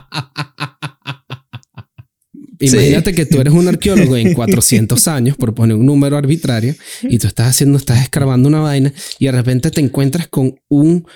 Imagínate 2.61 3.14
que 3.14 3.25
tú 3.25 3.40
eres 3.40 3.53
un 3.53 3.68
arqueólogo 3.68 4.16
en 4.16 4.35
400 4.35 5.07
años, 5.09 5.37
por 5.37 5.55
poner 5.55 5.77
un 5.77 5.87
número 5.87 6.16
arbitrario, 6.16 6.75
y 7.03 7.18
tú 7.18 7.29
estás 7.29 7.51
haciendo, 7.51 7.79
estás 7.79 8.03
escarbando 8.03 8.49
una 8.49 8.61
vaina 8.61 8.92
y 9.18 9.27
de 9.27 9.33
repente 9.33 9.71
te 9.71 9.81
encuentras 9.81 10.27
con 10.27 10.59
un 10.68 11.07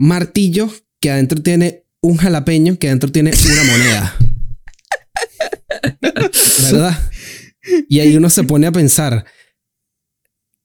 martillo 0.00 0.72
que 0.98 1.10
adentro 1.10 1.42
tiene 1.42 1.84
un 2.00 2.16
jalapeño 2.16 2.78
que 2.78 2.88
adentro 2.88 3.12
tiene 3.12 3.32
una 3.32 3.64
moneda. 3.64 4.16
¿Verdad? 6.62 7.10
Y 7.86 8.00
ahí 8.00 8.16
uno 8.16 8.30
se 8.30 8.44
pone 8.44 8.66
a 8.66 8.72
pensar, 8.72 9.26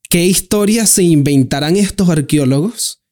¿qué 0.09 0.25
historias 0.25 0.89
se 0.89 1.03
inventarán 1.03 1.75
estos 1.75 2.09
arqueólogos 2.09 3.03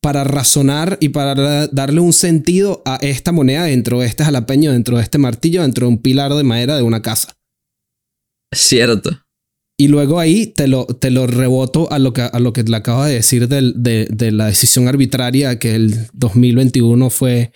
para 0.00 0.24
razonar 0.24 0.96
y 0.98 1.10
para 1.10 1.66
darle 1.66 2.00
un 2.00 2.14
sentido 2.14 2.82
a 2.86 2.96
esta 2.96 3.30
moneda 3.30 3.64
dentro 3.64 4.00
de 4.00 4.06
este 4.06 4.24
jalapeño, 4.24 4.72
dentro 4.72 4.96
de 4.96 5.02
este 5.02 5.18
martillo, 5.18 5.60
dentro 5.60 5.86
de 5.86 5.92
un 5.92 6.00
pilar 6.00 6.32
de 6.32 6.42
madera 6.42 6.76
de 6.76 6.82
una 6.82 7.02
casa? 7.02 7.36
Cierto. 8.50 9.10
Y 9.80 9.88
luego 9.88 10.20
ahí 10.20 10.46
te 10.46 10.68
lo, 10.68 10.84
te 10.84 11.10
lo 11.10 11.26
reboto 11.26 11.90
a 11.90 11.98
lo 11.98 12.12
que, 12.12 12.20
a 12.20 12.38
lo 12.38 12.52
que 12.52 12.62
le 12.64 12.76
acabo 12.76 13.02
de 13.04 13.14
decir 13.14 13.48
del- 13.48 13.72
de, 13.82 14.06
de 14.10 14.30
la 14.30 14.44
decisión 14.48 14.88
arbitraria 14.88 15.58
que 15.58 15.74
el 15.74 15.94
2021 16.12 17.08
fue, 17.08 17.52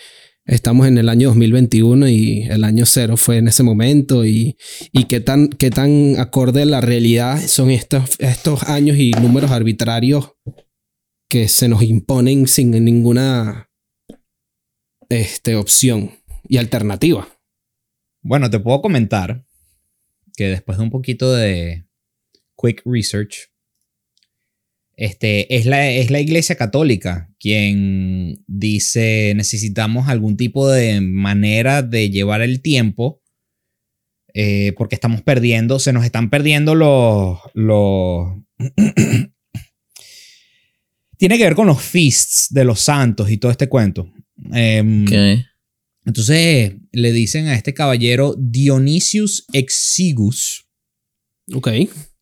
estamos 0.46 0.87
en 0.87 0.96
el 0.96 1.10
año 1.10 1.28
2021 1.28 2.08
y 2.08 2.44
el 2.44 2.64
año 2.64 2.87
cero 2.87 3.18
fue 3.18 3.37
en 3.37 3.48
ese 3.48 3.62
momento 3.62 4.24
y, 4.24 4.56
y 4.90 5.04
qué, 5.04 5.20
tan, 5.20 5.48
qué 5.50 5.68
tan 5.68 6.18
acorde 6.18 6.62
a 6.62 6.64
la 6.64 6.80
realidad 6.80 7.38
son 7.46 7.70
estos, 7.70 8.18
estos 8.18 8.62
años 8.62 8.96
y 8.96 9.10
números 9.10 9.50
arbitrarios 9.50 10.30
que 11.28 11.48
se 11.48 11.68
nos 11.68 11.82
imponen 11.82 12.46
sin 12.46 12.70
ninguna 12.70 13.68
este, 15.10 15.56
opción 15.56 16.12
y 16.48 16.56
alternativa. 16.56 17.28
Bueno, 18.22 18.48
te 18.48 18.60
puedo 18.60 18.80
comentar 18.80 19.44
que 20.38 20.48
después 20.48 20.78
de 20.78 20.84
un 20.84 20.90
poquito 20.90 21.30
de 21.30 21.84
quick 22.56 22.82
research, 22.84 23.50
este, 24.96 25.56
es, 25.56 25.66
la, 25.66 25.90
es 25.90 26.10
la 26.10 26.20
Iglesia 26.20 26.54
Católica 26.56 27.28
quien 27.40 28.44
dice 28.46 29.32
necesitamos 29.34 30.08
algún 30.08 30.36
tipo 30.36 30.70
de 30.70 31.00
manera 31.00 31.82
de 31.82 32.10
llevar 32.10 32.42
el 32.42 32.62
tiempo 32.62 33.20
eh, 34.36 34.72
porque 34.76 34.96
estamos 34.96 35.22
perdiendo, 35.22 35.78
se 35.78 35.92
nos 35.92 36.04
están 36.04 36.28
perdiendo 36.28 36.74
los... 36.74 37.38
los 37.54 38.36
Tiene 41.16 41.38
que 41.38 41.44
ver 41.44 41.54
con 41.54 41.68
los 41.68 41.80
feasts 41.80 42.48
de 42.50 42.64
los 42.64 42.80
santos 42.80 43.30
y 43.30 43.38
todo 43.38 43.52
este 43.52 43.68
cuento. 43.68 44.12
Em, 44.52 45.04
Ok. 45.04 45.44
entonces 46.04 46.74
le 46.90 47.12
dicen 47.12 47.46
a 47.46 47.54
este 47.54 47.72
caballero 47.72 48.34
Dionysius 48.36 49.46
Exigus, 49.52 50.66
Ok. 51.52 51.68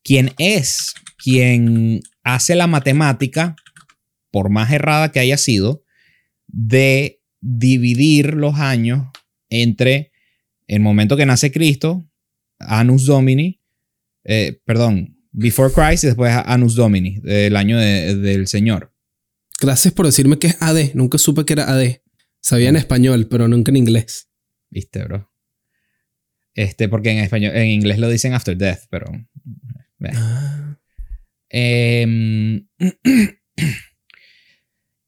Quien 0.03 0.33
es 0.39 0.95
quien 1.23 2.01
hace 2.25 2.55
la 2.55 2.67
matemática, 2.67 3.55
por 4.31 4.51
más 4.51 4.73
errada 4.73 5.13
que 5.13 5.21
haya 5.21 5.37
sido, 5.37 5.85
de 6.49 7.21
dividir 7.41 8.35
los 8.35 8.57
años 8.57 9.07
entre 9.51 10.13
el 10.67 10.81
momento 10.81 11.17
que 11.17 11.27
nace 11.27 11.53
Cristo, 11.53 12.09
Anus 12.59 13.07
Domini, 13.07 13.61
eh, 14.25 14.61
perdón, 14.65 15.19
Before 15.33 15.73
Christ 15.73 16.05
y 16.05 16.07
después 16.09 16.33
Anus 16.45 16.75
Domini, 16.75 17.21
el 17.25 17.57
año 17.57 17.79
de- 17.79 18.17
del 18.17 18.47
Señor. 18.47 18.93
Gracias 19.61 19.95
por 19.95 20.07
decirme 20.07 20.39
que 20.39 20.49
es 20.49 20.57
AD. 20.61 20.93
Nunca 20.95 21.19
supe 21.19 21.45
que 21.45 21.53
era 21.55 21.71
AD. 21.73 22.03
Sabía 22.41 22.69
en 22.69 22.77
español, 22.77 23.29
pero 23.29 23.49
nunca 23.49 23.71
en 23.71 23.77
inglés. 23.77 24.29
¿Viste, 24.71 25.05
bro? 25.05 25.33
Este, 26.55 26.89
porque 26.89 27.11
en 27.11 27.19
español, 27.19 27.57
en 27.57 27.69
inglés 27.69 27.99
lo 27.99 28.09
dicen 28.09 28.35
after 28.35 28.57
death, 28.57 28.81
pero. 28.91 29.07
Eh. 30.05 30.13
Em, 31.51 32.67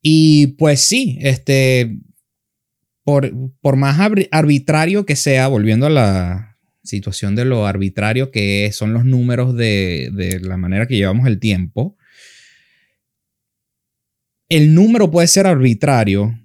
y 0.02 0.48
pues 0.59 0.80
sí, 0.80 1.18
este. 1.20 1.98
Por, 3.02 3.30
por 3.61 3.76
más 3.76 4.00
arbitrario 4.30 5.04
que 5.04 5.14
sea, 5.14 5.48
volviendo 5.48 5.85
a 5.85 5.90
la 5.90 6.59
situación 6.83 7.37
de 7.37 7.44
lo 7.44 7.66
arbitrario 7.66 8.30
que 8.30 8.70
son 8.72 8.94
los 8.94 9.04
números 9.04 9.54
de, 9.54 10.11
de 10.14 10.40
la 10.40 10.57
manera 10.57 10.87
que 10.87 10.96
llevamos 10.96 11.26
el 11.26 11.38
tiempo, 11.38 11.98
el 14.48 14.74
número 14.74 15.11
puede 15.11 15.26
ser 15.26 15.46
arbitrario, 15.46 16.38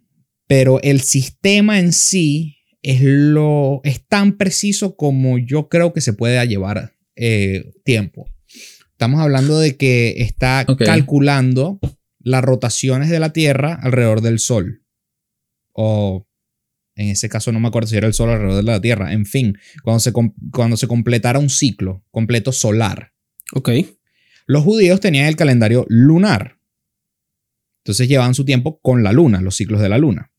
pero 0.47 0.81
el 0.81 1.01
sistema 1.01 1.79
en 1.79 1.93
sí 1.93 2.57
es, 2.81 3.01
lo, 3.01 3.81
es 3.83 4.05
tan 4.07 4.38
preciso 4.38 4.95
como 4.95 5.38
yo 5.38 5.69
creo 5.69 5.93
que 5.93 6.01
se 6.01 6.13
puede 6.13 6.45
llevar 6.47 6.95
eh, 7.15 7.71
tiempo. 7.83 8.27
Estamos 8.99 9.21
hablando 9.21 9.57
de 9.62 9.77
que 9.77 10.15
está 10.17 10.65
calculando 10.77 11.79
las 12.19 12.43
rotaciones 12.43 13.09
de 13.09 13.21
la 13.21 13.31
Tierra 13.31 13.79
alrededor 13.81 14.19
del 14.19 14.39
Sol. 14.39 14.83
O 15.71 16.27
en 16.95 17.07
ese 17.07 17.29
caso 17.29 17.53
no 17.53 17.62
me 17.62 17.69
acuerdo 17.69 17.88
si 17.88 17.95
era 17.95 18.07
el 18.07 18.13
Sol 18.13 18.29
alrededor 18.29 18.57
de 18.57 18.71
la 18.73 18.81
Tierra. 18.81 19.13
En 19.13 19.25
fin, 19.25 19.57
cuando 19.83 20.01
se, 20.01 20.12
cuando 20.51 20.75
se 20.75 20.89
completara 20.89 21.39
un 21.39 21.49
ciclo 21.49 22.03
completo 22.12 22.51
solar. 22.51 23.13
Ok. 23.53 23.69
Los 24.47 24.65
judíos 24.65 24.99
tenían 24.99 25.27
el 25.27 25.38
calendario 25.38 25.85
lunar. 25.88 26.59
Entonces 27.85 28.09
llevaban 28.09 28.35
su 28.35 28.43
tiempo 28.43 28.81
con 28.81 29.01
la 29.01 29.13
luna, 29.13 29.39
los 29.39 29.55
ciclos 29.55 29.79
de 29.79 29.88
la 29.88 29.97
luna. 29.97 30.33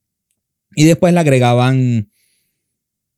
Y 0.75 0.85
después 0.85 1.15
le 1.15 1.21
agregaban 1.21 2.10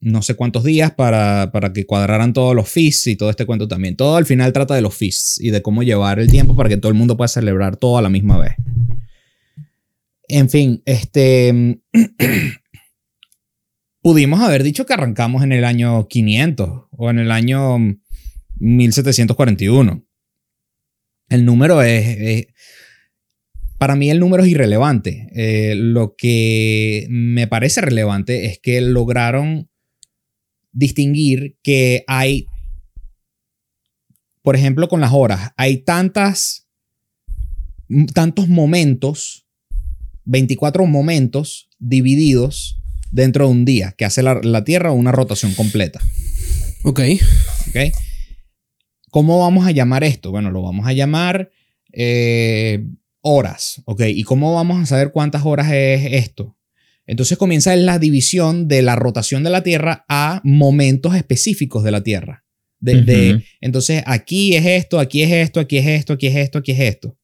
no 0.03 0.21
sé 0.21 0.35
cuántos 0.35 0.65
días 0.65 0.91
para, 0.93 1.51
para 1.53 1.73
que 1.73 1.87
cuadraran 1.87 2.33
todos 2.33 2.55
los 2.57 2.69
feasts 2.69 3.07
y 3.07 3.17
todo 3.17 3.31
este 3.31 3.47
cuento 3.47 3.69
también. 3.69 3.97
Todo 3.97 4.17
al 4.17 4.27
final 4.27 4.53
trata 4.53 4.75
de 4.75 4.83
los 4.83 4.95
feasts 4.95 5.41
y 5.41 5.51
de 5.51 5.63
cómo 5.63 5.83
llevar 5.85 6.19
el 6.19 6.29
tiempo 6.31 6.55
para 6.57 6.69
que 6.69 6.77
todo 6.77 6.91
el 6.91 6.99
mundo 6.99 7.17
pueda 7.17 7.29
celebrar 7.29 7.77
todo 7.77 7.97
a 7.99 8.03
la 8.03 8.09
misma 8.11 8.39
vez. 8.39 8.53
En 10.29 10.51
fin, 10.51 10.83
este... 10.85 11.81
pudimos 14.03 14.41
haber 14.41 14.65
dicho 14.65 14.85
que 14.87 14.95
arrancamos 14.95 15.45
en 15.45 15.53
el 15.53 15.65
año 15.65 16.09
500 16.09 16.87
o 16.91 17.11
en 17.11 17.19
el 17.21 17.31
año 17.31 17.79
1741. 18.59 20.05
El 21.29 21.45
número 21.45 21.81
es, 21.83 22.07
es- 22.19 22.47
para 23.79 23.97
mí 23.97 24.11
el 24.11 24.21
número 24.21 24.45
es 24.45 24.49
irrelevante. 24.51 25.29
Eh, 25.35 25.75
lo 25.77 26.15
que 26.17 27.07
me 27.11 27.49
parece 27.49 27.81
relevante 27.81 28.47
es 28.47 28.61
que 28.61 28.81
lograron 28.81 29.71
distinguir 30.73 31.57
que 31.63 32.05
hay, 32.07 32.47
por 34.43 34.57
ejemplo, 34.57 34.89
con 34.89 35.01
las 35.01 35.13
horas, 35.13 35.53
hay 35.57 35.79
tantas, 35.79 36.67
tantos 38.15 38.49
momentos, 38.49 39.47
24 40.25 40.87
momentos 40.87 41.69
divididos 41.79 42.81
dentro 43.11 43.47
de 43.47 43.53
un 43.53 43.65
día, 43.65 43.95
que 43.97 44.05
hace 44.05 44.23
la, 44.23 44.41
la 44.43 44.65
Tierra 44.65 44.93
una 44.93 45.13
rotación 45.13 45.55
completa. 45.55 46.01
Ok. 46.85 47.01
¿ok? 47.69 47.77
¿Cómo 49.11 49.39
vamos 49.39 49.67
a 49.67 49.73
llamar 49.73 50.05
esto? 50.05 50.31
Bueno, 50.31 50.51
lo 50.51 50.63
vamos 50.63 50.87
a 50.87 50.93
llamar 50.95 51.51
eh, 51.93 52.87
horas, 53.21 53.83
¿ok? 53.85 54.03
¿Y 54.09 54.23
cómo 54.23 54.55
vamos 54.55 54.83
a 54.83 54.87
saber 54.87 55.13
cuántas 55.13 55.45
horas 55.45 55.71
es 55.71 56.13
esto? 56.13 56.57
Entonces 57.13 57.37
comienza 57.37 57.77
la 57.77 57.99
división 57.99 58.69
de 58.69 58.81
la 58.81 58.97
rotación 58.97 59.45
de 59.45 59.51
la 59.51 59.63
Tierra 59.63 60.07
a 60.09 60.41
momentos 60.45 61.15
específicos 61.15 61.85
de 61.85 61.91
la 61.91 62.03
Tierra. 62.03 62.43
De, 62.81 63.03
de- 63.03 63.35
Ujú. 63.35 63.43
entonces 63.61 64.03
aquí 64.07 64.57
es 64.57 64.65
esto, 64.65 64.99
aquí 64.99 65.23
es 65.23 65.31
esto, 65.31 65.61
aquí 65.61 65.77
es 65.77 65.87
esto, 65.87 66.15
aquí 66.15 66.29
es 66.29 66.37
esto, 66.37 66.59
aquí 66.61 66.73
es 66.73 66.81
esto. 66.81 67.19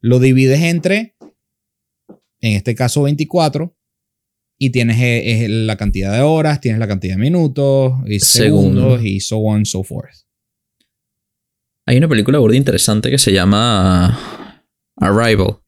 Lo 0.00 0.18
divides 0.18 0.62
entre, 0.62 1.14
en 2.40 2.54
este 2.56 2.74
caso 2.74 3.02
24, 3.02 3.76
y 4.58 4.70
tienes 4.70 4.98
eh, 4.98 5.44
eh, 5.44 5.48
la 5.50 5.76
cantidad 5.76 6.10
de 6.14 6.20
horas, 6.22 6.62
tienes 6.62 6.78
la 6.80 6.88
cantidad 6.88 7.16
de 7.16 7.20
minutos, 7.20 7.92
y 8.06 8.18
segundos, 8.20 8.82
Segundos. 9.00 9.04
y 9.04 9.20
so 9.20 9.36
on, 9.40 9.66
so 9.66 9.84
forth. 9.84 10.14
Hay 11.84 11.98
una 11.98 12.08
película 12.08 12.38
burda 12.38 12.56
interesante 12.56 13.10
que 13.10 13.18
se 13.18 13.30
llama 13.32 14.62
Arrival, 14.96 15.58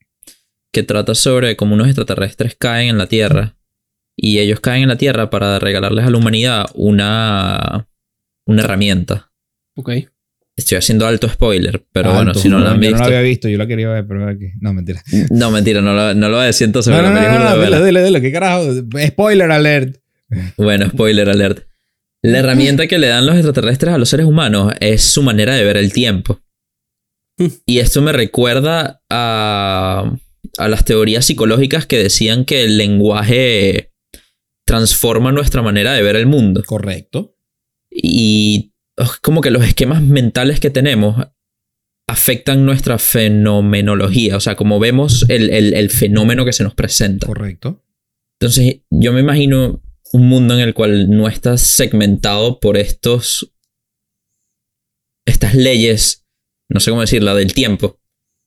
que 0.75 0.83
trata 0.83 1.15
sobre 1.15 1.55
cómo 1.55 1.73
unos 1.73 1.87
extraterrestres 1.87 2.57
caen 2.59 2.89
en 2.89 2.97
la 2.97 3.07
Tierra 3.07 3.55
y 4.13 4.39
ellos 4.39 4.59
caen 4.59 4.83
en 4.83 4.89
la 4.89 4.97
Tierra 4.97 5.29
para 5.29 5.57
regalarles 5.57 6.03
a 6.03 6.09
la 6.09 6.17
humanidad 6.17 6.65
una, 6.73 7.87
una 8.45 8.61
herramienta. 8.61 9.31
Ok. 9.77 9.91
Estoy 10.57 10.77
haciendo 10.77 11.07
alto 11.07 11.29
spoiler, 11.29 11.85
pero 11.93 12.13
bueno, 12.13 12.33
si 12.33 12.49
no 12.49 12.59
la 12.59 12.71
han 12.71 12.75
Yo 12.75 12.81
visto. 12.81 12.97
no 12.97 12.99
la 12.99 13.05
había 13.05 13.21
visto, 13.21 13.47
yo 13.47 13.57
la 13.57 13.67
quería 13.67 13.87
ver, 13.87 14.05
pero 14.05 14.27
aquí. 14.27 14.47
No, 14.59 14.73
mentira. 14.73 15.01
No, 15.31 15.49
mentira, 15.49 15.79
no 15.79 15.93
lo, 15.93 16.13
no 16.13 16.27
lo 16.27 16.35
voy 16.35 16.43
a 16.43 16.47
decir 16.47 16.65
entonces. 16.65 16.93
No, 16.93 17.01
no, 17.01 17.09
no, 17.09 17.15
película 17.15 17.39
no, 17.39 17.45
es 17.47 17.53
dile, 17.55 17.69
buena. 17.69 17.85
dile, 17.85 18.03
dile, 18.03 18.21
¿qué 18.21 18.31
carajo? 18.33 18.65
Spoiler 19.07 19.51
alert. 19.51 19.97
Bueno, 20.57 20.89
spoiler 20.89 21.29
alert. 21.29 21.65
La 22.21 22.39
herramienta 22.39 22.87
que 22.87 22.97
le 22.97 23.07
dan 23.07 23.25
los 23.25 23.35
extraterrestres 23.35 23.93
a 23.93 23.97
los 23.97 24.09
seres 24.09 24.25
humanos 24.25 24.73
es 24.81 25.03
su 25.03 25.23
manera 25.23 25.55
de 25.55 25.63
ver 25.63 25.77
el 25.77 25.93
tiempo. 25.93 26.41
Hmm. 27.37 27.47
Y 27.65 27.79
esto 27.79 28.01
me 28.01 28.11
recuerda 28.11 29.01
a, 29.09 30.11
a 30.57 30.67
las 30.67 30.85
teorías 30.85 31.25
psicológicas 31.25 31.85
que 31.85 31.97
decían 31.97 32.45
que 32.45 32.63
el 32.63 32.77
lenguaje 32.77 33.91
transforma 34.65 35.31
nuestra 35.31 35.61
manera 35.61 35.93
de 35.93 36.01
ver 36.03 36.15
el 36.15 36.25
mundo. 36.25 36.63
Correcto. 36.65 37.37
Y 37.91 38.73
oh, 38.97 39.11
como 39.21 39.41
que 39.41 39.51
los 39.51 39.63
esquemas 39.63 40.01
mentales 40.01 40.59
que 40.59 40.69
tenemos 40.69 41.15
afectan 42.07 42.65
nuestra 42.65 42.97
fenomenología, 42.99 44.37
o 44.37 44.39
sea, 44.39 44.55
como 44.55 44.79
vemos 44.79 45.25
el, 45.29 45.49
el- 45.49 45.73
el 45.73 45.89
fenómeno 45.89 46.45
que 46.45 46.53
se 46.53 46.63
nos 46.63 46.75
presenta. 46.75 47.25
Correcto. 47.27 47.83
Entonces, 48.39 48.81
yo 48.89 49.13
me 49.13 49.21
imagino 49.21 49.81
un 50.13 50.27
mundo 50.27 50.53
en 50.53 50.59
el 50.61 50.73
cual 50.73 51.09
no 51.09 51.27
está 51.27 51.57
segmentado 51.57 52.59
por 52.59 52.77
estos. 52.77 53.51
estas 55.25 55.55
leyes, 55.55 56.25
no 56.69 56.79
sé 56.79 56.91
cómo 56.91 57.01
decirla, 57.01 57.33
del 57.33 57.53
tiempo, 57.53 57.99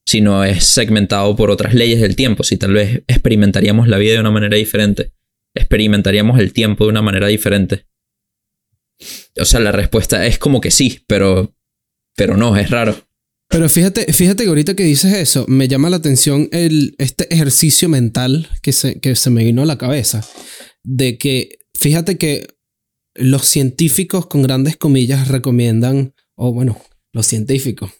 sino 0.09 0.43
es 0.43 0.65
segmentado 0.65 1.37
por 1.37 1.51
otras 1.51 1.75
leyes 1.75 2.01
del 2.01 2.17
tiempo. 2.17 2.43
Si 2.43 2.57
tal 2.57 2.73
vez 2.73 3.03
experimentaríamos 3.09 3.89
la 3.89 3.99
vida 3.99 4.15
de 4.15 4.21
una 4.21 4.31
manera 4.31 4.57
diferente, 4.57 5.13
experimentaríamos 5.55 6.41
el 6.41 6.55
tiempo 6.55 6.85
de 6.85 6.91
una 6.91 7.03
manera 7.03 7.27
diferente. 7.27 7.85
O 9.39 9.45
sea, 9.45 9.61
la 9.61 9.71
respuesta 9.71 10.27
es 10.27 10.39
como 10.39 10.63
que 10.63 10.71
sí, 10.71 11.05
pero. 11.07 11.55
pero 12.17 12.39
no, 12.39 12.57
es 12.57 12.71
raro. 12.71 12.97
Pero 13.51 13.69
fíjate, 13.69 14.11
fíjate 14.15 14.45
que 14.45 14.49
ahorita 14.49 14.75
que 14.75 14.85
dices 14.85 15.13
eso, 15.13 15.45
me 15.47 15.69
llama 15.69 15.91
la 15.91 15.97
atención 15.97 16.49
el, 16.53 16.95
este 16.97 17.33
ejercicio 17.33 17.91
mental 17.91 18.49
que 18.63 18.73
se, 18.73 19.01
que 19.01 19.15
se 19.15 19.29
me 19.29 19.45
vino 19.45 19.61
a 19.61 19.67
la 19.67 19.77
cabeza. 19.77 20.27
De 20.85 21.19
que, 21.19 21.59
fíjate 21.75 22.17
que 22.17 22.47
los 23.15 23.45
científicos 23.45 24.27
con 24.27 24.41
grandes 24.41 24.79
comillas 24.79 25.29
recomiendan, 25.29 26.15
o 26.35 26.55
bueno, 26.55 26.81
los 27.13 27.27
científicos, 27.27 27.91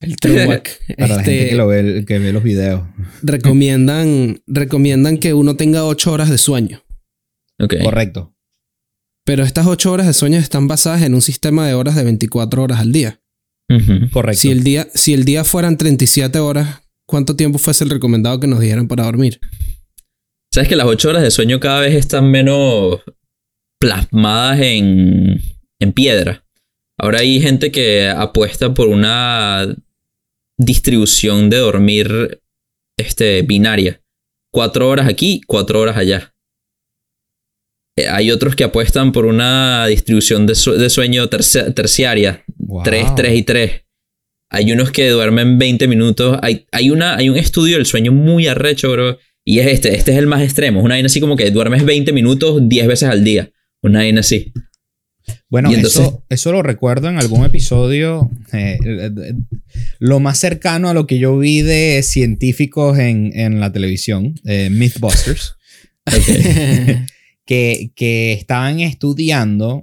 el 0.00 0.16
throwback, 0.16 0.80
Para 0.96 1.08
la 1.08 1.20
este, 1.20 1.32
gente 1.32 1.50
que, 1.50 1.56
lo 1.56 1.66
ve, 1.66 2.04
que 2.06 2.18
ve 2.18 2.32
los 2.32 2.42
videos. 2.42 2.82
recomiendan, 3.22 4.42
recomiendan 4.46 5.18
que 5.18 5.34
uno 5.34 5.56
tenga 5.56 5.84
ocho 5.84 6.12
horas 6.12 6.30
de 6.30 6.38
sueño. 6.38 6.82
Ok. 7.58 7.74
Correcto. 7.82 8.34
Pero 9.26 9.44
estas 9.44 9.66
ocho 9.66 9.92
horas 9.92 10.06
de 10.06 10.14
sueño 10.14 10.38
están 10.38 10.66
basadas 10.68 11.02
en 11.02 11.14
un 11.14 11.20
sistema 11.20 11.66
de 11.66 11.74
horas 11.74 11.94
de 11.94 12.04
24 12.04 12.62
horas 12.62 12.80
al 12.80 12.92
día. 12.92 13.20
Correcto. 14.12 14.40
Si 14.40 14.50
el 14.50 14.64
día, 14.64 14.88
si 14.94 15.12
el 15.12 15.24
día 15.24 15.44
fueran 15.44 15.76
37 15.76 16.38
horas, 16.40 16.82
¿cuánto 17.06 17.36
tiempo 17.36 17.58
fuese 17.58 17.84
el 17.84 17.90
recomendado 17.90 18.40
que 18.40 18.48
nos 18.48 18.58
dieran 18.58 18.88
para 18.88 19.04
dormir? 19.04 19.38
¿Sabes 20.52 20.68
que 20.68 20.74
las 20.74 20.86
ocho 20.86 21.10
horas 21.10 21.22
de 21.22 21.30
sueño 21.30 21.60
cada 21.60 21.80
vez 21.80 21.94
están 21.94 22.28
menos 22.30 23.00
plasmadas 23.78 24.60
en, 24.60 25.40
en 25.78 25.92
piedra? 25.92 26.44
Ahora 26.98 27.20
hay 27.20 27.40
gente 27.40 27.70
que 27.70 28.08
apuesta 28.08 28.74
por 28.74 28.88
una 28.88 29.72
distribución 30.64 31.50
de 31.50 31.56
dormir 31.58 32.40
este, 32.98 33.42
binaria. 33.42 34.02
Cuatro 34.52 34.88
horas 34.88 35.08
aquí, 35.08 35.40
cuatro 35.46 35.80
horas 35.80 35.96
allá. 35.96 36.34
Eh, 37.96 38.08
Hay 38.08 38.30
otros 38.30 38.54
que 38.56 38.64
apuestan 38.64 39.12
por 39.12 39.26
una 39.26 39.86
distribución 39.86 40.46
de, 40.46 40.54
su- 40.54 40.72
de 40.74 40.90
sueño 40.90 41.28
tercia- 41.28 41.72
terciaria. 41.74 42.44
Wow. 42.56 42.82
3, 42.84 43.14
3 43.16 43.38
y 43.38 43.42
3. 43.42 43.82
Hay 44.52 44.72
unos 44.72 44.90
que 44.90 45.08
duermen 45.08 45.58
20 45.58 45.86
minutos. 45.88 46.38
Hay, 46.42 46.66
hay, 46.72 46.90
una, 46.90 47.16
hay 47.16 47.28
un 47.28 47.36
estudio 47.36 47.76
del 47.76 47.86
sueño 47.86 48.12
muy 48.12 48.46
arrecho, 48.48 48.90
bro. 48.90 49.18
Y 49.44 49.60
es 49.60 49.66
este. 49.68 49.94
Este 49.94 50.12
es 50.12 50.18
el 50.18 50.26
más 50.26 50.42
extremo. 50.42 50.80
Es 50.80 50.84
una 50.84 50.94
vaina 50.96 51.06
así 51.06 51.20
como 51.20 51.36
que 51.36 51.50
duermes 51.50 51.84
20 51.84 52.12
minutos 52.12 52.58
10 52.68 52.86
veces 52.86 53.08
al 53.08 53.24
día. 53.24 53.50
Una 53.82 54.00
vaina 54.00 54.20
así. 54.20 54.52
Bueno, 55.50 55.68
entonces- 55.76 56.00
eso, 56.00 56.24
eso 56.28 56.52
lo 56.52 56.62
recuerdo 56.62 57.08
en 57.08 57.18
algún 57.18 57.44
episodio. 57.44 58.30
eh, 58.52 58.78
eh, 58.84 59.10
eh, 59.16 59.32
lo 59.98 60.20
más 60.20 60.38
cercano 60.38 60.88
a 60.88 60.94
lo 60.94 61.06
que 61.06 61.18
yo 61.18 61.36
vi 61.38 61.60
de 61.62 62.02
científicos 62.02 62.98
en, 62.98 63.32
en 63.38 63.58
la 63.60 63.72
televisión, 63.72 64.34
eh, 64.44 64.70
Mythbusters, 64.70 65.56
que, 67.44 67.92
que 67.94 68.32
estaban 68.32 68.80
estudiando 68.80 69.82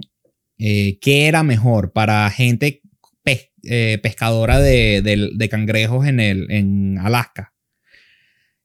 eh, 0.58 0.98
qué 1.00 1.26
era 1.26 1.42
mejor 1.42 1.92
para 1.92 2.28
gente 2.30 2.80
pes- 3.22 3.50
pescadora 4.02 4.60
de, 4.60 5.02
de- 5.02 5.30
de 5.34 5.48
cangrejos 5.48 6.06
en, 6.06 6.20
el, 6.20 6.50
en 6.50 6.98
Alaska. 6.98 7.52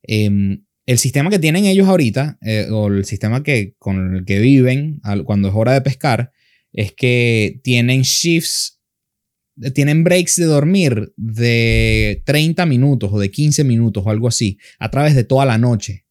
Em, 0.03 0.63
el 0.85 0.97
sistema 0.97 1.29
que 1.29 1.39
tienen 1.39 1.65
ellos 1.65 1.87
ahorita, 1.87 2.37
eh, 2.41 2.67
o 2.71 2.87
el 2.87 3.05
sistema 3.05 3.43
que, 3.43 3.73
con 3.77 4.15
el 4.15 4.25
que 4.25 4.39
viven 4.39 4.99
al- 5.03 5.23
cuando 5.23 5.49
es 5.49 5.53
hora 5.55 5.73
de 5.73 5.81
pescar, 5.81 6.31
es 6.73 6.91
que 6.91 7.61
tienen 7.63 8.01
shifts, 8.01 8.81
tienen 9.73 10.03
breaks 10.03 10.35
de 10.35 10.45
dormir 10.45 11.13
de 11.15 12.23
30 12.25 12.65
minutos 12.65 13.11
o 13.13 13.19
de 13.19 13.29
15 13.31 13.63
minutos 13.63 14.03
o 14.05 14.09
algo 14.09 14.27
así, 14.27 14.57
a 14.79 14.89
través 14.91 15.15
de 15.15 15.23
toda 15.23 15.45
la 15.45 15.57
noche. 15.57 16.05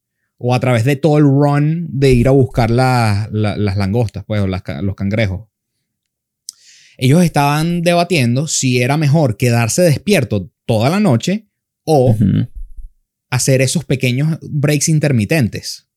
O 0.45 0.55
a 0.55 0.61
través 0.61 0.85
de 0.85 0.97
todo 0.97 1.19
el 1.19 1.25
run 1.25 1.87
de 1.93 2.13
ir 2.13 2.27
a 2.27 2.33
buscar 2.33 2.69
la- 2.71 3.29
la- 3.33 3.57
las 3.57 3.77
langostas, 3.77 4.25
pues, 4.27 4.41
o 4.41 4.47
las 4.49 4.63
los 4.83 4.97
cangrejos. 4.97 5.49
Ellos 6.99 7.23
estaban 7.25 7.83
debatiendo 7.83 8.47
si 8.49 8.81
era 8.83 8.97
mejor 8.97 9.37
quedarse 9.37 9.83
despierto 9.83 10.53
toda 10.67 10.91
la 10.91 10.99
noche 11.01 11.47
o 11.85 12.17
hacer 13.31 13.61
esos 13.63 13.85
pequeños 13.85 14.39
breaks 14.43 14.89
intermitentes. 14.89 15.89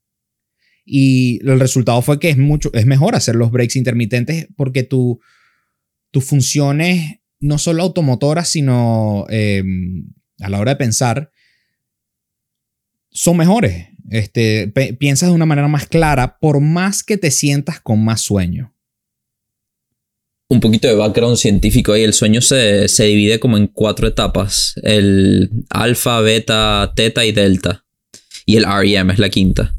Y 0.86 1.40
el 1.48 1.60
resultado 1.60 2.02
fue 2.02 2.20
que 2.20 2.30
es, 2.30 2.38
mucho, 2.38 2.72
es 2.74 2.86
mejor 2.86 3.16
hacer 3.16 3.36
los 3.36 3.52
breaks 3.52 3.76
intermitentes 3.76 4.48
porque 4.56 4.84
tu, 4.84 5.20
tus 6.12 6.24
funciones, 6.24 7.20
no 7.40 7.58
solo 7.58 7.84
automotoras, 7.84 8.48
sino 8.48 9.26
eh, 9.30 9.64
a 10.40 10.50
la 10.50 10.60
hora 10.60 10.74
de 10.74 10.78
pensar, 10.78 11.32
son 13.10 13.38
mejores. 13.38 13.88
Este, 14.12 14.72
piensas 15.00 15.30
de 15.30 15.36
una 15.36 15.48
manera 15.48 15.68
más 15.68 15.88
clara, 15.88 16.38
por 16.38 16.60
más 16.60 17.04
que 17.04 17.18
te 17.18 17.32
sientas 17.32 17.80
con 17.80 18.04
más 18.04 18.22
sueño. 18.22 18.76
Un 20.48 20.60
poquito 20.60 20.88
de 20.88 20.94
background 20.94 21.38
científico 21.38 21.94
ahí. 21.94 22.04
El 22.04 22.14
sueño 22.14 22.40
se, 22.42 22.88
se 22.88 23.06
divide 23.06 23.40
como 23.40 23.58
en 23.58 23.66
cuatro 23.66 24.08
etapas. 24.08 24.76
El 24.84 25.50
alfa, 25.70 26.22
beta, 26.22 26.94
teta 26.96 27.26
y 27.26 27.32
delta. 27.32 27.84
Y 28.46 28.58
el 28.58 28.66
REM 28.66 29.10
es 29.10 29.18
la 29.18 29.30
quinta. 29.30 29.74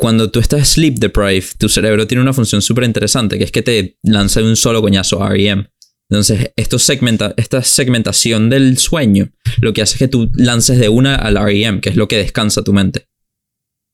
Cuando 0.00 0.30
tú 0.30 0.40
estás 0.40 0.66
sleep 0.66 0.94
deprived, 0.94 1.58
tu 1.58 1.68
cerebro 1.68 2.06
tiene 2.06 2.22
una 2.22 2.32
función 2.32 2.62
súper 2.62 2.84
interesante, 2.84 3.36
que 3.36 3.44
es 3.44 3.52
que 3.52 3.60
te 3.60 3.98
lanza 4.02 4.40
de 4.40 4.48
un 4.48 4.56
solo 4.56 4.80
coñazo 4.80 5.22
REM. 5.28 5.66
Entonces, 6.08 6.52
esto 6.56 6.78
segmenta, 6.78 7.34
esta 7.36 7.62
segmentación 7.62 8.48
del 8.48 8.78
sueño 8.78 9.30
lo 9.60 9.74
que 9.74 9.82
hace 9.82 9.96
es 9.96 9.98
que 9.98 10.08
tú 10.08 10.32
lances 10.32 10.78
de 10.78 10.88
una 10.88 11.16
al 11.16 11.36
REM, 11.36 11.82
que 11.82 11.90
es 11.90 11.96
lo 11.96 12.08
que 12.08 12.16
descansa 12.16 12.64
tu 12.64 12.72
mente. 12.72 13.08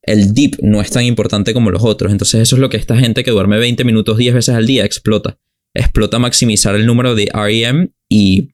El 0.00 0.32
deep 0.32 0.58
no 0.62 0.80
es 0.80 0.92
tan 0.92 1.02
importante 1.02 1.52
como 1.52 1.72
los 1.72 1.82
otros. 1.82 2.12
Entonces, 2.12 2.40
eso 2.40 2.54
es 2.54 2.60
lo 2.60 2.70
que 2.70 2.76
esta 2.76 2.96
gente 2.96 3.24
que 3.24 3.32
duerme 3.32 3.58
20 3.58 3.82
minutos 3.82 4.16
10 4.16 4.32
veces 4.32 4.54
al 4.54 4.64
día 4.64 4.84
explota. 4.84 5.40
Explota 5.74 6.20
maximizar 6.20 6.76
el 6.76 6.86
número 6.86 7.16
de 7.16 7.28
REM 7.34 7.88
y 8.08 8.52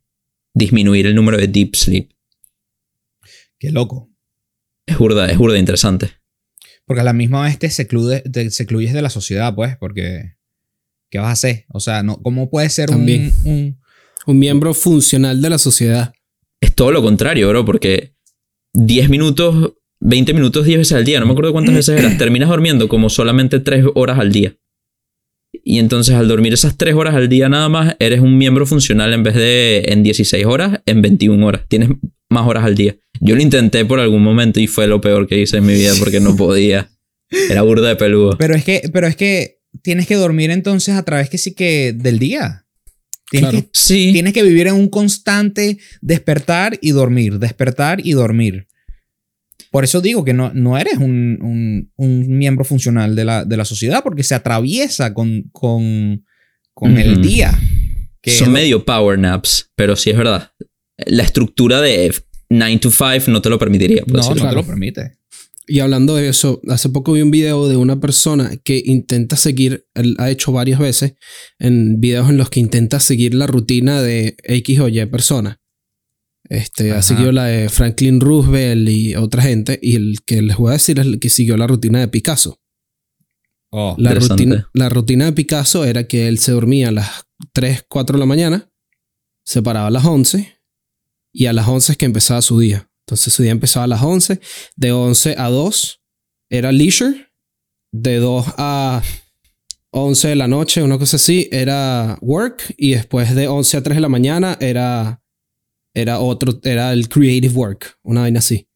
disminuir 0.54 1.06
el 1.06 1.14
número 1.14 1.36
de 1.36 1.48
deep 1.48 1.76
sleep. 1.76 2.12
Qué 3.58 3.70
loco. 3.72 4.10
Es 4.86 4.96
burda, 4.96 5.26
es 5.30 5.36
burda 5.36 5.58
interesante. 5.58 6.21
Porque 6.86 7.00
a 7.00 7.04
la 7.04 7.12
misma 7.12 7.42
vez 7.44 7.58
te, 7.58 7.70
seclude, 7.70 8.20
te 8.20 8.50
secluyes 8.50 8.92
de 8.92 9.02
la 9.02 9.10
sociedad, 9.10 9.54
pues, 9.54 9.76
porque 9.76 10.34
¿qué 11.10 11.18
vas 11.18 11.28
a 11.28 11.32
hacer? 11.32 11.64
O 11.68 11.80
sea, 11.80 12.02
no, 12.02 12.20
¿cómo 12.22 12.50
puede 12.50 12.68
ser 12.70 12.90
un, 12.90 12.96
También. 12.96 13.32
un- 13.44 13.80
Un 14.26 14.38
miembro 14.38 14.72
funcional 14.74 15.40
de 15.42 15.50
la 15.50 15.58
sociedad. 15.58 16.12
Es 16.60 16.74
todo 16.74 16.92
lo 16.92 17.02
contrario, 17.02 17.48
bro, 17.48 17.64
porque 17.64 18.14
10 18.74 19.08
minutos, 19.10 19.72
20 20.00 20.32
minutos 20.34 20.64
10 20.64 20.78
veces 20.78 20.92
al 20.96 21.04
día, 21.04 21.18
no 21.20 21.26
me 21.26 21.32
acuerdo 21.32 21.52
cuántas 21.52 21.74
veces 21.74 21.98
eras, 22.00 22.16
terminas 22.18 22.48
durmiendo 22.48 22.88
como 22.88 23.10
solamente 23.10 23.58
3 23.60 23.84
horas 23.94 24.18
al 24.18 24.32
día. 24.32 24.54
Y 25.64 25.78
entonces 25.78 26.14
al 26.14 26.26
dormir 26.28 26.52
esas 26.52 26.76
3 26.76 26.94
horas 26.94 27.14
al 27.14 27.28
día 27.28 27.48
nada 27.48 27.68
más, 27.68 27.94
eres 28.00 28.20
un 28.20 28.36
miembro 28.36 28.66
funcional 28.66 29.12
en 29.12 29.22
vez 29.22 29.34
de 29.34 29.84
en 29.88 30.02
16 30.02 30.44
horas, 30.46 30.80
en 30.86 31.02
21 31.02 31.46
horas. 31.46 31.62
Tienes 31.68 31.90
más 32.28 32.46
horas 32.48 32.64
al 32.64 32.74
día. 32.74 32.96
Yo 33.20 33.36
lo 33.36 33.42
intenté 33.42 33.84
por 33.84 34.00
algún 34.00 34.22
momento 34.22 34.58
y 34.58 34.66
fue 34.66 34.86
lo 34.88 35.00
peor 35.00 35.28
que 35.28 35.38
hice 35.40 35.58
en 35.58 35.66
mi 35.66 35.74
vida 35.74 35.92
porque 35.98 36.18
no 36.20 36.34
podía. 36.36 36.90
Era 37.48 37.62
burda 37.62 37.88
de 37.88 37.96
peludo. 37.96 38.36
Pero 38.38 38.54
es 38.54 38.64
que, 38.64 38.82
pero 38.92 39.06
es 39.06 39.14
que 39.16 39.58
tienes 39.82 40.06
que 40.06 40.16
dormir 40.16 40.50
entonces 40.50 40.94
a 40.96 41.02
través 41.04 41.30
que 41.30 41.38
sí 41.38 41.54
que 41.54 41.92
del 41.94 42.18
día. 42.18 42.64
Tienes, 43.30 43.50
Claro. 43.50 43.64
que, 43.64 43.70
Sí. 43.72 44.10
tienes 44.12 44.32
que 44.34 44.42
vivir 44.42 44.66
en 44.66 44.74
un 44.74 44.88
constante 44.88 45.78
despertar 46.02 46.78
y 46.82 46.90
dormir, 46.90 47.38
despertar 47.38 48.00
y 48.04 48.12
dormir. 48.12 48.66
Por 49.72 49.82
eso 49.84 50.00
digo 50.00 50.22
que 50.24 50.32
no, 50.34 50.52
no 50.54 50.78
eres 50.78 50.98
un, 50.98 51.38
un- 51.42 51.90
un 51.96 52.38
miembro 52.38 52.64
funcional 52.64 53.16
de 53.16 53.24
la, 53.24 53.44
de 53.44 53.56
la 53.56 53.64
sociedad 53.64 54.02
porque 54.04 54.22
se 54.22 54.34
atraviesa 54.36 55.12
con, 55.14 55.44
con, 55.50 56.24
con 56.74 56.96
el 56.98 57.20
día. 57.22 57.58
Que 58.20 58.30
Son 58.30 58.48
es- 58.48 58.52
medio 58.54 58.84
power 58.84 59.18
naps, 59.18 59.70
pero 59.74 59.96
sí 59.96 60.10
es 60.10 60.16
verdad. 60.16 60.52
La 61.06 61.24
estructura 61.24 61.80
de 61.80 62.14
9 62.50 62.78
to 62.78 62.90
5 62.90 63.30
no 63.32 63.42
te 63.42 63.48
lo 63.50 63.58
permitiría. 63.58 64.02
No, 64.06 64.18
decirlo. 64.18 64.44
no 64.44 64.50
te 64.50 64.56
lo 64.56 64.64
permite. 64.66 65.12
Y 65.66 65.78
hablando 65.80 66.16
de 66.16 66.28
eso, 66.28 66.60
hace 66.68 66.88
poco 66.90 67.12
vi 67.14 67.22
un 67.22 67.30
video 67.30 67.66
de 67.68 67.76
una 67.76 67.98
persona 67.98 68.50
que 68.62 68.82
intenta 68.84 69.36
seguir, 69.36 69.86
él 69.94 70.16
ha 70.18 70.28
hecho 70.28 70.52
varias 70.52 70.80
veces, 70.80 71.14
en 71.58 71.98
videos 72.00 72.28
en 72.28 72.36
los 72.36 72.50
que 72.50 72.60
intenta 72.60 73.00
seguir 73.00 73.32
la 73.32 73.46
rutina 73.46 74.02
de 74.02 74.36
X 74.42 74.80
o 74.80 74.88
Y 74.88 75.06
persona. 75.06 75.61
Este, 76.48 76.92
ha 76.92 77.02
seguido 77.02 77.32
la 77.32 77.44
de 77.44 77.68
Franklin 77.68 78.20
Roosevelt 78.20 78.88
y 78.88 79.14
otra 79.14 79.42
gente, 79.42 79.78
y 79.80 79.96
el 79.96 80.18
que 80.24 80.42
les 80.42 80.56
voy 80.56 80.70
a 80.70 80.72
decir 80.74 80.98
es 80.98 81.06
el 81.06 81.18
que 81.18 81.30
siguió 81.30 81.56
la 81.56 81.66
rutina 81.66 82.00
de 82.00 82.08
Picasso. 82.08 82.60
Oh, 83.70 83.94
La 83.98 84.12
rutina, 84.12 84.68
la 84.74 84.88
rutina 84.90 85.24
de 85.24 85.32
Picasso 85.32 85.84
era 85.84 86.06
que 86.06 86.28
él 86.28 86.38
se 86.38 86.52
dormía 86.52 86.88
a 86.88 86.92
las 86.92 87.24
3, 87.54 87.86
4 87.88 88.16
de 88.16 88.20
la 88.20 88.26
mañana, 88.26 88.70
se 89.44 89.62
paraba 89.62 89.86
a 89.86 89.90
las 89.90 90.04
11 90.04 90.58
y 91.32 91.46
a 91.46 91.54
las 91.54 91.66
11 91.66 91.92
es 91.92 91.98
que 91.98 92.04
empezaba 92.04 92.42
su 92.42 92.58
día. 92.58 92.90
Entonces 93.06 93.32
su 93.32 93.42
día 93.42 93.52
empezaba 93.52 93.84
a 93.84 93.88
las 93.88 94.02
11, 94.02 94.40
de 94.76 94.92
11 94.92 95.36
a 95.38 95.48
2 95.48 96.02
era 96.50 96.70
leisure, 96.70 97.32
de 97.92 98.16
2 98.18 98.46
a 98.58 99.02
11 99.90 100.28
de 100.28 100.36
la 100.36 100.48
noche, 100.48 100.82
una 100.82 100.98
cosa 100.98 101.16
así, 101.16 101.48
era 101.50 102.18
work 102.20 102.74
y 102.76 102.92
después 102.92 103.34
de 103.34 103.48
11 103.48 103.78
a 103.78 103.82
3 103.82 103.96
de 103.96 104.00
la 104.00 104.08
mañana 104.10 104.58
era, 104.60 105.21
era 105.94 106.20
otro, 106.20 106.58
era 106.62 106.92
el 106.92 107.08
creative 107.08 107.54
work, 107.54 107.98
una 108.02 108.22
vaina 108.22 108.38
así. 108.38 108.68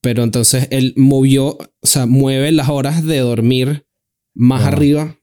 Pero 0.00 0.24
entonces 0.24 0.68
él 0.70 0.94
movió, 0.96 1.58
o 1.58 1.86
sea, 1.86 2.06
mueve 2.06 2.50
las 2.52 2.68
horas 2.68 3.04
de 3.04 3.18
dormir 3.18 3.86
más 4.34 4.64
arriba. 4.64 5.16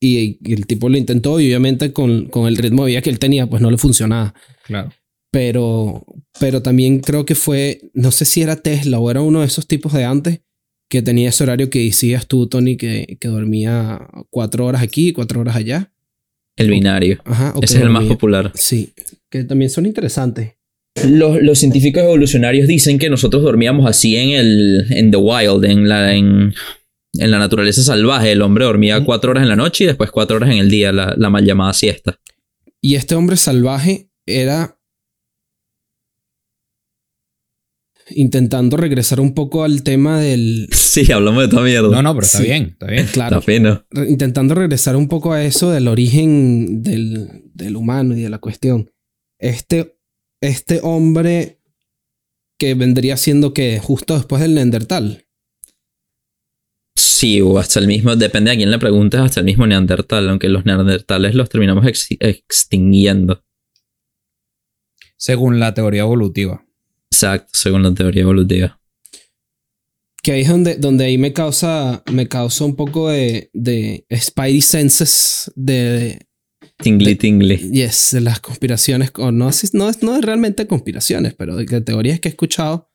Y, 0.00 0.38
y 0.48 0.52
el 0.52 0.66
tipo 0.66 0.88
lo 0.88 0.96
intentó 0.96 1.40
y 1.40 1.46
obviamente 1.46 1.92
con, 1.92 2.26
con 2.26 2.46
el 2.46 2.56
ritmo 2.56 2.84
de 2.84 2.92
vida 2.92 3.02
que 3.02 3.10
él 3.10 3.18
tenía, 3.18 3.48
pues 3.48 3.60
no 3.60 3.70
le 3.70 3.78
funcionaba. 3.78 4.34
claro. 4.64 4.90
Pero, 5.30 6.06
pero 6.40 6.62
también 6.62 7.00
creo 7.00 7.26
que 7.26 7.34
fue, 7.34 7.82
no 7.92 8.12
sé 8.12 8.24
si 8.24 8.40
era 8.40 8.56
Tesla 8.56 8.98
o 8.98 9.10
era 9.10 9.20
uno 9.20 9.40
de 9.40 9.46
esos 9.46 9.66
tipos 9.66 9.92
de 9.92 10.04
antes 10.04 10.40
que 10.88 11.02
tenía 11.02 11.28
ese 11.28 11.44
horario 11.44 11.68
que 11.68 11.84
decías 11.84 12.26
tú, 12.26 12.46
Tony, 12.46 12.78
que, 12.78 13.18
que 13.20 13.28
dormía 13.28 14.08
cuatro 14.30 14.64
horas 14.64 14.80
aquí, 14.80 15.12
cuatro 15.12 15.40
horas 15.40 15.56
allá. 15.56 15.92
El 16.56 16.70
binario. 16.70 17.18
Ajá, 17.24 17.52
Ese 17.60 17.76
es 17.76 17.82
el 17.82 17.90
más 17.90 18.04
popular. 18.04 18.52
Sí, 18.54 18.94
que 19.30 19.44
también 19.44 19.70
son 19.70 19.86
interesantes. 19.86 20.54
Los, 21.06 21.40
los 21.42 21.58
científicos 21.58 22.02
evolucionarios 22.02 22.66
dicen 22.66 22.98
que 22.98 23.08
nosotros 23.10 23.42
dormíamos 23.42 23.88
así 23.88 24.16
en 24.16 24.30
el 24.30 24.86
en 24.90 25.10
the 25.10 25.16
wild, 25.16 25.64
en 25.64 25.88
la, 25.88 26.14
en, 26.14 26.52
en 27.14 27.30
la 27.30 27.38
naturaleza 27.38 27.82
salvaje. 27.82 28.32
El 28.32 28.42
hombre 28.42 28.64
dormía 28.64 29.04
cuatro 29.04 29.30
horas 29.30 29.42
en 29.44 29.48
la 29.48 29.56
noche 29.56 29.84
y 29.84 29.86
después 29.86 30.10
cuatro 30.10 30.36
horas 30.36 30.50
en 30.50 30.58
el 30.58 30.70
día, 30.70 30.90
la, 30.92 31.14
la 31.16 31.30
mal 31.30 31.44
llamada 31.44 31.72
siesta. 31.72 32.18
Y 32.80 32.94
este 32.96 33.14
hombre 33.14 33.36
salvaje 33.36 34.10
era 34.26 34.76
intentando 38.10 38.76
regresar 38.78 39.20
un 39.20 39.34
poco 39.34 39.64
al 39.64 39.82
tema 39.82 40.18
del... 40.20 40.68
Sí, 40.72 41.12
hablamos 41.12 41.42
de 41.42 41.48
toda 41.48 41.62
mierda. 41.62 41.88
No, 41.90 42.02
no, 42.02 42.14
pero 42.14 42.24
está 42.26 42.38
Sí. 42.38 42.44
bien, 42.44 42.62
está 42.72 42.86
bien. 42.86 43.06
Claro, 43.12 43.38
Está 43.38 43.52
fino. 43.52 43.84
intentando 44.08 44.54
regresar 44.54 44.96
un 44.96 45.06
poco 45.08 45.32
a 45.32 45.44
eso 45.44 45.70
del 45.70 45.86
origen 45.86 46.82
del, 46.82 47.42
del 47.54 47.76
humano 47.76 48.16
y 48.16 48.22
de 48.22 48.30
la 48.30 48.38
cuestión. 48.38 48.90
Este, 49.38 49.98
este 50.40 50.80
hombre 50.82 51.60
que 52.58 52.74
vendría 52.74 53.16
siendo 53.16 53.54
que 53.54 53.78
justo 53.78 54.16
después 54.16 54.42
del 54.42 54.54
Neandertal. 54.54 55.26
Sí, 56.96 57.40
o 57.40 57.58
hasta 57.58 57.78
el 57.80 57.86
mismo, 57.86 58.16
depende 58.16 58.50
a 58.50 58.56
quién 58.56 58.70
le 58.70 58.78
preguntes, 58.78 59.20
hasta 59.20 59.40
el 59.40 59.46
mismo 59.46 59.66
Neandertal, 59.66 60.28
aunque 60.28 60.48
los 60.48 60.64
Neandertales 60.64 61.34
los 61.34 61.48
terminamos 61.48 61.86
ex- 61.86 62.08
extinguiendo. 62.18 63.44
Según 65.16 65.58
la 65.58 65.74
teoría 65.74 66.02
evolutiva. 66.02 66.64
Exacto, 67.10 67.50
según 67.52 67.82
la 67.82 67.94
teoría 67.94 68.22
evolutiva. 68.22 68.80
Que 70.22 70.32
ahí 70.32 70.40
es 70.42 70.48
donde, 70.48 70.76
donde 70.76 71.06
ahí 71.06 71.18
me 71.18 71.32
causa, 71.32 72.02
me 72.12 72.28
causa 72.28 72.64
un 72.64 72.76
poco 72.76 73.08
de, 73.08 73.50
de 73.52 74.04
Spidey 74.14 74.60
Senses 74.60 75.50
de, 75.54 76.27
Tingly, 76.80 77.16
tingly. 77.16 77.56
Yes, 77.72 78.10
de 78.12 78.20
las 78.20 78.40
conspiraciones, 78.40 79.10
o 79.16 79.32
no, 79.32 79.46
no, 79.72 79.88
es- 79.88 80.02
no 80.02 80.16
es 80.16 80.22
realmente 80.24 80.66
conspiraciones, 80.66 81.34
pero 81.34 81.56
de, 81.56 81.80
teorías 81.80 82.20
que 82.20 82.28
he 82.28 82.30
escuchado 82.30 82.88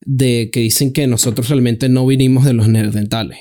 de 0.00 0.50
que 0.52 0.60
dicen 0.60 0.92
que 0.92 1.06
nosotros 1.06 1.48
realmente 1.48 1.88
no 1.88 2.06
vinimos 2.06 2.44
de 2.44 2.52
los 2.52 2.68
neandertales, 2.68 3.38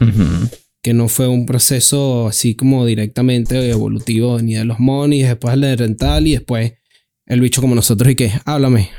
Ujú. 0.00 0.48
que 0.82 0.94
no 0.94 1.08
fue 1.08 1.26
un 1.26 1.46
proceso 1.46 2.28
así 2.28 2.54
como 2.54 2.86
directamente 2.86 3.70
evolutivo 3.70 4.38
ni 4.40 4.54
de 4.54 4.64
los 4.64 4.78
monis, 4.78 5.26
después 5.26 5.54
el 5.54 5.60
neandertal 5.62 6.26
y 6.26 6.32
después 6.32 6.74
el 7.26 7.40
bicho 7.40 7.60
como 7.60 7.74
nosotros 7.74 8.12
y 8.12 8.14
que, 8.14 8.30
háblame. 8.44 8.90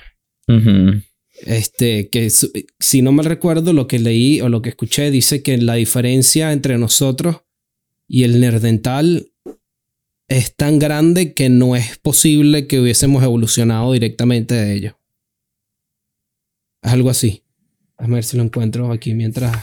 Ujú. 0.47 1.01
Este, 1.45 2.09
que 2.09 2.29
si 2.29 3.01
no 3.01 3.11
me 3.11 3.23
recuerdo 3.23 3.73
lo 3.73 3.87
que 3.87 3.97
leí 3.99 4.41
o 4.41 4.49
lo 4.49 4.61
que 4.61 4.69
escuché, 4.69 5.09
dice 5.09 5.41
que 5.41 5.57
la 5.57 5.75
diferencia 5.75 6.51
entre 6.51 6.77
nosotros 6.77 7.37
y 8.07 8.23
el 8.23 8.39
nerdental 8.41 9.30
es 10.31 10.55
tan 10.55 10.79
grande 10.79 11.33
que 11.33 11.49
no 11.49 11.75
es 11.75 11.97
posible 11.97 12.65
que 12.67 12.79
hubiésemos 12.79 13.21
evolucionado 13.23 13.91
directamente 13.91 14.55
de 14.55 14.73
ello. 14.73 14.99
Es 16.81 16.91
algo 16.91 17.09
así. 17.09 17.43
A 17.97 18.07
ver 18.07 18.23
si 18.23 18.37
lo 18.37 18.43
encuentro 18.43 18.91
aquí 18.91 19.13
mientras 19.13 19.55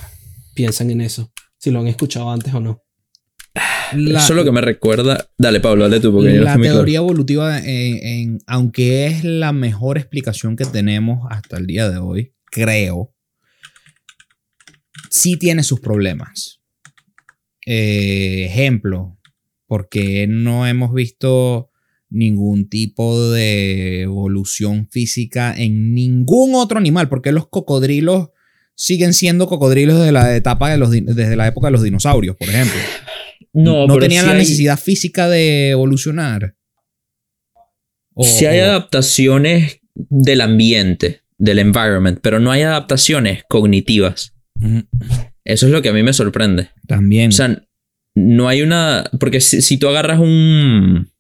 piensan 0.55 0.91
en 0.91 1.01
eso. 1.01 1.33
Si 1.57 1.71
lo 1.71 1.81
han 1.81 1.87
escuchado 1.89 2.31
antes 2.31 2.53
o 2.55 2.61
no. 2.61 2.85
La, 3.95 4.19
Eso 4.21 4.35
es 4.35 4.37
lo 4.37 4.45
que 4.45 4.53
me 4.53 4.61
recuerda. 4.61 5.31
Dale, 5.39 5.61
Pablo, 5.61 5.85
dale 5.85 6.01
tú, 6.01 6.13
porque 6.13 6.33
la 6.35 6.55
claro. 6.57 6.63
teoría 6.77 6.99
evolutiva, 6.99 7.59
en, 7.59 8.07
en- 8.07 8.39
aunque 8.47 9.07
es 9.07 9.25
la 9.25 9.53
mejor 9.53 9.97
explicación 9.97 10.55
que 10.55 10.67
tenemos 10.67 11.27
hasta 11.31 11.57
el 11.57 11.67
día 11.67 11.89
de 11.89 11.97
hoy, 11.97 12.35
creo, 12.45 13.15
sí 15.11 15.37
tiene 15.39 15.63
sus 15.63 15.81
problemas. 15.81 16.61
Eh, 17.65 18.45
ejemplo, 18.47 19.18
porque 19.69 20.27
no 20.29 20.67
hemos 20.67 20.93
visto 20.93 21.71
ningún 22.11 22.69
tipo 22.69 23.31
de 23.31 24.01
evolución 24.03 24.89
física 24.91 25.55
en 25.57 25.95
ningún 25.95 26.55
otro 26.57 26.79
animal, 26.79 27.09
porque 27.09 27.31
los 27.31 27.47
cocodrilos 27.49 28.31
siguen 28.75 29.13
siendo 29.13 29.47
cocodrilos 29.47 29.99
desde 29.99 30.13
la 30.13 30.35
etapa 30.35 30.71
de 30.71 30.79
los 30.79 30.91
desde 30.91 31.37
la 31.37 31.47
época 31.47 31.69
de 31.69 31.73
los 31.73 31.83
dinosaurios, 31.83 32.35
por 32.37 32.49
ejemplo. 32.49 32.75
No, 33.53 33.87
no 33.87 33.99
tenían 33.99 34.27
la 34.27 34.33
hay- 34.33 34.39
necesidad 34.39 34.79
física 34.79 35.27
de 35.29 35.71
evolucionar. 35.71 36.55
O- 38.15 38.25
Sí 38.25 38.47
hay 38.47 38.61
o- 38.61 38.65
adaptaciones 38.65 39.81
del 39.95 40.43
ambiente, 40.43 41.23
del 41.39 41.59
environment, 41.59 42.19
pero 42.23 42.41
no 42.41 42.51
hay 42.51 42.63
adaptaciones 42.63 43.43
cognitivas. 43.49 44.35
Eso 45.45 45.67
es 45.67 45.73
lo 45.73 45.83
que 45.83 45.89
a 45.89 45.93
mí 45.93 46.03
me 46.03 46.13
sorprende. 46.13 46.69
También. 46.87 47.31
O 47.31 47.33
sea, 47.33 47.65
no 48.15 48.49
hay 48.49 48.63
una... 48.63 49.11
Porque 49.21 49.41
si, 49.41 49.63
si 49.63 49.79
tú 49.79 49.89
agarras 49.89 50.19
un... 50.21 51.11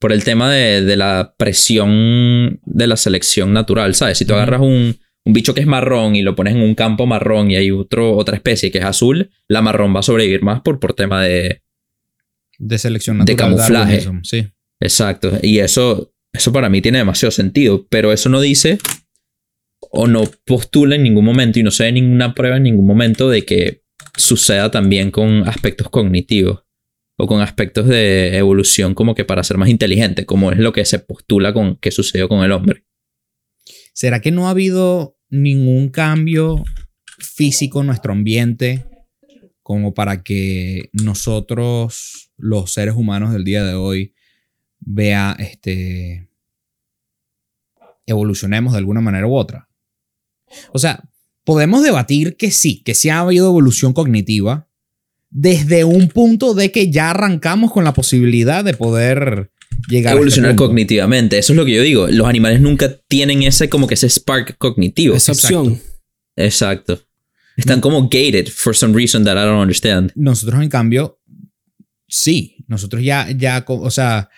por 0.00 0.12
el 0.12 0.24
tema 0.24 0.50
de, 0.52 0.82
de 0.82 0.96
la 0.96 1.34
presión 1.36 2.60
de 2.64 2.86
la 2.86 2.96
selección 2.96 3.52
natural, 3.52 3.94
¿sabes? 3.94 4.18
Si 4.18 4.24
tú 4.24 4.34
agarras 4.34 4.60
un, 4.60 4.96
un 5.24 5.32
bicho 5.32 5.54
que 5.54 5.60
es 5.60 5.66
marrón 5.66 6.16
y 6.16 6.22
lo 6.22 6.34
pones 6.34 6.54
en 6.54 6.62
un 6.62 6.74
campo 6.74 7.06
marrón 7.06 7.50
y 7.50 7.56
hay 7.56 7.70
otro, 7.70 8.16
otra 8.16 8.36
especie 8.36 8.70
que 8.70 8.78
es 8.78 8.84
azul, 8.84 9.30
la 9.48 9.60
marrón 9.62 9.94
va 9.94 10.00
a 10.00 10.04
sobrevivir 10.04 10.42
más 10.42 10.60
por, 10.62 10.80
por 10.80 10.94
tema 10.94 11.22
de... 11.22 11.62
De 12.58 12.78
selección 12.78 13.18
De 13.24 13.32
natural. 13.32 13.56
camuflaje. 13.56 13.96
darwinism, 13.98 14.22
Sí. 14.22 14.48
Exacto. 14.80 15.38
Y 15.42 15.58
eso, 15.58 16.14
eso 16.32 16.52
para 16.52 16.68
mí 16.70 16.80
tiene 16.80 16.98
demasiado 16.98 17.30
sentido, 17.30 17.86
pero 17.90 18.12
eso 18.12 18.28
no 18.30 18.40
dice 18.40 18.78
o 19.92 20.06
no 20.06 20.24
postula 20.46 20.94
en 20.94 21.02
ningún 21.02 21.24
momento 21.24 21.58
y 21.58 21.62
no 21.62 21.70
se 21.70 21.84
ve 21.84 21.92
ninguna 21.92 22.34
prueba 22.34 22.56
en 22.58 22.62
ningún 22.64 22.86
momento 22.86 23.28
de 23.28 23.44
que 23.44 23.79
suceda 24.16 24.70
también 24.70 25.10
con 25.10 25.48
aspectos 25.48 25.88
cognitivos 25.90 26.64
o 27.16 27.26
con 27.26 27.40
aspectos 27.40 27.86
de 27.86 28.36
evolución 28.38 28.94
como 28.94 29.14
que 29.14 29.24
para 29.24 29.44
ser 29.44 29.58
más 29.58 29.68
inteligente, 29.68 30.24
como 30.24 30.52
es 30.52 30.58
lo 30.58 30.72
que 30.72 30.84
se 30.84 30.98
postula 30.98 31.52
con 31.52 31.76
que 31.76 31.90
sucedió 31.90 32.28
con 32.28 32.42
el 32.42 32.52
hombre. 32.52 32.84
¿Será 33.92 34.20
que 34.20 34.30
no 34.30 34.46
ha 34.46 34.50
habido 34.50 35.18
ningún 35.28 35.90
cambio 35.90 36.64
físico 37.18 37.80
en 37.80 37.88
nuestro 37.88 38.12
ambiente 38.12 38.86
como 39.62 39.94
para 39.94 40.22
que 40.22 40.88
nosotros, 40.92 42.32
los 42.36 42.72
seres 42.72 42.94
humanos 42.94 43.32
del 43.32 43.44
día 43.44 43.62
de 43.64 43.74
hoy, 43.74 44.14
vea, 44.80 45.36
este, 45.38 46.30
evolucionemos 48.06 48.72
de 48.72 48.78
alguna 48.78 49.00
manera 49.00 49.26
u 49.26 49.34
otra? 49.34 49.68
O 50.72 50.78
sea, 50.78 51.09
podemos 51.50 51.82
debatir 51.82 52.36
que 52.36 52.52
sí, 52.52 52.80
que 52.84 52.94
sí 52.94 53.08
ha 53.08 53.18
habido 53.18 53.48
evolución 53.48 53.92
cognitiva 53.92 54.68
desde 55.30 55.82
un 55.82 56.06
punto 56.06 56.54
de 56.54 56.70
que 56.70 56.92
ya 56.92 57.10
arrancamos 57.10 57.72
con 57.72 57.82
la 57.82 57.92
posibilidad 57.92 58.62
de 58.62 58.74
poder 58.74 59.50
llegar 59.88 60.14
Evolucionar 60.14 60.50
a 60.50 60.52
este 60.52 60.58
cognitivamente, 60.58 61.38
eso 61.38 61.52
es 61.52 61.56
lo 61.56 61.64
que 61.64 61.74
yo 61.74 61.82
digo. 61.82 62.06
Los 62.06 62.28
animales 62.28 62.60
nunca 62.60 62.94
tienen 63.08 63.42
ese 63.42 63.68
como 63.68 63.88
que 63.88 63.94
ese 63.94 64.08
spark 64.08 64.58
cognitivo. 64.58 65.16
Esa 65.16 65.32
Exacto. 65.32 65.58
opción. 65.58 65.82
Exacto. 66.36 67.02
Están 67.56 67.80
como 67.80 68.04
gated 68.04 68.46
for 68.46 68.76
some 68.76 68.94
reason 68.94 69.24
that 69.24 69.32
I 69.32 69.44
don't 69.44 69.60
understand. 69.60 70.12
Nosotros, 70.14 70.62
en 70.62 70.68
cambio, 70.68 71.18
sí. 72.06 72.64
Nosotros 72.68 73.02
ya, 73.02 73.28
ya, 73.36 73.64
o 73.66 73.90
sea, 73.90 74.30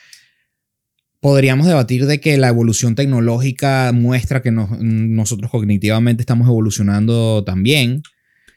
podríamos 1.23 1.67
debatir 1.69 2.05
de 2.07 2.21
que 2.21 2.37
la 2.37 2.49
evolución 2.49 2.97
tecnológica 2.97 3.93
muestra 3.95 4.43
que 4.43 4.51
nos- 4.51 4.77
nosotros 4.81 5.51
cognitivamente 5.53 6.21
estamos 6.21 6.49
evolucionando 6.49 7.45
también. 7.45 8.03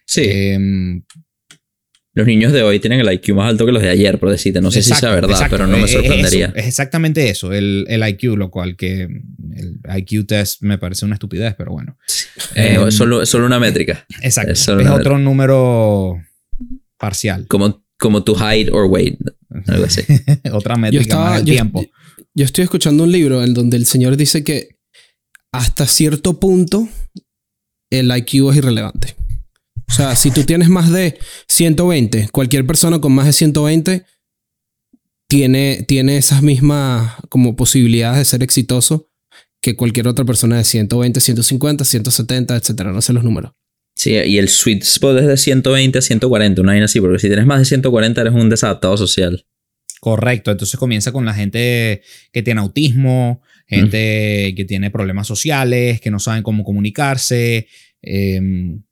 Sí. 0.07 0.24
Em, 0.26 1.03
Los 2.18 2.26
niños 2.28 2.53
de 2.53 2.63
hoy 2.63 2.80
tienen 2.80 3.01
el 3.01 3.11
IQ 3.11 3.36
más 3.36 3.49
alto 3.49 3.66
que 3.66 3.74
los 3.74 3.82
de 3.84 3.89
ayer, 3.89 4.18
por 4.20 4.30
decirte. 4.32 4.61
No 4.61 4.72
sé 4.72 4.82
si 4.82 4.89
exacto, 4.91 5.07
sea 5.07 5.16
verdad, 5.16 5.32
exacto. 5.32 5.57
pero 5.57 5.68
no 5.68 5.78
me 5.78 5.84
Es- 5.84 5.89
es 5.91 5.97
sorprendería. 5.97 6.45
eso, 6.47 6.55
Es, 6.55 6.66
exactamente 6.68 7.30
eso, 7.30 7.51
el, 7.53 7.86
el 7.89 8.07
IQ, 8.07 8.38
lo 8.38 8.49
cual 8.49 8.76
que 8.78 9.01
el 9.03 9.80
IQ 9.97 10.26
test 10.26 10.61
me 10.63 10.78
parece 10.78 11.05
una 11.05 11.16
estupidez, 11.16 11.55
pero 11.57 11.72
bueno. 11.74 11.97
Eh, 12.55 12.78
es 12.88 12.95
solo, 12.95 13.22
es 13.22 13.28
solo 13.30 13.45
una 13.45 13.59
métrica. 13.59 14.05
Exacto. 14.22 14.53
es 14.53 14.61
Es, 14.61 14.70
otro 14.70 15.20
número 15.20 16.18
parcial. 16.97 17.47
Como, 17.47 17.84
como 17.99 18.24
tu 18.24 18.34
height 18.36 18.70
or 18.72 18.86
weight. 18.86 19.20
Algo 19.68 19.86
así. 19.86 20.01
Otra 20.51 20.76
métrica 20.78 21.01
estaba. 21.01 21.26
más 21.32 21.36
del 21.39 21.45
Yo, 21.45 21.53
tiempo. 21.53 21.82
yo 21.82 21.88
estoy 22.44 22.64
escuchando 22.64 23.04
un 23.04 23.12
libro 23.12 23.44
en 23.44 23.54
donde 23.54 23.78
el 23.78 23.86
señor 23.86 24.18
dice 24.18 24.44
que 24.44 24.78
hasta 25.52 25.88
cierto 25.88 26.40
punto 26.40 26.88
el 27.90 28.16
IQ 28.16 28.52
es 28.52 28.58
irrelevante. 28.58 29.16
O 29.88 29.94
sea, 29.94 30.16
si 30.16 30.32
tú 30.32 30.44
tienes 30.44 30.68
más 30.68 30.92
de 30.92 31.18
120, 31.48 32.30
cualquier 32.30 32.66
persona 32.66 33.00
con 33.00 33.14
más 33.14 33.28
de 33.28 33.34
120 33.34 34.06
tiene, 35.30 35.86
tiene 35.88 36.18
esas 36.18 36.42
mismas 36.42 37.14
como 37.30 37.56
posibilidades 37.56 38.20
de 38.20 38.26
ser 38.26 38.44
exitoso 38.44 39.10
que 39.62 39.76
cualquier 39.76 40.08
otra 40.08 40.26
persona 40.26 40.58
de 40.58 40.64
120, 40.64 41.20
150, 41.20 41.86
170, 41.86 42.56
etcétera. 42.56 42.92
No 42.92 43.02
sé 43.02 43.14
los 43.14 43.24
números. 43.24 43.52
Sí, 43.96 44.12
y 44.12 44.38
el 44.38 44.50
sweet 44.50 44.84
spot 44.84 45.20
es 45.20 45.28
de 45.28 45.38
120 45.38 45.98
a 45.98 46.02
140, 46.02 46.62
una 46.62 46.74
vaina 46.74 46.86
así, 46.86 47.00
porque 47.00 47.20
si 47.20 47.28
tienes 47.28 47.46
más 47.46 47.60
de 47.60 47.66
140 47.66 48.22
eres 48.22 48.34
un 48.34 48.50
desadaptado 48.50 48.98
social. 48.98 49.46
Correcto, 50.06 50.51
entonces 50.51 50.80
comienza 50.80 51.12
con 51.12 51.26
la 51.26 51.34
gente 51.34 52.03
que 52.32 52.43
tiene 52.43 52.62
autismo, 52.62 53.41
gente 53.66 54.53
que 54.56 54.64
tiene 54.68 54.91
problemas 54.91 55.26
sociales, 55.26 55.99
que 55.99 56.12
no 56.12 56.20
saben 56.20 56.43
cómo 56.43 56.64
comunicarse, 56.64 57.66
em, 58.03 58.76
y 58.76 58.84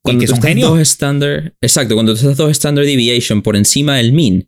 Cuando 0.00 0.20
que 0.20 0.26
tú 0.26 0.30
son 0.30 0.38
estás 0.38 0.48
genios. 0.50 0.70
dos 0.70 0.78
standard, 0.80 1.54
exacto, 1.60 1.94
cuando 1.94 2.12
tú 2.14 2.20
estás 2.20 2.36
dos 2.36 2.52
standard 2.52 2.86
deviation 2.86 3.42
por 3.42 3.56
encima 3.56 3.96
del 3.96 4.12
mean, 4.12 4.46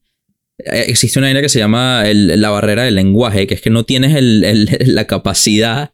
eh, 0.59 0.85
existe 0.87 1.19
una 1.19 1.27
vaina 1.27 1.43
que 1.43 1.49
se 1.49 1.59
llama 1.59 2.05
el- 2.07 2.41
la 2.41 2.51
barrera 2.51 2.85
del 2.85 2.95
lenguaje, 2.95 3.49
que 3.49 3.55
es 3.55 3.61
que 3.61 3.71
no 3.71 3.83
tienes 3.85 4.15
el- 4.15 4.45
el- 4.45 4.69
la 4.95 5.09
capacidad 5.09 5.93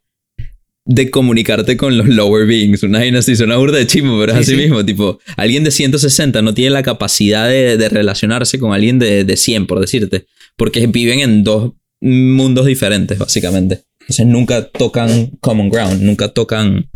de 0.91 1.11
comunicarte 1.11 1.77
con 1.77 1.99
los 1.99 2.09
lower 2.09 2.47
beings. 2.47 2.83
Una 2.83 3.01
vaina 3.01 3.19
así, 3.19 3.37
suena 3.37 3.59
burda 3.59 3.77
de 3.77 3.87
chimo, 3.87 4.19
pero 4.19 4.33
es 4.33 4.39
Sí, 4.47 4.53
así 4.55 4.61
sí. 4.61 4.63
mismo. 4.67 4.83
Tipo, 4.87 5.21
alguien 5.37 5.63
de 5.63 5.71
160 5.71 6.41
no 6.41 6.55
tiene 6.55 6.71
la 6.71 6.83
capacidad 6.83 7.47
de, 7.47 7.77
de 7.77 7.89
relacionarse 7.91 8.59
con 8.59 8.73
alguien 8.73 8.99
de, 8.99 9.23
de 9.25 9.37
100, 9.37 9.67
por 9.67 9.81
decirte. 9.81 10.27
Porque 10.57 10.87
viven 10.87 11.21
en 11.21 11.45
dos 11.45 11.75
mundos 12.01 12.65
diferentes, 12.65 13.19
básicamente. 13.19 13.85
Entonces 14.01 14.27
nunca 14.27 14.67
tocan 14.67 15.27
common 15.41 15.69
ground, 15.69 16.01
nunca 16.03 16.29
tocan 16.29 16.91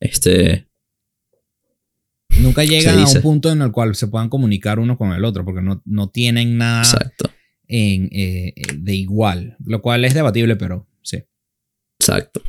este... 0.00 0.66
Nunca 2.40 2.64
llegan 2.64 2.98
a 2.98 3.08
un 3.08 3.20
punto 3.22 3.52
en 3.52 3.62
el 3.62 3.70
cual 3.70 3.94
se 3.94 4.08
puedan 4.08 4.28
comunicar 4.28 4.80
uno 4.80 4.98
con 4.98 5.12
el 5.12 5.24
otro, 5.24 5.44
porque 5.44 5.62
no, 5.62 5.80
no 5.84 6.08
tienen 6.10 6.58
nada 6.58 6.82
Exacto. 6.82 7.30
en, 7.68 8.08
eh, 8.12 8.52
de 8.76 8.94
igual, 8.94 9.56
lo 9.64 9.80
cual 9.80 10.04
es 10.04 10.14
debatible, 10.14 10.56
pero 10.56 10.88
sí. 11.02 11.22
Exacto. 12.00 12.42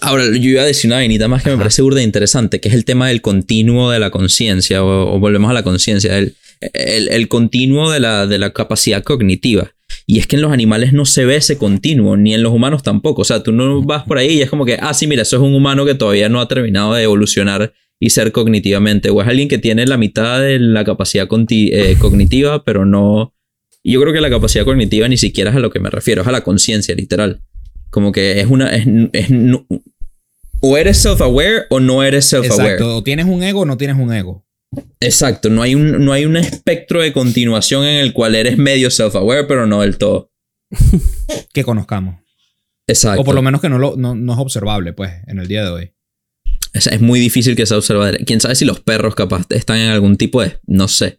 Ahora, 0.00 0.24
yo 0.24 0.50
iba 0.50 0.62
a 0.62 0.66
decir 0.66 0.88
una 0.88 0.96
vainita 0.96 1.28
más 1.28 1.42
que 1.42 1.50
me 1.50 1.56
parece 1.56 1.82
burda 1.82 2.00
e 2.00 2.04
interesante, 2.04 2.60
que 2.60 2.68
es 2.68 2.74
el 2.74 2.84
tema 2.84 3.08
del 3.08 3.20
continuo 3.20 3.90
de 3.90 3.98
la 3.98 4.10
conciencia, 4.10 4.84
o, 4.84 5.14
o 5.14 5.18
volvemos 5.18 5.50
a 5.50 5.54
la 5.54 5.62
conciencia, 5.62 6.16
el, 6.16 6.36
el, 6.60 7.08
el 7.08 7.28
continuo 7.28 7.90
de 7.90 8.00
la, 8.00 8.26
de 8.26 8.38
la 8.38 8.52
capacidad 8.52 9.02
cognitiva. 9.02 9.72
Y 10.06 10.18
es 10.18 10.26
que 10.26 10.36
en 10.36 10.42
los 10.42 10.52
animales 10.52 10.92
no 10.92 11.04
se 11.04 11.24
ve 11.24 11.36
ese 11.36 11.58
continuo, 11.58 12.16
ni 12.16 12.34
en 12.34 12.42
los 12.42 12.52
humanos 12.52 12.82
tampoco. 12.82 13.22
O 13.22 13.24
sea, 13.24 13.42
tú 13.42 13.52
no 13.52 13.82
vas 13.82 14.04
por 14.04 14.18
ahí 14.18 14.38
y 14.38 14.42
es 14.42 14.50
como 14.50 14.64
que, 14.64 14.78
ah, 14.80 14.94
sí, 14.94 15.06
mira, 15.06 15.22
eso 15.22 15.36
es 15.36 15.42
un 15.42 15.54
humano 15.54 15.84
que 15.84 15.94
todavía 15.94 16.28
no 16.28 16.40
ha 16.40 16.48
terminado 16.48 16.94
de 16.94 17.04
evolucionar 17.04 17.72
y 17.98 18.10
ser 18.10 18.32
cognitivamente. 18.32 19.10
O 19.10 19.20
es 19.20 19.28
alguien 19.28 19.48
que 19.48 19.58
tiene 19.58 19.86
la 19.86 19.96
mitad 19.96 20.40
de 20.40 20.58
la 20.58 20.84
capacidad 20.84 21.28
eh, 21.30 21.96
cognitiva, 22.00 22.64
pero 22.64 22.84
no... 22.84 23.34
Yo 23.82 24.00
creo 24.00 24.12
que 24.12 24.20
la 24.20 24.28
capacidad 24.28 24.64
cognitiva 24.64 25.08
ni 25.08 25.16
siquiera 25.16 25.50
es 25.50 25.56
a 25.56 25.60
lo 25.60 25.70
que 25.70 25.80
me 25.80 25.88
refiero, 25.88 26.20
es 26.22 26.28
a 26.28 26.32
la 26.32 26.42
conciencia, 26.42 26.94
literal. 26.94 27.42
Como 27.90 28.12
que 28.12 28.40
es 28.40 28.46
una... 28.46 28.74
es- 28.74 28.86
es 29.12 29.30
no- 29.30 29.66
o 30.62 30.76
eres 30.76 30.98
self-aware 31.04 31.64
o 31.70 31.80
no 31.80 32.02
eres 32.02 32.30
self-aware. 32.32 32.72
Exacto. 32.72 32.96
O 32.98 33.02
tienes 33.02 33.24
un 33.26 33.42
ego 33.42 33.60
o 33.60 33.64
no 33.64 33.76
tienes 33.78 33.96
un 33.96 34.12
ego. 34.12 34.46
Exacto, 35.00 35.48
no 35.48 35.62
hay, 35.62 35.74
un, 35.74 36.04
no 36.04 36.12
hay 36.12 36.26
un 36.26 36.36
espectro 36.36 37.00
de 37.00 37.12
continuación 37.12 37.84
en 37.84 37.96
el 37.96 38.12
cual 38.12 38.34
eres 38.34 38.58
medio 38.58 38.88
self-aware, 38.90 39.46
pero 39.48 39.66
no 39.66 39.80
del 39.80 39.96
todo. 39.98 40.30
Que 41.54 41.64
conozcamos. 41.64 42.16
Exacto. 42.86 43.22
O 43.22 43.24
por 43.24 43.34
lo 43.34 43.42
menos 43.42 43.60
que 43.60 43.68
no, 43.68 43.78
lo, 43.78 43.96
no, 43.96 44.14
no 44.14 44.32
es 44.34 44.38
observable, 44.38 44.92
pues, 44.92 45.12
en 45.28 45.38
el 45.38 45.46
día 45.48 45.64
de 45.64 45.70
hoy. 45.70 45.92
es, 46.72 46.86
es 46.88 47.00
muy 47.00 47.18
difícil 47.20 47.56
que 47.56 47.64
sea 47.66 47.78
observador. 47.78 48.18
Quién 48.26 48.40
sabe 48.40 48.54
si 48.56 48.64
los 48.64 48.80
perros 48.80 49.14
capaz 49.14 49.46
están 49.50 49.78
en 49.78 49.90
algún 49.90 50.16
tipo 50.16 50.42
de. 50.42 50.58
No 50.66 50.88
sé. 50.88 51.18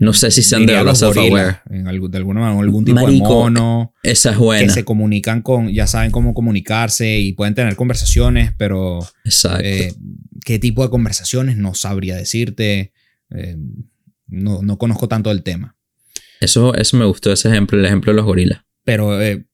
No 0.00 0.12
sé 0.12 0.30
si 0.30 0.42
sean 0.42 0.64
de 0.64 0.82
los 0.84 1.02
self-aware. 1.02 1.60
de 1.68 2.18
alguna 2.18 2.40
manera, 2.40 2.60
algún 2.60 2.84
tipo 2.84 3.00
Marico, 3.00 3.28
de 3.28 3.34
mono. 3.34 3.94
Esa 4.04 4.30
es 4.30 4.36
que 4.36 4.42
buena. 4.42 4.72
se 4.72 4.84
comunican 4.84 5.42
con, 5.42 5.68
ya 5.72 5.86
saben 5.88 6.10
cómo 6.12 6.34
comunicarse 6.34 7.18
y 7.18 7.32
pueden 7.32 7.54
tener 7.54 7.74
conversaciones, 7.74 8.52
pero 8.56 9.00
Exacto. 9.24 9.60
eh, 9.64 9.92
qué 10.44 10.58
tipo 10.60 10.84
de 10.84 10.90
conversaciones 10.90 11.56
no 11.56 11.74
sabría 11.74 12.14
decirte. 12.16 12.92
Eh, 13.30 13.56
no, 14.28 14.62
no 14.62 14.78
conozco 14.78 15.08
tanto 15.08 15.30
del 15.30 15.42
tema. 15.42 15.76
Eso, 16.40 16.74
eso 16.74 16.96
me 16.96 17.04
gustó, 17.04 17.32
ese 17.32 17.48
ejemplo, 17.48 17.78
el 17.78 17.84
ejemplo 17.84 18.12
de 18.12 18.16
los 18.16 18.24
gorilas. 18.24 18.60
Pero 18.84 19.20
eh, 19.20 19.46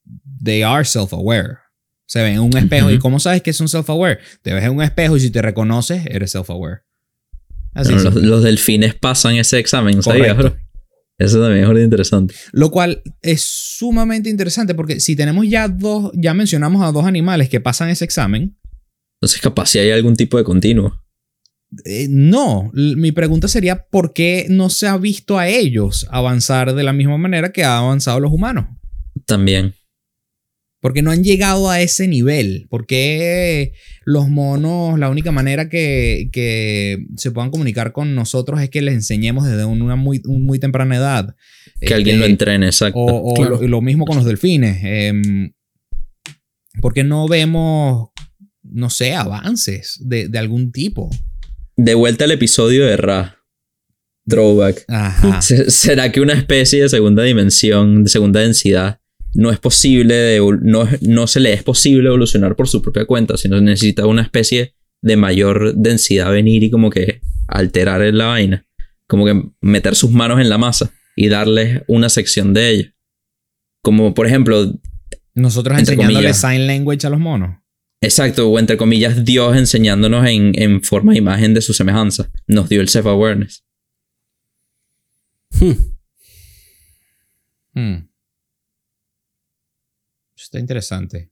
they 0.43 0.63
are 0.63 0.85
self-aware. 0.85 1.59
Se 2.07 2.23
ven 2.23 2.35
en 2.35 2.41
un 2.41 2.57
espejo. 2.57 2.91
¿Y 2.91 2.95
Ujú. 2.95 3.03
cómo 3.03 3.19
sabes 3.19 3.41
que 3.43 3.53
son 3.55 3.67
self-aware? 3.67 4.19
Te 4.43 4.53
ves 4.53 4.63
en 4.65 4.73
un 4.73 4.83
espejo 4.83 5.17
y 5.17 5.21
si 5.21 5.31
te 5.31 5.41
reconoces, 5.41 6.05
eres 6.07 6.35
self-aware. 6.35 6.83
Así 7.75 7.93
Bueno, 7.93 8.09
es. 8.09 8.15
los, 8.15 8.25
los 8.25 8.43
delfines 8.43 8.95
pasan 8.95 9.37
ese 9.37 9.59
examen, 9.59 10.03
¿sabías, 10.03 10.37
bro? 10.37 10.57
Eso 11.19 11.41
también 11.41 11.65
es 11.65 11.85
interesante. 11.85 12.35
Lo 12.53 12.71
cual 12.71 13.03
es 13.23 13.43
sumamente 13.43 14.29
interesante 14.31 14.75
porque 14.75 14.99
si 15.01 15.15
tenemos 15.15 15.47
ya 15.49 15.69
dos, 15.69 16.11
ya 16.15 16.35
mencionamos 16.35 16.83
a 16.83 16.91
dos 16.91 17.05
animales 17.07 17.49
que 17.49 17.61
pasan 17.61 17.89
ese 17.89 18.05
examen, 18.05 18.57
Entonces, 19.21 19.41
capaz 19.41 19.67
si 19.71 19.79
hay 19.79 19.91
algún 19.91 20.17
tipo 20.17 20.39
de 20.39 20.45
continuo. 20.45 21.01
Eh, 21.85 22.07
no, 22.09 22.71
mi 22.75 23.11
pregunta 23.11 23.49
sería 23.49 23.87
¿por 23.87 24.13
qué 24.13 24.47
no 24.49 24.71
se 24.71 24.87
ha 24.87 24.97
visto 24.97 25.39
a 25.39 25.49
ellos 25.49 26.07
avanzar 26.11 26.75
de 26.75 26.83
la 26.85 26.93
misma 26.93 27.19
manera 27.19 27.53
que 27.53 27.65
han 27.65 27.73
avanzado 27.85 28.21
los 28.21 28.33
humanos? 28.33 28.67
También. 29.27 29.75
Porque 30.85 31.01
no 31.01 31.11
han 31.11 31.25
llegado 31.25 31.71
a 31.71 31.81
ese 31.81 32.07
nivel. 32.09 32.67
Porque 32.69 33.73
los 34.05 34.29
monos, 34.29 34.99
la 34.99 35.09
única 35.09 35.33
manera 35.33 35.71
que, 35.71 36.29
que 36.31 37.07
se 37.17 37.31
puedan 37.31 37.51
comunicar 37.51 37.93
con 37.93 38.15
nosotros 38.15 38.61
es 38.61 38.69
que 38.69 38.83
les 38.83 38.93
enseñemos 38.93 39.47
desde 39.47 39.65
una 39.65 39.97
muy, 39.97 40.21
muy 40.27 40.59
temprana 40.59 40.97
edad. 40.97 41.37
Que 41.81 41.95
alguien 41.95 42.19
lo 42.19 42.25
Este, 42.27 42.33
entrene, 42.33 42.67
exacto. 42.67 42.99
O, 42.99 43.31
o 43.33 43.35
Claro. 43.35 43.63
lo, 43.63 43.67
lo 43.67 43.81
mismo 43.81 44.05
con 44.05 44.17
los 44.19 44.27
delfines. 44.27 44.77
Eh, 44.85 45.51
porque 46.83 47.03
no 47.03 47.29
vemos, 47.29 48.11
no 48.63 48.91
sé, 48.91 49.15
avances 49.15 49.99
de, 50.05 50.29
de 50.29 50.39
algún 50.39 50.71
tipo. 50.71 51.09
De 51.79 51.95
vuelta 51.95 52.25
al 52.25 52.33
episodio 52.33 52.85
de 52.85 52.99
Ra. 52.99 53.39
Throwback. 54.29 54.85
Ajá. 54.89 55.41
Se- 55.41 55.71
¿Será 55.71 56.13
que 56.13 56.21
una 56.21 56.35
especie 56.35 56.83
de 56.83 56.89
segunda 56.91 57.23
dimensión, 57.23 58.05
de 58.05 58.11
segunda 58.11 58.41
densidad, 58.41 59.01
no 59.35 59.51
es 59.51 59.59
posible, 59.59 60.15
de, 60.15 60.59
no, 60.63 60.89
no 61.03 61.27
se 61.27 61.41
le 61.41 61.53
es 61.53 61.63
posible 61.63 62.09
evolucionar 62.09 62.57
por 62.57 62.69
su 62.69 62.81
propia 62.83 63.05
cuenta, 63.05 63.37
sino 63.37 63.61
necesita 63.61 64.07
una 64.07 64.23
especie 64.23 64.75
de 65.03 65.17
mayor 65.17 65.75
densidad 65.75 66.31
venir 66.31 66.63
y 66.63 66.71
como 66.71 66.91
que 66.91 67.21
alterar 67.49 68.01
la 68.15 68.27
vaina? 68.27 68.67
Como 69.07 69.27
que 69.27 69.43
meter 69.61 69.95
sus 69.97 70.11
manos 70.11 70.41
en 70.41 70.49
la 70.49 70.57
masa 70.59 70.91
y 71.17 71.29
darles 71.29 71.83
una 71.89 72.09
sección 72.09 72.55
de 72.55 72.71
ella. 72.71 72.95
Como 73.83 74.15
por 74.15 74.27
ejemplo, 74.27 74.73
Nosotros 75.35 75.79
Entre 75.79 75.95
enseñándole 75.95 76.29
comillas. 76.29 76.41
sign 76.41 76.67
language 76.67 77.07
a 77.07 77.11
los 77.11 77.21
monos. 77.21 77.57
exacto, 78.01 78.49
o 78.49 78.59
entre 78.59 78.77
comillas, 78.77 79.25
Dios 79.25 79.57
enseñándonos 79.57 80.27
en, 80.27 80.53
en 80.55 80.83
forma 80.83 81.13
e 81.15 81.19
imagen 81.19 81.53
de 81.55 81.61
su 81.61 81.75
semejanza. 81.75 82.31
Nos 82.47 82.69
dio 82.69 82.81
el 82.81 82.89
self-awareness. 82.89 83.63
Hmm. 85.61 85.73
Hmm. 87.75 88.09
Está 90.45 90.59
interesante. 90.59 91.31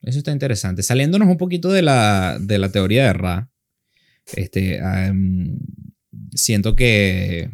Eso 0.00 0.18
está 0.18 0.30
interesante. 0.30 0.84
Saliéndonos 0.84 1.28
un 1.28 1.36
poquito 1.36 1.70
de 1.70 1.82
la, 1.82 2.38
de 2.40 2.58
la 2.58 2.70
teoría 2.70 3.04
de 3.04 3.12
Ra, 3.12 3.50
este, 4.36 4.80
siento 6.32 6.76
que 6.76 7.50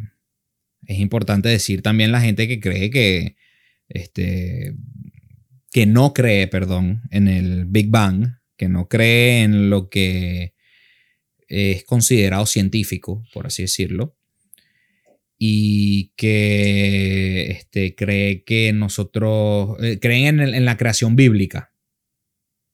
es 0.85 0.99
importante 0.99 1.49
decir 1.49 1.81
también 1.81 2.11
la 2.11 2.21
gente 2.21 2.47
que 2.47 2.59
cree 2.59 2.91
que, 2.91 3.35
este, 3.89 4.75
que 5.71 5.87
no 5.87 6.13
cree, 6.13 6.47
perdón, 6.47 7.01
en 7.09 7.27
el 7.27 7.65
Big 7.65 7.89
Bang, 7.89 8.37
que 8.55 8.69
no 8.69 8.87
cree 8.87 9.41
en 9.41 9.71
lo 9.71 9.89
que 9.89 10.53
es 11.47 11.83
considerado 11.83 12.45
científico, 12.45 13.23
por 13.33 13.47
así 13.47 13.63
decirlo, 13.63 14.16
y 15.39 16.13
que 16.15 17.51
este, 17.51 17.93
cree 17.95 18.43
que 18.43 18.73
nosotros, 18.73 19.77
eh, 19.83 19.99
creen 19.99 20.25
en, 20.27 20.39
el- 20.39 20.53
en 20.55 20.65
la 20.65 20.77
creación 20.77 21.15
bíblica, 21.15 21.71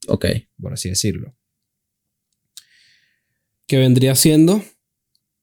Ok. 0.07 0.25
por 0.61 0.73
así 0.73 0.89
decirlo. 0.89 1.35
Que 3.67 3.77
vendría 3.77 4.15
siendo. 4.15 4.63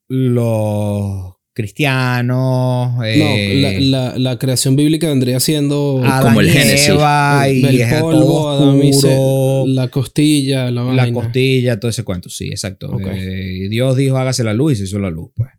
Los 0.09 1.35
cristianos, 1.53 2.95
no, 2.95 3.05
eh, 3.05 3.55
la, 3.61 4.09
la- 4.13 4.19
la 4.19 4.39
creación 4.39 4.77
bíblica 4.77 5.09
vendría 5.09 5.41
siendo. 5.41 6.03
Adán 6.05 6.23
como 6.23 6.41
el 6.41 6.51
Génesis. 6.51 6.89
Eva 6.89 7.49
y 7.49 7.65
el 7.81 8.01
polvo, 8.01 8.21
todo 8.25 8.49
Adán 8.73 8.83
y 8.83 8.93
Se- 8.93 9.65
la 9.67 9.89
costilla, 9.89 10.71
la, 10.71 10.85
la 10.95 11.13
costilla, 11.13 11.79
todo 11.79 11.91
ese 11.91 12.03
cuento, 12.03 12.29
sí, 12.29 12.49
exacto. 12.49 12.97
Eh, 13.11 13.69
Dios 13.69 13.97
dijo 13.97 14.17
hágase 14.17 14.43
la 14.43 14.55
luz 14.55 14.73
y 14.73 14.77
se 14.77 14.85
hizo 14.85 14.99
la 14.99 15.11
luz, 15.11 15.31
pues. 15.35 15.51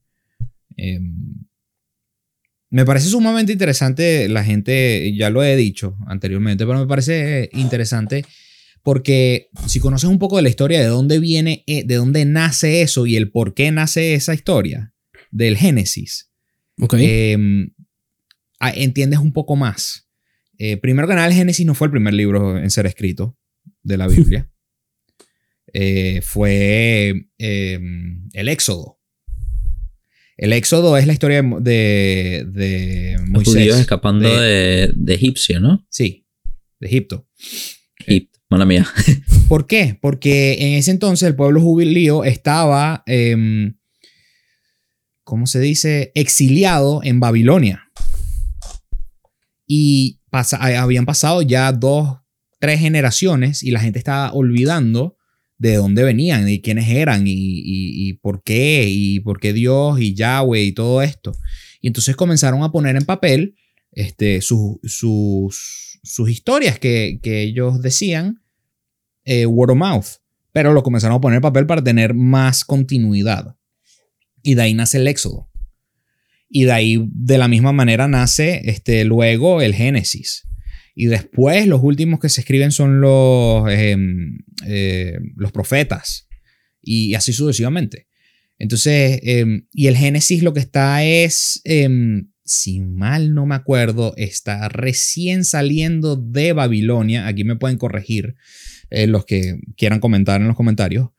Em, 2.72 2.76
me 2.76 2.86
parece 2.86 3.10
sumamente 3.10 3.52
interesante, 3.52 4.28
la 4.30 4.44
gente, 4.44 5.14
ya 5.16 5.30
lo 5.30 5.44
he 5.44 5.56
dicho 5.56 5.98
anteriormente, 6.08 6.66
pero 6.66 6.80
me 6.80 6.88
parece 6.88 7.50
interesante 7.54 8.26
porque 8.84 9.50
si 9.68 9.80
conoces 9.80 10.10
un 10.10 10.18
poco 10.18 10.38
de 10.38 10.42
la 10.42 10.50
historia 10.50 10.80
de 10.80 10.88
dónde 10.88 11.20
viene, 11.20 11.64
eh, 11.68 11.84
de 11.86 11.96
dónde 11.96 12.26
nace 12.26 12.82
eso 12.82 13.06
y 13.06 13.16
el 13.16 13.30
por 13.30 13.54
qué 13.54 13.72
nace 13.72 14.16
esa 14.16 14.34
historia 14.34 14.94
del 15.30 15.56
Génesis, 15.58 16.32
eh, 16.98 17.38
ah, 18.60 18.72
entiendes 18.72 19.20
un 19.20 19.34
poco 19.34 19.56
más. 19.56 20.08
Eh, 20.58 20.78
primero 20.78 21.08
que 21.08 21.16
nada, 21.16 21.28
el 21.28 21.34
Génesis 21.34 21.66
no 21.66 21.74
fue 21.74 21.88
el 21.88 21.92
primer 21.92 22.14
libro 22.14 22.58
en 22.58 22.70
ser 22.70 22.86
escrito 22.86 23.36
de 23.82 23.98
la 23.98 24.08
Biblia. 24.08 24.48
Eh, 25.74 26.22
fue 26.22 27.30
eh, 27.40 27.80
el 28.34 28.48
Éxodo. 28.48 29.01
El 30.38 30.54
Éxodo 30.54 30.98
es 30.98 31.06
la 31.08 31.14
historia 31.14 31.42
de, 31.44 32.46
de, 32.48 33.16
Los 33.20 33.30
Moisés. 33.30 33.54
judíos 33.54 33.78
escapando 33.80 34.28
de- 34.28 34.40
de, 34.40 34.92
de 34.96 35.14
egipcio, 35.14 35.60
¿no? 35.60 35.86
Sí, 35.90 36.26
de 36.80 36.88
Egipto. 36.88 37.28
Egipto, 38.00 38.40
mala 38.50 38.66
mía. 38.66 38.88
¿Por 39.48 39.68
qué? 39.68 39.98
Porque 40.02 40.54
en 40.60 40.74
ese 40.80 40.92
entonces 40.92 41.28
el 41.28 41.36
pueblo 41.36 41.62
judío 41.62 42.24
estaba, 42.24 43.04
em, 43.06 43.78
¿cómo 45.24 45.46
se 45.46 45.60
dice? 45.60 46.12
Exiliado 46.16 47.02
en 47.04 47.20
Babilonia. 47.20 47.92
Y 49.68 50.20
pasa- 50.30 50.58
habían 50.82 51.06
pasado 51.06 51.42
ya 51.42 51.72
dos, 51.72 52.18
tres 52.60 52.80
generaciones 52.80 53.64
y 53.64 53.72
la 53.72 53.80
gente 53.80 54.00
estaba 54.00 54.32
olvidando 54.34 55.18
de 55.62 55.76
dónde 55.76 56.04
venían 56.04 56.50
y 56.50 56.60
quiénes 56.60 56.90
eran 56.90 57.28
y, 57.28 57.34
y- 57.34 58.10
y 58.10 58.14
por 58.14 58.42
qué 58.44 58.86
y 58.90 59.20
por 59.20 59.40
qué 59.40 59.54
Dios 59.54 60.00
y 60.02 60.16
Yahweh 60.16 60.64
y 60.64 60.72
todo 60.72 61.04
esto. 61.04 61.34
Y 61.82 61.88
entonces 61.88 62.16
comenzaron 62.16 62.64
a 62.64 62.72
poner 62.72 62.96
en 62.96 63.06
papel 63.06 63.56
este, 63.92 64.42
sus- 64.42 64.78
sus, 64.84 66.00
sus 66.04 66.30
historias 66.32 66.80
que, 66.80 67.20
que 67.22 67.44
ellos 67.44 67.80
decían 67.82 68.42
eh, 69.24 69.46
word 69.46 69.72
of 69.72 69.78
mouth, 69.78 70.06
pero 70.52 70.74
lo 70.74 70.82
comenzaron 70.82 71.18
a 71.18 71.22
poner 71.22 71.36
en 71.38 71.42
papel 71.44 71.68
para 71.68 71.84
tener 71.84 72.16
más 72.16 72.66
continuidad. 72.66 73.56
Y 74.42 74.56
de 74.56 74.64
ahí 74.64 74.74
nace 74.74 74.98
el 74.98 75.08
Éxodo. 75.08 75.48
Y 76.50 76.64
de 76.64 76.72
ahí, 76.72 77.08
de 77.14 77.38
la 77.38 77.48
misma 77.48 77.72
manera, 77.72 78.08
nace 78.08 78.62
este, 78.66 79.06
luego 79.06 79.62
el 79.62 79.76
Génesis. 79.76 80.48
Y 80.96 81.06
después, 81.06 81.68
los 81.68 81.82
últimos 81.84 82.20
que 82.20 82.30
se 82.30 82.42
escriben 82.42 82.72
son 82.72 83.02
los, 83.02 83.70
em, 83.72 84.40
eh, 84.68 85.18
los 85.36 85.52
profetas. 85.52 86.28
Y 86.82 87.14
así 87.14 87.34
sucesivamente. 87.34 88.08
Entonces, 88.58 89.20
em, 89.24 89.66
y 89.74 89.88
el 89.88 89.96
Génesis 89.96 90.44
lo 90.44 90.54
que 90.54 90.60
está 90.60 91.04
es, 91.04 91.62
em, 91.64 92.30
si 92.44 92.82
mal 92.82 93.34
no 93.34 93.46
me 93.46 93.56
acuerdo, 93.56 94.14
está 94.18 94.68
recién 94.70 95.46
saliendo 95.46 96.16
de 96.16 96.54
Babilonia. 96.54 97.28
Aquí 97.28 97.44
me 97.44 97.56
pueden 97.56 97.78
corregir 97.78 98.36
eh, 98.90 99.08
los 99.08 99.26
que 99.26 99.60
quieran 99.78 100.00
comentar 100.02 100.42
en 100.42 100.48
los 100.48 100.58
comentarios, 100.58 101.10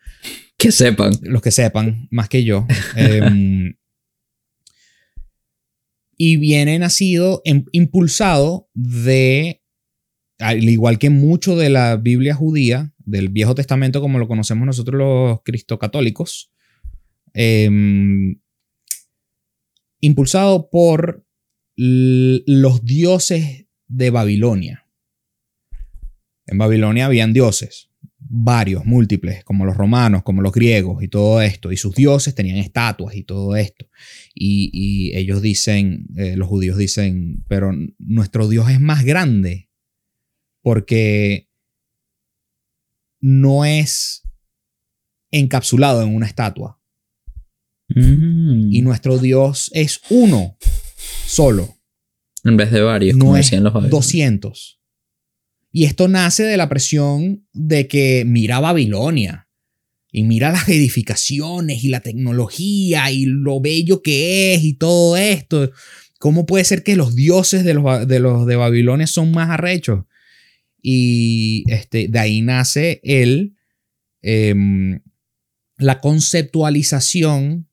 Que 0.58 0.70
sepan. 0.70 1.12
los 1.22 1.40
que 1.40 1.50
sepan 1.50 2.06
más 2.10 2.28
que 2.28 2.44
yo. 2.44 2.66
Y 6.24 6.36
viene 6.36 6.78
nacido, 6.78 7.42
impulsado 7.72 8.68
de, 8.74 9.61
al 10.42 10.68
igual 10.68 10.98
que 10.98 11.10
mucho 11.10 11.56
de 11.56 11.70
la 11.70 11.96
Biblia 11.96 12.34
judía, 12.34 12.92
del 12.98 13.28
Viejo 13.28 13.54
Testamento 13.54 14.00
como 14.00 14.18
lo 14.18 14.28
conocemos 14.28 14.66
nosotros 14.66 14.98
los 14.98 15.42
cristocatólicos, 15.42 16.52
em, 17.34 18.40
impulsado 20.00 20.68
por 20.68 21.24
los 21.76 22.84
dioses 22.84 23.66
de 23.88 24.10
Babilonia. 24.10 24.86
En 26.46 26.58
Babilonia 26.58 27.06
habían 27.06 27.32
dioses, 27.32 27.88
varios, 28.18 28.84
múltiples, 28.84 29.44
como 29.44 29.64
los 29.64 29.76
romanos, 29.76 30.22
como 30.22 30.42
los 30.42 30.52
griegos 30.52 31.02
y 31.02 31.08
todo 31.08 31.40
esto. 31.40 31.72
Y 31.72 31.76
sus 31.76 31.94
dioses 31.94 32.34
tenían 32.34 32.58
estatuas 32.58 33.14
y 33.14 33.24
todo 33.24 33.56
esto. 33.56 33.86
Y, 34.34 34.70
y 34.72 35.16
ellos 35.16 35.40
dicen, 35.40 36.06
eh, 36.16 36.36
los 36.36 36.48
judíos 36.48 36.76
dicen, 36.76 37.44
pero 37.48 37.72
nuestro 37.98 38.48
Dios 38.48 38.70
es 38.70 38.80
más 38.80 39.04
grande 39.04 39.70
porque 40.62 41.48
no 43.20 43.64
es 43.64 44.22
encapsulado 45.30 46.02
en 46.02 46.14
una 46.14 46.26
estatua. 46.26 46.80
Mm. 47.88 48.72
Y 48.72 48.82
nuestro 48.82 49.18
Dios 49.18 49.70
es 49.74 50.00
uno 50.10 50.56
solo. 51.26 51.76
En 52.44 52.56
vez 52.56 52.72
de 52.72 52.80
varios, 52.80 53.16
no 53.16 53.26
como 53.26 53.36
es 53.36 53.46
decían 53.46 53.64
los 53.64 53.72
babilonios. 53.72 54.00
200. 54.00 54.80
Y 55.72 55.84
esto 55.84 56.08
nace 56.08 56.42
de 56.42 56.56
la 56.56 56.68
presión 56.68 57.46
de 57.52 57.88
que 57.88 58.24
mira 58.26 58.60
Babilonia 58.60 59.48
y 60.10 60.24
mira 60.24 60.52
las 60.52 60.68
edificaciones 60.68 61.82
y 61.84 61.88
la 61.88 62.00
tecnología 62.00 63.10
y 63.10 63.24
lo 63.24 63.60
bello 63.60 64.02
que 64.02 64.54
es 64.54 64.64
y 64.64 64.74
todo 64.74 65.16
esto. 65.16 65.70
¿Cómo 66.18 66.46
puede 66.46 66.64
ser 66.64 66.82
que 66.82 66.96
los 66.96 67.14
dioses 67.14 67.64
de 67.64 67.74
los, 67.74 68.06
de, 68.06 68.20
los 68.20 68.46
de 68.46 68.56
Babilonia 68.56 69.06
son 69.06 69.32
más 69.32 69.50
arrechos? 69.50 70.04
Y 70.82 71.64
este, 71.68 72.08
de 72.08 72.18
ahí 72.18 72.42
nace 72.42 73.00
el, 73.04 73.56
em, 74.20 75.00
la 75.78 76.00
conceptualización 76.00 77.68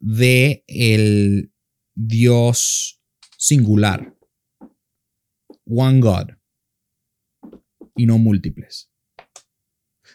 de 0.00 0.64
el 0.66 1.52
Dios 1.94 3.00
singular 3.36 4.14
one 5.68 6.00
God 6.00 6.30
y 7.96 8.06
no 8.06 8.18
múltiples. 8.18 8.90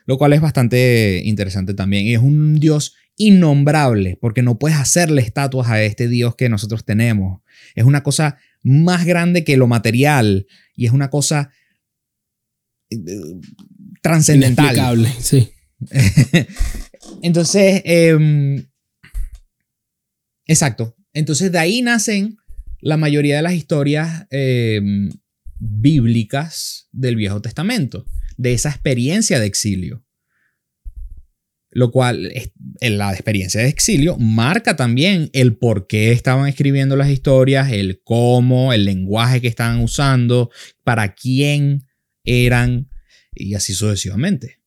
Lo 0.06 0.18
cual 0.18 0.34
es 0.34 0.42
bastante 0.42 1.22
interesante 1.24 1.74
también. 1.74 2.08
Es 2.08 2.20
un 2.20 2.60
Dios 2.60 2.96
innombrable, 3.16 4.18
porque 4.20 4.42
no 4.42 4.58
puedes 4.58 4.78
hacerle 4.78 5.22
estatuas 5.22 5.70
a 5.70 5.82
este 5.84 6.08
Dios 6.08 6.36
que 6.36 6.50
nosotros 6.50 6.84
tenemos. 6.84 7.42
Es 7.76 7.86
una 7.86 8.04
cosa 8.04 8.38
más 8.64 9.06
grande 9.06 9.44
que 9.44 9.58
lo 9.58 9.68
material 9.68 10.48
y 10.76 10.86
es 10.86 10.92
una 10.92 11.10
cosa 11.10 11.52
trascendental. 14.02 14.76
Inexplicable, 14.76 15.10
sí. 15.20 15.50
Entonces, 17.22 17.82
em, 17.86 18.66
exacto. 20.46 20.96
Entonces 21.14 21.52
de 21.52 21.60
ahí 21.60 21.82
nacen 21.82 22.38
la 22.80 22.98
mayoría 22.98 23.38
de 23.38 23.42
las 23.42 23.54
historias 23.54 24.28
em, 24.30 25.10
bíblicas 25.58 26.90
del 26.92 27.16
Viejo 27.16 27.42
Testamento, 27.42 28.06
de 28.38 28.54
esa 28.54 28.70
experiencia 28.70 29.40
de 29.40 29.46
exilio. 29.46 30.06
Lo 31.72 31.92
cual, 31.92 32.32
en 32.82 32.98
la 33.00 33.12
experiencia 33.14 33.62
de 33.62 33.68
exilio, 33.68 34.18
marca 34.18 34.76
también 34.76 35.30
el 35.34 35.58
por 35.58 35.88
qué 35.88 36.12
estaban 36.12 36.48
escribiendo 36.48 36.96
las 36.96 37.10
historias, 37.10 37.72
el 37.72 38.02
cómo, 38.04 38.74
el 38.74 38.86
lenguaje 38.86 39.42
que 39.42 39.48
estaban 39.48 39.80
usando, 39.80 40.52
para 40.84 41.16
quién 41.16 41.88
eran 42.24 42.90
y 43.34 43.56
así 43.56 43.74
sucesivamente. 43.74 44.60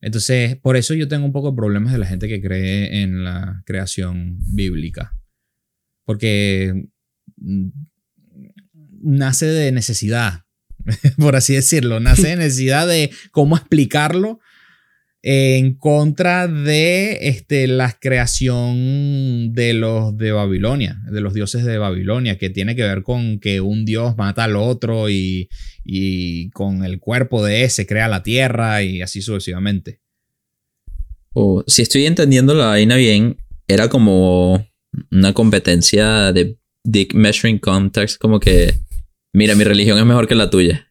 Entonces, 0.00 0.56
por 0.56 0.76
eso 0.76 0.94
yo 0.94 1.06
tengo 1.06 1.24
un 1.24 1.32
poco 1.32 1.50
de 1.50 1.56
problemas 1.56 1.92
de 1.92 1.98
la 1.98 2.06
gente 2.06 2.28
que 2.28 2.42
cree 2.42 3.02
en 3.02 3.24
la 3.24 3.62
creación 3.64 4.38
bíblica. 4.52 5.16
Porque 6.04 6.88
mm, 7.36 7.68
nace 9.02 9.46
de 9.46 9.70
necesidad, 9.70 10.44
por 11.18 11.36
así 11.36 11.54
decirlo. 11.54 12.00
Nace 12.00 12.28
de 12.28 12.36
necesidad 12.36 12.88
de 12.88 13.10
cómo 13.30 13.56
explicarlo 13.56 14.40
en 15.22 15.74
contra 15.74 16.48
de 16.48 17.28
este, 17.28 17.68
la 17.68 17.92
creación 17.92 19.52
de 19.52 19.72
los 19.72 20.16
de 20.18 20.32
Babilonia, 20.32 21.00
de 21.10 21.20
los 21.20 21.32
dioses 21.32 21.64
de 21.64 21.78
Babilonia, 21.78 22.38
que 22.38 22.50
tiene 22.50 22.74
que 22.74 22.82
ver 22.82 23.02
con 23.02 23.38
que 23.38 23.60
un 23.60 23.84
dios 23.84 24.16
mata 24.16 24.44
al 24.44 24.56
otro 24.56 25.08
y, 25.08 25.48
y 25.84 26.50
con 26.50 26.84
el 26.84 26.98
cuerpo 26.98 27.44
de 27.44 27.62
ese 27.62 27.86
crea 27.86 28.08
la 28.08 28.24
tierra 28.24 28.82
y 28.82 29.00
así 29.00 29.22
sucesivamente. 29.22 30.00
O 31.34 31.64
si 31.66 31.82
estoy 31.82 32.06
entendiendo 32.06 32.54
la 32.54 32.66
vaina 32.66 32.96
bien, 32.96 33.36
era 33.68 33.88
como 33.88 34.66
una 35.10 35.32
competencia 35.32 36.32
de 36.32 36.58
Dick 36.84 37.14
Measuring 37.14 37.58
Context, 37.58 38.20
como 38.20 38.40
que, 38.40 38.74
mira, 39.32 39.54
mi 39.54 39.64
religión 39.64 39.98
es 39.98 40.04
mejor 40.04 40.26
que 40.26 40.34
la 40.34 40.50
tuya. 40.50 40.88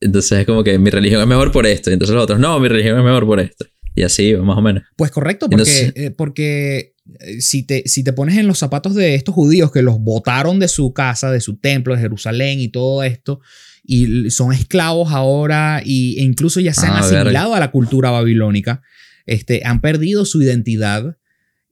Entonces 0.00 0.40
es 0.40 0.46
como 0.46 0.62
que 0.62 0.78
mi 0.78 0.90
religión 0.90 1.20
es 1.20 1.26
mejor 1.26 1.52
por 1.52 1.66
esto. 1.66 1.90
Y 1.90 1.94
entonces 1.94 2.14
los 2.14 2.24
otros, 2.24 2.38
no, 2.38 2.58
mi 2.60 2.68
religión 2.68 2.98
es 2.98 3.04
mejor 3.04 3.26
por 3.26 3.40
esto. 3.40 3.66
Y 3.94 4.02
así, 4.02 4.34
más 4.34 4.58
o 4.58 4.62
menos. 4.62 4.82
Pues 4.94 5.10
correcto, 5.10 5.48
porque, 5.48 5.92
eh, 5.94 6.10
porque 6.10 6.94
eh, 7.20 7.40
si, 7.40 7.62
te, 7.62 7.82
si 7.86 8.04
te 8.04 8.12
pones 8.12 8.36
en 8.36 8.46
los 8.46 8.58
zapatos 8.58 8.94
de 8.94 9.14
estos 9.14 9.34
judíos 9.34 9.72
que 9.72 9.80
los 9.80 9.98
botaron 9.98 10.58
de 10.58 10.68
su 10.68 10.92
casa, 10.92 11.30
de 11.30 11.40
su 11.40 11.56
templo, 11.56 11.94
de 11.94 12.02
Jerusalén 12.02 12.60
y 12.60 12.68
todo 12.68 13.02
esto, 13.02 13.40
y 13.82 14.30
son 14.30 14.52
esclavos 14.52 15.12
ahora 15.12 15.80
y, 15.82 16.18
e 16.18 16.22
incluso 16.22 16.60
ya 16.60 16.74
se 16.74 16.86
han 16.86 16.92
ah, 16.92 17.00
asimilado 17.00 17.54
a 17.54 17.60
la 17.60 17.70
cultura 17.70 18.10
babilónica, 18.10 18.82
este, 19.24 19.62
han 19.64 19.80
perdido 19.80 20.24
su 20.24 20.42
identidad. 20.42 21.16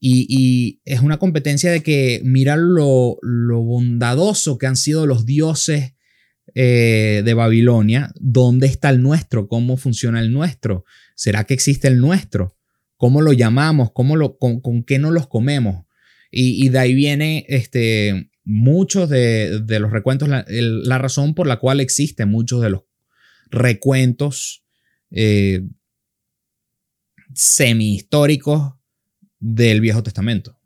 Y, 0.07 0.81
es 0.85 1.01
una 1.01 1.19
competencia 1.19 1.71
de 1.71 1.83
que 1.83 2.21
mira 2.25 2.57
lo, 2.57 3.17
lo 3.23 3.63
bondadoso 3.63 4.59
que 4.59 4.67
han 4.67 4.77
sido 4.77 5.07
los 5.07 5.25
dioses 5.25 5.94
eh, 6.55 7.23
de 7.25 7.35
Babilonia, 7.35 8.13
¿dónde 8.17 8.67
está 8.67 8.91
el 8.91 9.01
nuestro? 9.01 9.49
¿Cómo 9.49 9.77
funciona 9.77 10.21
el 10.21 10.33
nuestro? 10.33 10.85
¿Será 11.15 11.45
que 11.45 11.55
existe 11.55 11.89
el 11.89 12.01
nuestro? 12.01 12.57
¿Cómo 12.97 13.23
lo 13.23 13.33
llamamos? 13.33 13.93
¿Cómo 13.93 14.17
lo, 14.17 14.37
con, 14.39 14.83
qué 14.85 14.99
no 14.99 15.11
los 15.11 15.27
comemos? 15.27 15.87
Y, 16.31 16.69
de 16.69 16.79
ahí 16.79 16.95
viene 16.95 17.47
este, 17.49 18.31
muchos 18.43 19.09
de, 19.09 19.65
los 19.69 19.91
recuentos, 19.91 20.29
la, 20.29 20.99
razón 20.99 21.35
por 21.35 21.47
la 21.47 21.59
cual 21.59 21.79
existen 21.81 22.29
muchos 22.29 22.61
de 22.61 22.71
los 22.71 22.83
recuentos 23.51 24.65
eh, 25.13 25.63
semi-históricos 27.35 28.75
del 29.39 29.81
Viejo 29.81 30.03
Testamento. 30.03 30.59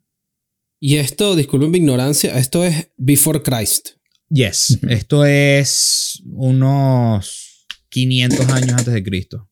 Y 0.81 0.97
esto, 0.97 1.37
disculpen 1.37 1.70
mi 1.70 1.79
ignorancia, 1.79 2.39
esto 2.39 2.64
es 2.64 2.91
Before 2.97 3.43
Christ. 3.43 3.97
Yes, 4.31 4.79
esto 4.89 5.24
es 5.24 6.22
unos 6.26 7.66
500 7.89 8.49
años 8.51 8.72
antes 8.72 8.93
de 8.93 9.03
Cristo 9.03 9.49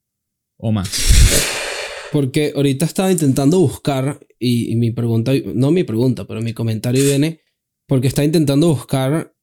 o 0.59 0.71
más. 0.71 0.91
Porque 2.13 2.53
ahorita 2.55 2.85
estaba 2.85 3.11
intentando 3.11 3.59
buscar 3.59 4.21
y, 4.39 4.77
mi 4.77 4.91
pregunta, 4.91 5.33
no 5.55 5.71
mi 5.71 5.85
pregunta, 5.85 6.27
pero 6.27 6.43
mi 6.43 6.53
comentario 6.53 7.03
viene 7.05 7.41
porque 7.87 8.09
está 8.09 8.23
intentando 8.23 8.69
buscar 8.69 9.35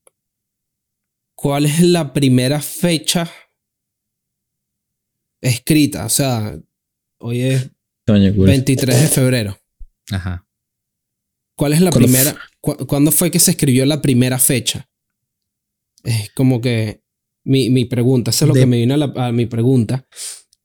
cuál 1.36 1.66
es 1.66 1.82
la 1.82 2.14
primera 2.14 2.62
fecha 2.62 3.30
escrita. 5.42 6.06
O 6.06 6.10
sea, 6.10 6.60
hoy 7.18 7.42
es 7.42 7.72
23 8.06 9.02
de 9.02 9.08
febrero. 9.08 9.58
Ajá. 10.12 10.48
¿Cuál 11.56 11.74
es 11.74 11.82
la 11.82 11.92
primera? 11.92 12.36
¿Cuándo 12.60 13.12
fue 13.12 13.32
que 13.32 13.40
se 13.40 13.52
escribió 13.52 13.86
la 13.86 14.02
primera 14.02 14.38
fecha? 14.38 14.90
Es 16.04 16.32
como 16.32 16.62
que 16.62 17.04
mi, 17.45 17.70
mi 17.70 17.86
pregunta, 17.86 18.32
eso 18.32 18.45
es 18.45 18.49
lo 18.49 18.56
que 18.56 18.66
me 18.66 18.78
vino 18.78 18.95
a, 18.95 19.32
mi 19.32 19.45
pregunta. 19.45 20.08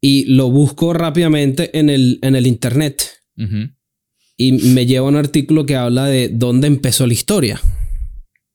Y 0.01 0.25
lo 0.27 0.51
busco 0.51 0.93
rápidamente 0.93 1.77
en 1.79 1.91
el, 1.91 2.19
en 2.23 2.37
el 2.37 2.47
internet. 2.47 3.23
Y 4.37 4.53
me 4.53 4.87
lleva 4.87 5.07
a 5.07 5.11
un 5.11 5.17
artículo 5.17 5.67
que 5.67 5.77
habla 5.77 6.07
de 6.07 6.29
dónde 6.29 6.67
empezó 6.67 7.07
la 7.07 7.13
historia. 7.13 7.61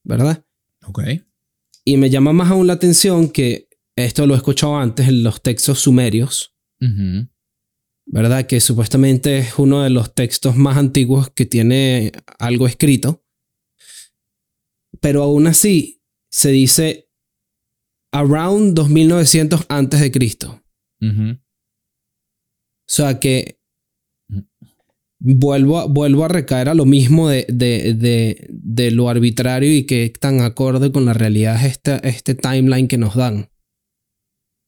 ¿Verdad? 0.03 0.45
Ok. 0.85 1.01
Y 1.85 1.97
me 1.97 2.09
llama 2.09 2.33
más 2.33 2.51
aún 2.51 2.67
la 2.67 2.73
atención 2.73 3.29
que 3.29 3.67
esto 3.95 4.25
lo 4.25 4.33
he 4.33 4.37
escuchado 4.37 4.77
antes 4.77 5.07
en 5.07 5.23
los 5.23 5.41
textos 5.41 5.79
sumerios. 5.79 6.55
¿Verdad? 8.05 8.45
Que 8.45 8.59
supuestamente 8.59 9.37
es 9.39 9.53
uno 9.57 9.83
de 9.83 9.89
los 9.89 10.13
textos 10.13 10.55
más 10.57 10.77
antiguos 10.77 11.29
que 11.29 11.45
tiene 11.45 12.11
algo 12.39 12.67
escrito. 12.67 13.25
Pero 14.99 15.23
aún 15.23 15.47
así, 15.47 16.02
se 16.33 16.49
dice 16.49 17.09
around 18.11 18.73
2900 18.73 19.65
antes 19.69 20.01
de 20.01 20.11
Cristo. 20.11 20.63
O 20.99 21.37
sea 22.87 23.19
que 23.19 23.59
vuelvo 25.19 25.79
a, 25.79 25.85
vuelvo 25.85 26.25
a 26.25 26.29
recaer 26.29 26.69
a 26.69 26.73
lo 26.73 26.85
mismo 26.85 27.29
de, 27.29 27.45
de, 27.49 28.91
lo 28.91 29.09
arbitrario 29.09 29.75
y 29.75 29.85
que 29.85 30.11
tan 30.19 30.41
acorde 30.41 30.91
con 30.91 31.05
la 31.05 31.13
realidad 31.13 31.55
es 31.63 31.73
este, 31.73 32.07
este 32.07 32.33
timeline 32.33 32.87
que 32.87 32.97
nos 32.97 33.15
dan. 33.15 33.49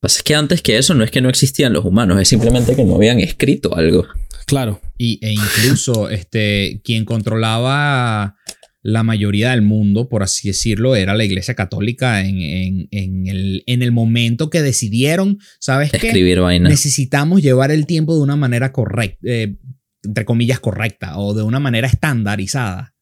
Pasa 0.01 0.19
es 0.19 0.23
que 0.23 0.35
antes 0.35 0.61
que 0.61 0.77
eso 0.77 0.93
no 0.93 1.03
es 1.03 1.09
que 1.09 1.21
no 1.21 1.29
existían 1.29 1.73
los 1.73 1.83
humanos, 1.83 2.21
es 2.21 2.27
simplemente 2.27 2.75
que 2.75 2.83
no 2.83 2.95
habían 2.95 3.19
escrito 3.19 3.75
algo. 3.75 4.05
Claro. 4.45 4.81
Y, 4.97 5.25
e 5.25 5.33
incluso 5.33 6.09
este, 6.09 6.81
quien 6.83 7.05
controlaba 7.05 8.37
la 8.85 9.01
mayoría 9.01 9.49
del 9.49 9.63
mundo, 9.63 10.09
por 10.09 10.21
así 10.21 10.49
decirlo, 10.49 10.95
era 10.95 11.15
la 11.15 11.25
Iglesia 11.25 11.55
Católica 11.55 12.23
en, 12.23 12.87
el, 12.91 13.63
en 13.65 13.81
el, 13.81 13.91
momento 13.91 14.51
que 14.51 14.61
decidieron, 14.61 15.39
¿sabes 15.57 15.91
Escribir 15.91 16.37
qué? 16.47 16.59
Necesitamos 16.59 17.41
llevar 17.41 17.71
el 17.71 17.87
tiempo 17.87 18.15
de 18.15 18.21
una 18.21 18.35
manera 18.35 18.71
correcta, 18.71 19.17
eh, 19.23 19.55
entre 20.03 20.23
comillas, 20.23 20.59
correcta, 20.59 21.17
o 21.17 21.33
de 21.33 21.41
una 21.41 21.59
manera 21.59 21.87
estandarizada. 21.87 22.93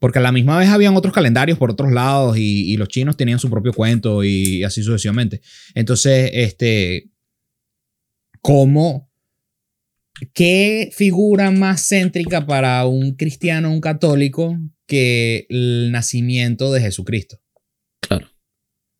Porque 0.00 0.18
a 0.18 0.22
la 0.22 0.32
misma 0.32 0.58
vez 0.58 0.68
habían 0.70 0.96
otros 0.96 1.14
calendarios 1.14 1.58
por 1.58 1.70
otros 1.70 1.92
lados 1.92 2.36
y, 2.36 2.72
y 2.72 2.76
los 2.76 2.88
chinos 2.88 3.16
tenían 3.16 3.38
su 3.38 3.48
propio 3.48 3.72
cuento 3.72 4.24
y 4.24 4.64
así 4.64 4.82
sucesivamente. 4.82 5.42
Entonces, 5.76 6.28
este, 6.34 7.12
¿cómo 8.40 9.12
¿Qué 10.32 10.90
figura 10.92 11.50
más 11.50 11.88
céntrica 11.88 12.46
para 12.46 12.86
un 12.86 13.16
cristiano 13.16 13.72
un 13.72 13.80
católico 13.80 14.56
que 14.86 15.46
el 15.48 15.90
nacimiento 15.92 16.72
de 16.72 16.80
Jesucristo? 16.80 17.40
Claro. 18.00 18.30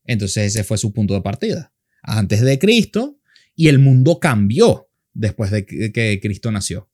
Entonces 0.05 0.47
ese 0.47 0.65
fue 0.65 0.79
su 0.79 0.93
punto 0.93 1.15
de 1.15 1.23
partida. 1.23 1.73
Antes 2.03 2.41
de 2.41 2.59
Cristo 2.59 3.21
y 3.55 3.69
el 3.69 3.79
mundo 3.79 4.19
cambió 4.21 4.89
después 5.13 5.51
de 5.51 5.65
que 5.65 6.19
Cristo 6.23 6.51
nació. 6.51 6.91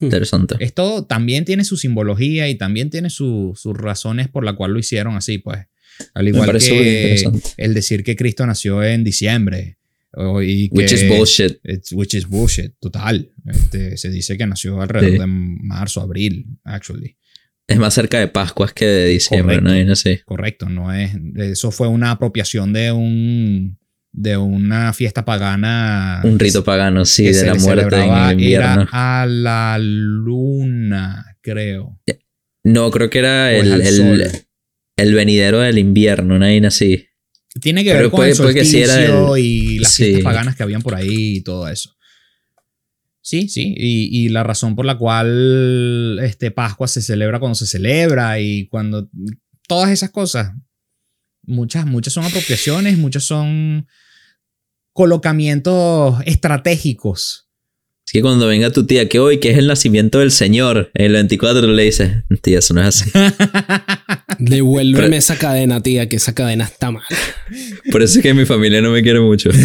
Interesante. 0.00 0.56
Esto 0.60 1.06
también 1.06 1.44
tiene 1.44 1.64
su 1.64 1.76
simbología 1.76 2.48
y 2.48 2.56
también 2.56 2.90
tiene 2.90 3.10
sus 3.10 3.64
razones 3.64 4.28
por 4.28 4.44
la 4.44 4.54
cual 4.54 4.72
lo 4.72 4.78
hicieron 4.78 5.16
así, 5.16 5.38
pues. 5.38 5.66
Al 6.12 6.28
igual 6.28 6.58
que 6.58 7.24
el 7.56 7.72
decir 7.72 8.04
que 8.04 8.16
Cristo 8.16 8.46
nació 8.46 8.82
en 8.82 9.02
diciembre 9.02 9.78
which 10.16 10.92
is 10.92 11.08
bullshit. 11.08 11.60
which 11.92 12.14
is 12.14 12.26
bullshit, 12.26 12.74
total. 12.80 13.30
Este, 13.46 13.96
se 13.96 14.10
dice 14.10 14.36
que 14.36 14.46
nació 14.46 14.80
alrededor 14.80 15.20
de 15.20 15.26
marzo, 15.26 16.00
abril, 16.00 16.46
actually. 16.64 17.16
Es 17.68 17.78
más 17.78 17.94
cerca 17.94 18.18
de 18.20 18.28
Pascuas 18.28 18.72
que 18.72 18.84
de 18.86 19.06
diciembre, 19.08 19.56
Correcto. 19.58 19.84
¿no? 19.88 19.96
Sé. 19.96 20.22
Correcto, 20.24 20.68
no 20.68 20.92
es. 20.92 21.12
Eso 21.36 21.70
fue 21.72 21.88
una 21.88 22.12
apropiación 22.12 22.72
de 22.72 22.92
un. 22.92 23.78
de 24.12 24.36
una 24.36 24.92
fiesta 24.92 25.24
pagana. 25.24 26.20
Un 26.24 26.38
rito 26.38 26.62
pagano, 26.62 27.04
sí, 27.04 27.24
de 27.24 27.34
se 27.34 27.46
la 27.46 27.54
muerte 27.56 27.96
en 27.96 28.30
invierno. 28.38 28.82
Era 28.82 28.88
a 29.22 29.26
la 29.26 29.78
luna, 29.80 31.36
creo. 31.40 31.98
No, 32.64 32.90
creo 32.90 33.10
que 33.10 33.18
era 33.18 33.52
el, 33.52 33.82
el, 34.96 35.14
venidero 35.14 35.60
del 35.60 35.78
invierno, 35.78 36.36
una 36.36 36.46
vaina 36.46 36.68
así. 36.68 37.06
Tiene 37.60 37.82
que 37.84 37.90
Pero 37.90 38.02
ver 38.02 38.10
con 38.10 38.18
puede- 38.18 38.30
el 38.32 38.36
puede 38.36 38.54
que 38.54 38.64
sí 38.64 38.82
era 38.82 38.92
solsticio 38.94 39.36
el- 39.36 39.44
y 39.44 39.78
las 39.78 39.92
sí. 39.92 40.04
fiestas 40.04 40.24
paganas 40.24 40.56
que 40.56 40.62
habían 40.62 40.82
por 40.82 40.94
ahí 40.94 41.36
y 41.36 41.40
todo 41.42 41.68
eso. 41.68 41.95
Sí, 43.26 43.48
sí. 43.48 43.74
Y, 43.76 44.08
y 44.26 44.28
la 44.28 44.44
razón 44.44 44.76
por 44.76 44.86
la 44.86 44.96
cual 44.96 46.20
este, 46.22 46.52
Pascua 46.52 46.86
se 46.86 47.02
celebra 47.02 47.40
cuando 47.40 47.56
se 47.56 47.66
celebra 47.66 48.38
y 48.38 48.68
cuando. 48.68 49.10
Todas 49.66 49.90
esas 49.90 50.10
cosas. 50.10 50.52
Muchas, 51.42 51.86
muchas 51.86 52.12
son 52.12 52.24
apropiaciones, 52.24 52.96
muchas 52.98 53.24
son 53.24 53.88
colocamientos 54.92 56.20
estratégicos. 56.24 57.48
Así 58.06 58.18
que 58.18 58.22
cuando 58.22 58.46
venga 58.46 58.70
tu 58.70 58.86
tía, 58.86 59.08
que 59.08 59.18
hoy, 59.18 59.40
que 59.40 59.50
es 59.50 59.58
el 59.58 59.66
nacimiento 59.66 60.20
del 60.20 60.30
Señor, 60.30 60.92
el 60.94 61.12
24 61.14 61.66
le 61.66 61.82
dices, 61.82 62.12
tía, 62.42 62.60
eso 62.60 62.74
no 62.74 62.80
es 62.82 62.86
así. 63.02 63.10
Devuélveme 64.38 65.02
Pero- 65.06 65.16
esa 65.16 65.36
cadena, 65.36 65.82
tía, 65.82 66.08
que 66.08 66.14
esa 66.14 66.32
cadena 66.32 66.62
está 66.62 66.92
mal. 66.92 67.02
Por 67.90 68.02
eso 68.02 68.20
es 68.20 68.22
que 68.22 68.34
mi 68.34 68.44
familia 68.44 68.80
no 68.82 68.92
me 68.92 69.02
quiere 69.02 69.18
mucho. 69.18 69.50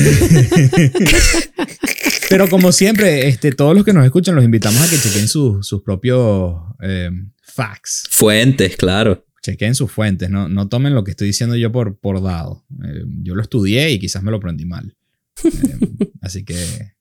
Pero 2.31 2.49
como 2.49 2.71
siempre, 2.71 3.27
este, 3.27 3.51
todos 3.51 3.75
los 3.75 3.85
que 3.85 3.93
nos 3.93 4.05
escuchan 4.05 4.35
los 4.35 4.43
invitamos 4.43 4.81
a 4.81 4.89
que 4.89 4.97
chequen 4.97 5.27
sus- 5.27 5.67
sus 5.67 5.81
propios 5.83 6.55
eh, 6.81 7.09
facts. 7.43 8.07
Fuentes, 8.09 8.75
claro. 8.77 9.25
chequen 9.43 9.73
sus 9.75 9.91
fuentes, 9.91 10.29
no, 10.29 10.47
no 10.49 10.67
tomen 10.69 10.93
lo 10.95 11.03
que 11.03 11.11
estoy 11.11 11.27
diciendo 11.27 11.55
yo 11.55 11.71
por, 11.71 11.97
por 11.99 12.21
dado. 12.21 12.63
Eh, 12.83 13.03
yo 13.23 13.35
lo 13.35 13.41
estudié 13.41 13.91
y 13.91 13.99
quizás 13.99 14.21
me 14.23 14.31
lo 14.31 14.37
aprendí 14.37 14.65
mal. 14.65 14.95
Eh, 15.43 16.11
así 16.21 16.43
que 16.45 16.93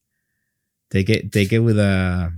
take 0.88 1.12
it, 1.12 1.32
take 1.32 1.54
it 1.56 1.60
with 1.60 1.78
a 1.78 2.32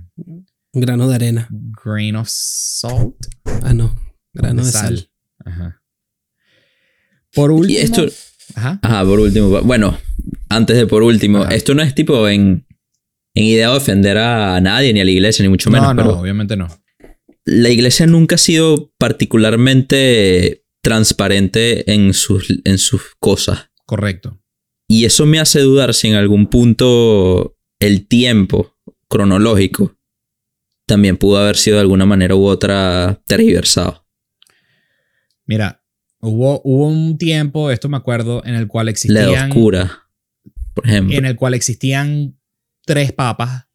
Un 0.73 0.81
grano 0.81 1.07
de 1.07 1.15
arena. 1.15 1.47
grain 1.51 2.15
of 2.15 2.27
salt. 2.29 3.15
Ah, 3.63 3.73
no. 3.73 3.95
Grano 4.33 4.65
de 4.65 4.71
sal. 4.71 5.09
Ajá. 5.45 5.81
Por 7.33 7.51
último. 7.51 7.79
Y 7.79 7.81
esto, 7.81 8.05
Ajá. 8.55 8.79
ajá, 8.81 9.05
por 9.05 9.19
último, 9.19 9.61
bueno, 9.61 9.97
antes 10.49 10.75
de 10.77 10.85
por 10.85 11.01
último, 11.03 11.43
Ajá. 11.43 11.55
esto 11.55 11.73
no 11.73 11.81
es 11.81 11.95
tipo 11.95 12.27
en, 12.27 12.65
en 13.35 13.43
idea 13.45 13.71
de 13.71 13.77
ofender 13.77 14.17
a 14.17 14.59
nadie, 14.61 14.93
ni 14.93 15.01
a 15.01 15.05
la 15.05 15.11
iglesia, 15.11 15.43
ni 15.43 15.49
mucho 15.49 15.69
menos, 15.69 15.87
no, 15.87 15.93
no, 15.93 16.03
pero 16.03 16.19
obviamente 16.19 16.55
no. 16.55 16.67
la 17.45 17.69
iglesia 17.69 18.05
nunca 18.07 18.35
ha 18.35 18.37
sido 18.37 18.93
particularmente 18.97 20.65
transparente 20.81 21.91
en 21.91 22.13
sus, 22.13 22.61
en 22.63 22.77
sus 22.77 23.01
cosas. 23.19 23.69
Correcto. 23.85 24.39
Y 24.87 25.05
eso 25.05 25.25
me 25.25 25.39
hace 25.39 25.61
dudar 25.61 25.93
si 25.93 26.09
en 26.09 26.15
algún 26.15 26.47
punto 26.47 27.57
el 27.79 28.07
tiempo 28.07 28.77
cronológico 29.07 29.95
también 30.85 31.17
pudo 31.17 31.37
haber 31.39 31.55
sido 31.55 31.77
de 31.77 31.81
alguna 31.81 32.05
manera 32.05 32.35
u 32.35 32.43
otra 32.45 33.21
tergiversado. 33.25 34.05
Mira, 35.45 35.83
hubo, 36.19 36.61
hubo 36.63 36.87
un 36.87 37.17
tiempo, 37.17 37.71
esto 37.71 37.89
me 37.89 37.97
acuerdo, 37.97 38.43
en 38.45 38.55
el 38.55 38.67
cual 38.67 38.85
La 38.87 38.91
existían. 38.91 39.29
edad 39.29 39.47
oscura, 39.47 40.03
por 40.73 40.85
ejemplo. 40.85 41.17
en 41.17 41.25
el 41.25 41.35
cual 41.35 41.53
existían 41.53 42.37
tres 42.85 43.11
papas, 43.13 43.67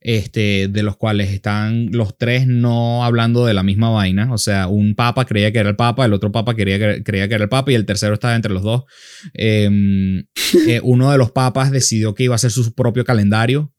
este, 0.00 0.68
de 0.68 0.82
los 0.82 0.96
cuales 0.98 1.30
están 1.30 1.90
los 1.92 2.18
tres 2.18 2.46
no 2.46 3.04
hablando 3.04 3.46
de 3.46 3.54
la 3.54 3.62
misma 3.62 3.88
vaina. 3.88 4.32
O 4.34 4.38
sea, 4.38 4.68
un 4.68 4.94
papa 4.94 5.24
creía 5.24 5.50
que 5.50 5.58
era 5.60 5.70
el 5.70 5.76
papa, 5.76 6.04
el 6.04 6.12
otro 6.12 6.30
papa 6.30 6.54
creía 6.54 6.78
que, 6.78 7.02
creía 7.02 7.26
que 7.28 7.34
era 7.34 7.44
el 7.44 7.48
papa 7.50 7.72
y 7.72 7.74
el 7.74 7.86
tercero 7.86 8.12
estaba 8.14 8.34
entre 8.36 8.52
los 8.52 8.62
dos. 8.62 8.84
Eh, 9.32 10.24
eh, 10.68 10.80
uno 10.82 11.10
de 11.10 11.18
los 11.18 11.30
papas 11.32 11.70
decidió 11.70 12.14
que 12.14 12.24
iba 12.24 12.34
a 12.34 12.36
hacer 12.36 12.50
su 12.50 12.74
propio 12.74 13.04
calendario 13.04 13.72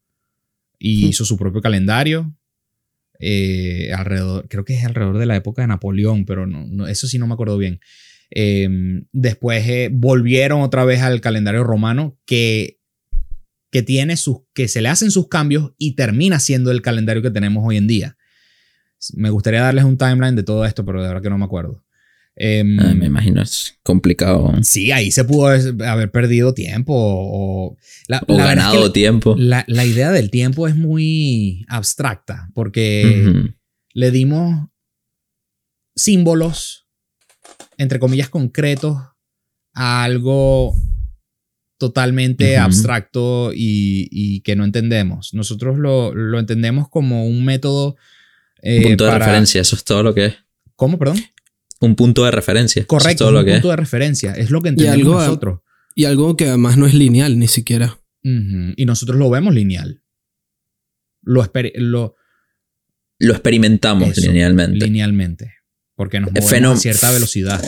y 0.79 1.07
hizo 1.09 1.25
su 1.25 1.37
propio 1.37 1.61
calendario. 1.61 2.35
eh, 3.19 3.91
alrededor, 3.93 4.47
creo 4.49 4.65
que 4.65 4.73
es 4.75 4.83
alrededor 4.85 5.17
de 5.19 5.25
la 5.25 5.35
época 5.37 5.61
de 5.61 5.67
Napoleón, 5.69 6.25
pero 6.25 6.47
no, 6.47 6.65
no- 6.67 6.87
eso 6.87 7.07
sí 7.07 7.17
no 7.19 7.27
me 7.27 7.33
acuerdo 7.33 7.57
bien. 7.57 7.79
Eh, 8.31 8.67
después 9.13 9.65
eh, 9.69 9.89
volvieron 9.93 10.61
otra 10.61 10.83
vez 10.85 11.01
al 11.01 11.21
calendario 11.21 11.63
romano 11.63 12.17
que, 12.25 12.79
que 13.75 13.83
tiene 13.83 14.15
sus, 14.15 14.37
que 14.53 14.69
se 14.69 14.81
le 14.81 14.87
hacen 14.87 15.11
sus 15.11 15.27
cambios 15.27 15.73
y 15.77 15.95
termina 15.97 16.39
siendo 16.39 16.71
el 16.71 16.81
calendario 16.81 17.21
que 17.21 17.29
tenemos 17.29 17.61
hoy 17.67 17.75
en 17.75 17.87
día. 17.87 18.15
Me 19.15 19.29
gustaría 19.29 19.59
darles 19.61 19.83
un 19.83 19.97
timeline 19.97 20.33
de 20.37 20.43
todo 20.43 20.63
esto, 20.63 20.85
pero 20.85 21.01
de 21.01 21.09
verdad 21.09 21.21
que 21.21 21.29
no 21.29 21.37
me 21.37 21.43
acuerdo. 21.43 21.83
Em, 22.37 22.79
Ah, 22.79 22.93
me 22.93 23.07
imagino, 23.07 23.41
es 23.41 23.77
complicado. 23.83 24.53
sí, 24.61 24.93
ahí 24.93 25.11
se 25.11 25.25
pudo 25.25 25.47
haber 25.47 26.09
perdido 26.09 26.53
tiempo 26.53 26.93
o, 26.95 27.75
la, 28.07 28.23
O 28.29 28.37
la 28.37 28.45
verdad 28.45 28.53
es 28.53 28.63
que 28.63 28.77
ganado 28.77 28.91
tiempo. 28.93 29.35
la, 29.37 29.65
la 29.67 29.83
idea 29.83 30.09
del 30.11 30.29
tiempo 30.29 30.69
es 30.69 30.75
muy 30.77 31.65
abstracta 31.67 32.49
porque 32.53 33.51
le 33.93 34.11
dimos 34.11 34.69
símbolos, 35.97 36.87
entre 37.77 37.99
comillas, 37.99 38.29
concretos 38.29 38.97
a 39.73 40.03
algo 40.05 40.73
totalmente 41.77 42.57
abstracto 42.57 43.51
y, 43.53 44.07
y 44.11 44.41
que 44.41 44.55
no 44.55 44.63
entendemos. 44.63 45.33
Nosotros 45.33 45.77
lo, 45.77 46.13
lo 46.15 46.39
entendemos 46.39 46.87
como 46.89 47.25
un 47.27 47.43
método... 47.45 47.95
eh, 48.61 48.81
punto 48.83 49.05
de 49.05 49.11
para- 49.11 49.25
referencia, 49.25 49.61
eso 49.61 49.75
es 49.75 49.83
todo 49.83 50.01
lo 50.03 50.13
que 50.13 50.25
es. 50.27 50.35
¿Cómo, 50.75 50.97
perdón? 50.97 51.17
Un 51.81 51.95
punto 51.95 52.23
de 52.25 52.31
referencia. 52.31 52.81
eso 52.81 52.87
Correcto, 52.87 53.09
es 53.11 53.17
todo 53.17 53.29
es 53.29 53.33
lo 53.33 53.39
un 53.39 53.45
que 53.45 53.51
es. 53.51 53.57
punto 53.57 53.69
de 53.69 53.75
referencia. 53.75 54.31
Es 54.33 54.49
lo 54.51 54.61
que 54.61 54.69
entendemos 54.69 54.97
algo- 55.15 55.19
nosotros. 55.19 55.59
Y 55.95 56.05
algo 56.05 56.35
que 56.35 56.47
además 56.47 56.77
no 56.77 56.87
es 56.87 56.93
lineal 56.93 57.37
ni 57.39 57.47
siquiera. 57.47 57.99
Y 58.23 58.85
nosotros 58.85 59.17
lo 59.17 59.29
vemos 59.29 59.53
lineal. 59.53 60.01
Lo, 61.21 61.49
lo 61.75 62.15
Lo 63.19 63.33
experimentamos 63.33 64.09
eso, 64.09 64.21
linealmente. 64.27 64.85
linealmente. 64.85 65.53
Porque 65.95 66.19
nos 66.19 66.29
Eh, 66.29 66.41
movemos 66.41 66.51
fenom- 66.51 66.73
a 66.73 66.77
cierta 66.77 67.11
velocidad. 67.11 67.61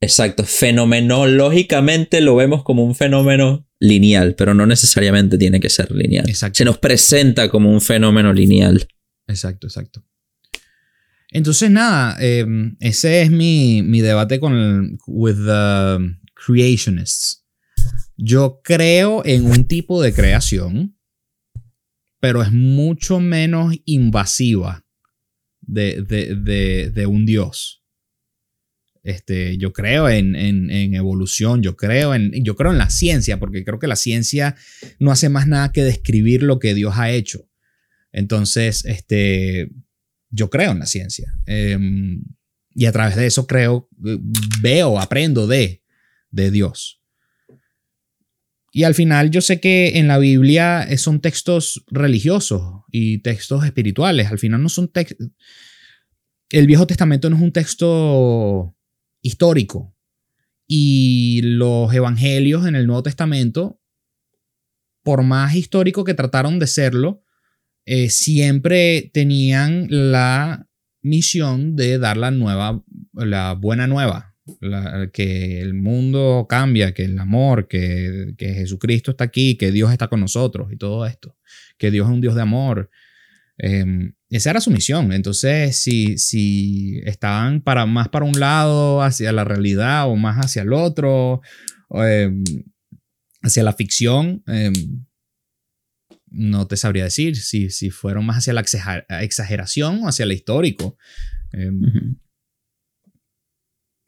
Exacto. 0.00 0.44
Fenomenológicamente 0.44 2.20
lo 2.20 2.36
vemos 2.36 2.62
como 2.62 2.84
un 2.84 2.94
fenómeno 2.94 3.66
lineal, 3.80 4.34
pero 4.36 4.54
no 4.54 4.66
necesariamente 4.66 5.38
tiene 5.38 5.60
que 5.60 5.68
ser 5.68 5.90
lineal. 5.92 6.28
Exacto. 6.28 6.58
Se 6.58 6.64
nos 6.64 6.78
presenta 6.78 7.48
como 7.48 7.70
un 7.72 7.80
fenómeno 7.80 8.32
lineal. 8.32 8.86
Exacto, 9.26 9.66
exacto. 9.66 10.04
Entonces, 11.30 11.70
nada, 11.70 12.16
eh, 12.20 12.46
ese 12.80 13.22
es 13.22 13.30
mi, 13.30 13.82
mi 13.82 14.00
debate 14.00 14.40
con 14.40 14.54
el, 14.54 14.98
with 15.06 15.34
the 15.34 15.98
creationists. 16.34 17.44
Yo 18.16 18.60
creo 18.64 19.22
en 19.26 19.44
un 19.46 19.66
tipo 19.66 20.00
de 20.02 20.12
creación, 20.14 20.96
pero 22.20 22.42
es 22.42 22.50
mucho 22.50 23.20
menos 23.20 23.74
invasiva 23.84 24.84
de, 25.60 26.02
de- 26.02 26.34
de- 26.34 26.90
de 26.90 27.06
un 27.06 27.26
dios. 27.26 27.84
Este, 29.08 29.56
yo 29.56 29.72
creo 29.72 30.06
en, 30.10 30.36
en- 30.36 30.94
evolución, 30.94 31.62
yo 31.62 31.76
creo 31.76 32.14
en, 32.14 32.30
yo 32.44 32.54
creo 32.56 32.72
en 32.72 32.78
la 32.78 32.90
ciencia, 32.90 33.38
porque 33.40 33.64
creo 33.64 33.78
que 33.78 33.86
la 33.86 33.96
ciencia 33.96 34.54
no 34.98 35.10
hace 35.10 35.30
más 35.30 35.46
nada 35.46 35.72
que 35.72 35.82
describir 35.82 36.42
lo 36.42 36.58
que 36.58 36.74
Dios 36.74 36.94
ha 36.96 37.10
hecho. 37.10 37.48
Entonces, 38.12 38.84
este, 38.84 39.70
yo 40.30 40.50
creo 40.50 40.72
en 40.72 40.80
la 40.80 40.86
ciencia. 40.86 41.32
Eh, 41.46 41.78
y 42.74 42.84
a 42.84 42.92
través 42.92 43.16
de 43.16 43.24
eso 43.26 43.46
creo, 43.46 43.88
eh, 44.04 44.18
veo, 44.60 44.98
aprendo 45.00 45.46
de, 45.46 45.82
de 46.30 46.50
Dios. 46.50 47.00
Y 48.72 48.82
al 48.84 48.94
final 48.94 49.30
yo 49.30 49.40
sé 49.40 49.58
que 49.58 49.98
en 49.98 50.06
la 50.06 50.18
Biblia 50.18 50.82
eh, 50.82 50.98
son 50.98 51.20
textos 51.20 51.82
religiosos 51.90 52.82
y 52.92 53.18
textos 53.22 53.64
espirituales. 53.64 54.30
Al 54.30 54.38
final 54.38 54.62
no 54.62 54.68
son 54.68 54.88
textos... 54.88 55.28
El 56.50 56.66
Viejo 56.66 56.86
Testamento 56.86 57.30
no 57.30 57.36
es 57.36 57.42
un 57.42 57.52
texto 57.52 58.74
histórico. 59.22 59.94
Y 60.66 61.40
los 61.42 61.92
evangelios 61.94 62.66
en 62.66 62.74
el 62.74 62.86
Nuevo 62.86 63.02
Testamento, 63.02 63.80
por 65.02 65.22
más 65.22 65.54
histórico 65.54 66.04
que 66.04 66.14
trataron 66.14 66.58
de 66.58 66.66
serlo, 66.66 67.22
eh, 67.86 68.10
siempre 68.10 69.10
tenían 69.14 69.86
la 69.88 70.68
misión 71.00 71.74
de 71.74 71.98
dar 71.98 72.18
la 72.18 72.30
nueva, 72.30 72.84
la 73.14 73.54
buena 73.54 73.86
nueva, 73.86 74.34
que 75.12 75.60
el 75.60 75.74
mundo 75.74 76.46
cambia, 76.48 76.92
que 76.92 77.04
el 77.04 77.18
amor, 77.18 77.68
que, 77.68 78.34
que 78.36 78.54
Jesucristo 78.54 79.12
está 79.12 79.24
aquí, 79.24 79.56
que 79.56 79.72
Dios 79.72 79.90
está 79.92 80.08
con 80.08 80.20
nosotros 80.20 80.72
y 80.72 80.76
todo 80.76 81.06
esto, 81.06 81.36
que 81.78 81.90
Dios 81.90 82.06
es 82.06 82.12
un 82.12 82.20
Dios 82.20 82.34
de 82.34 82.42
amor. 82.42 82.90
Eh, 83.58 84.12
esa 84.30 84.50
era 84.50 84.60
su 84.60 84.70
misión. 84.70 85.12
Entonces, 85.12 85.76
si, 85.76 86.16
si 86.18 87.00
estaban 87.04 87.60
para, 87.60 87.86
más 87.86 88.08
para 88.08 88.24
un 88.24 88.38
lado, 88.38 89.02
hacia 89.02 89.32
la 89.32 89.44
realidad 89.44 90.08
o 90.08 90.16
más 90.16 90.36
hacia 90.44 90.62
el 90.62 90.72
otro, 90.72 91.40
eh, 91.94 92.30
hacia 93.42 93.62
la 93.62 93.72
ficción, 93.72 94.42
eh, 94.46 94.70
no 96.30 96.66
te 96.66 96.76
sabría 96.76 97.04
decir 97.04 97.36
si, 97.36 97.70
si 97.70 97.90
fueron 97.90 98.26
más 98.26 98.36
hacia 98.38 98.52
la 98.52 98.62
exager- 98.62 99.06
exageración 99.22 100.00
o 100.02 100.08
hacia 100.08 100.26
lo 100.26 100.34
histórico. 100.34 100.96
Eh, 101.52 101.70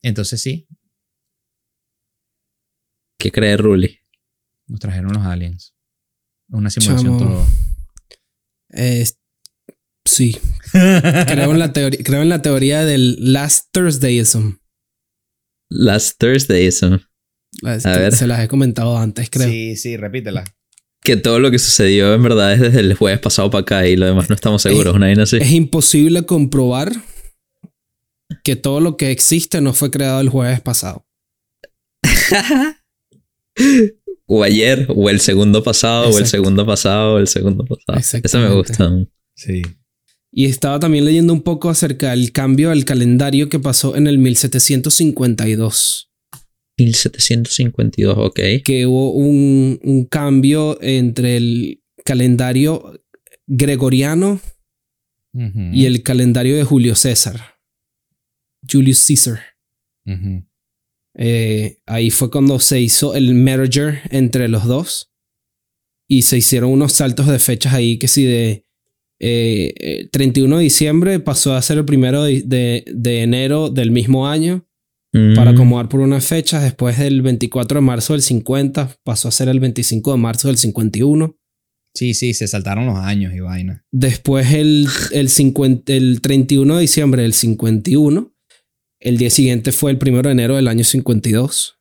entonces 0.03 0.41
sí, 0.41 0.67
¿Qué 3.19 3.31
cree 3.31 3.57
Ruli? 3.57 3.99
nos 4.67 4.81
trajeron 4.81 5.13
los 5.13 5.25
aliens. 5.27 5.75
Una 6.49 6.71
simulación 6.71 7.19
Chamo. 7.19 7.33
todo. 7.33 7.47
Eh, 8.71 9.05
sí. 10.11 10.37
Creo 10.73 11.51
en, 11.53 11.59
la 11.59 11.73
teoría, 11.73 12.01
creo 12.05 12.23
en 12.23 12.29
la 12.29 12.43
teoría 12.43 12.85
del 12.85 13.33
Last 13.33 13.69
Thursdayism. 13.73 14.53
Last 15.69 16.19
Thursday, 16.19 16.67
eso. 16.67 17.01
Las- 17.63 17.87
A 17.87 17.97
ver. 17.99 18.13
Se 18.15 18.27
las 18.27 18.41
he 18.41 18.49
comentado 18.49 18.97
antes, 18.99 19.31
creo. 19.31 19.49
Sí, 19.49 19.77
sí, 19.77 19.97
repítela. 19.97 20.45
Que 21.03 21.17
todo 21.17 21.39
lo 21.41 21.51
que 21.51 21.59
sucedió 21.59 22.13
en 22.15 22.23
verdad 22.23 22.53
es 22.53 22.61
desde 22.61 22.81
el 22.81 22.95
jueves 22.95 23.21
pasado 23.21 23.51
para 23.51 23.63
acá 23.63 23.87
y 23.87 23.97
lo 23.97 24.07
demás 24.07 24.29
no 24.29 24.35
estamos 24.35 24.63
seguros. 24.63 24.95
Una 24.95 25.07
vaina 25.07 25.23
así. 25.23 25.39
Es 25.39 25.51
imposible 25.53 26.27
comprobar 26.27 26.93
que 28.45 28.57
todo 28.57 28.81
lo 28.81 28.97
que 28.97 29.11
existe 29.11 29.61
no 29.61 29.73
fue 29.73 29.91
creado 29.91 30.21
el 30.21 30.29
jueves 30.29 30.61
pasado. 30.61 31.07
O 34.33 34.45
ayer, 34.45 34.87
o 34.95 35.11
el 35.11 35.19
segundo 35.19 35.61
pasado, 35.65 36.09
o 36.11 36.19
el 36.19 36.27
segundo 36.27 36.65
pasado, 36.65 37.15
o 37.15 37.19
el 37.19 37.27
segundo 37.27 37.65
pasado. 37.65 37.99
Eso 38.23 38.39
me 38.39 38.55
gusta. 38.55 38.89
Sí. 39.35 39.63
Y 40.33 40.47
estaba 40.47 40.79
también 40.79 41.05
leyendo 41.05 41.33
un 41.33 41.43
poco 41.43 41.71
acerca 41.71 42.11
del 42.11 42.33
cambio 42.33 42.71
del 42.71 42.85
calendario 42.85 43.49
que 43.49 43.59
pasó 43.59 43.97
en 43.97 44.07
el 44.07 44.19
1752. 44.19 46.11
1752, 46.79 48.17
ok. 48.17 48.41
Que 48.65 48.87
hubo 48.87 49.13
un, 49.13 49.81
un 49.83 50.05
cambio 50.07 50.81
entre 50.83 51.37
el 51.37 51.83
calendario 52.05 53.03
gregoriano 53.47 54.41
y 55.33 55.87
el 55.87 56.03
calendario 56.03 56.57
de 56.57 56.65
Julio 56.65 56.95
César. 56.95 57.59
Julius 58.69 59.05
Caesar. 59.07 59.41
Eh, 61.15 61.79
ahí 61.87 62.11
fue 62.11 62.31
cuando 62.31 62.59
se 62.59 62.81
hizo 62.81 63.15
el 63.15 63.35
merger 63.35 64.03
entre 64.11 64.49
los 64.49 64.65
dos. 64.65 65.13
Y 66.09 66.23
se 66.23 66.39
hicieron 66.39 66.71
unos 66.71 66.93
saltos 66.93 67.27
de 67.29 67.39
fechas 67.39 67.75
ahí 67.75 67.99
que 67.99 68.09
si 68.09 68.25
de 68.25 68.67
eh, 69.21 69.73
eh, 69.79 70.09
31 70.11 70.57
de 70.57 70.63
diciembre 70.65 71.21
pasó 71.21 71.55
a 71.55 71.63
ser 71.63 71.79
el 71.79 71.85
primero 71.85 72.23
de, 72.25 72.43
de- 72.43 72.85
de 72.93 73.23
enero 73.23 73.69
del 73.71 73.91
mismo 73.91 74.27
año 74.27 74.67
para 75.35 75.51
Mm, 75.51 75.55
acomodar 75.55 75.89
por 75.89 76.01
unas 76.01 76.25
fechas. 76.25 76.63
Después 76.63 76.97
del 76.99 77.21
24 77.23 77.81
de 77.81 77.85
marzo 77.85 78.13
del 78.15 78.23
50 78.23 78.97
pasó 79.05 79.27
a 79.29 79.33
ser 79.33 79.49
el 79.49 79.59
25 79.61 80.13
de 80.13 80.19
marzo 80.19 80.47
del 80.49 80.57
51. 80.57 81.37
Sí, 81.97 82.15
sí, 82.15 82.33
se 82.35 82.47
saltaron 82.47 82.87
los 82.87 82.97
años 82.97 83.35
y 83.35 83.41
vaina. 83.41 83.85
Después 83.93 84.53
el, 84.53 84.87
el, 85.11 85.29
50 85.29 85.93
el 85.93 86.21
31 86.21 86.77
de 86.77 86.81
diciembre 86.83 87.23
del 87.23 87.33
51. 87.33 88.33
El 89.01 89.19
día 89.19 89.31
siguiente 89.31 89.73
fue 89.73 89.91
el 89.91 89.99
1 90.01 90.23
de 90.23 90.31
enero 90.31 90.55
del 90.55 90.69
año 90.69 90.85
52. 90.85 91.79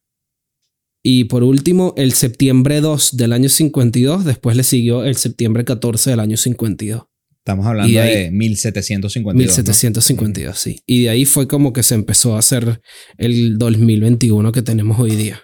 Y 1.04 1.26
por 1.26 1.44
último, 1.44 1.94
el 1.98 2.14
septiembre 2.14 2.82
2 2.82 3.16
del 3.16 3.34
año 3.34 3.50
52. 3.50 4.26
Después 4.26 4.58
le 4.58 4.64
siguió 4.64 5.04
el 5.04 5.16
septiembre 5.16 5.64
14 5.66 6.10
del 6.10 6.20
año 6.20 6.36
52. 6.38 7.04
Estamos 7.46 7.66
hablando 7.66 7.92
Y 7.92 7.98
ahí- 7.98 8.24
de 8.26 8.32
1752. 8.32 9.34
¿no? 9.34 9.40
1752, 9.64 10.60
sí. 10.60 10.84
Y 10.86 11.04
de 11.04 11.10
ahí 11.10 11.26
fue 11.26 11.48
como 11.48 11.74
que 11.74 11.84
se 11.84 11.96
empezó 11.96 12.36
a 12.36 12.40
hacer 12.40 12.82
el 13.18 13.58
2021 13.58 14.52
que 14.52 14.62
tenemos 14.62 15.00
hoy 15.00 15.16
día. 15.16 15.42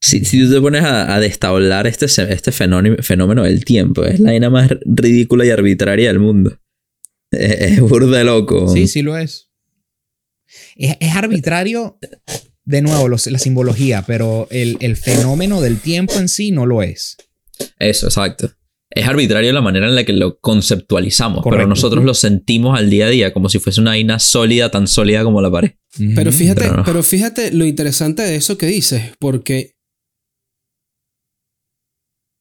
Si, 0.00 0.24
si 0.24 0.40
tú 0.44 0.52
te 0.52 0.60
pones 0.60 0.84
a, 0.84 1.12
a 1.14 1.18
destablar 1.20 1.86
este, 1.88 2.06
este 2.06 2.52
fenómeno, 2.52 2.96
fenómeno 3.02 3.42
del 3.42 3.64
tiempo, 3.64 4.04
es 4.04 4.20
la 4.20 4.30
vaina 4.30 4.48
más 4.48 4.70
ridícula 4.84 5.44
y 5.44 5.50
arbitraria 5.50 6.08
del 6.08 6.20
mundo. 6.20 6.56
Es, 7.32 7.72
es 7.72 7.80
burda 7.80 8.18
de 8.18 8.24
loco. 8.24 8.72
Sí, 8.72 8.86
sí 8.86 9.02
lo 9.02 9.18
es. 9.18 9.48
Es, 10.76 10.96
es 11.00 11.16
arbitrario, 11.16 11.98
de 12.64 12.82
nuevo, 12.82 13.08
los- 13.08 13.26
la 13.26 13.38
simbología, 13.40 14.04
pero 14.06 14.46
el, 14.50 14.76
el 14.80 14.96
fenómeno 14.96 15.60
del 15.60 15.80
tiempo 15.80 16.14
en 16.14 16.28
sí 16.28 16.52
no 16.52 16.64
lo 16.64 16.82
es. 16.82 17.16
Eso, 17.80 18.06
exacto. 18.06 18.52
Es 18.90 19.06
arbitrario 19.06 19.52
la 19.52 19.60
manera 19.60 19.86
en 19.86 19.94
la 19.94 20.04
que 20.04 20.14
lo 20.14 20.38
conceptualizamos, 20.40 21.44
pero 21.48 21.66
nosotros 21.66 22.04
lo 22.04 22.14
sentimos 22.14 22.78
al 22.78 22.88
día 22.88 23.06
a 23.06 23.10
día 23.10 23.32
como 23.34 23.48
si 23.48 23.58
fuese 23.58 23.80
una 23.80 23.90
vaina 23.90 24.18
sólida, 24.18 24.70
tan 24.70 24.86
sólida 24.86 25.24
como 25.24 25.42
la 25.42 25.50
pared. 25.50 25.72
Pero 26.14 26.32
fíjate, 26.32 26.62
pero 26.62 26.76
no. 26.78 26.84
pero 26.84 27.02
fíjate 27.02 27.52
lo 27.52 27.66
interesante 27.66 28.22
de 28.22 28.36
eso 28.36 28.56
que 28.56 28.66
dices, 28.66 29.12
porque 29.18 29.76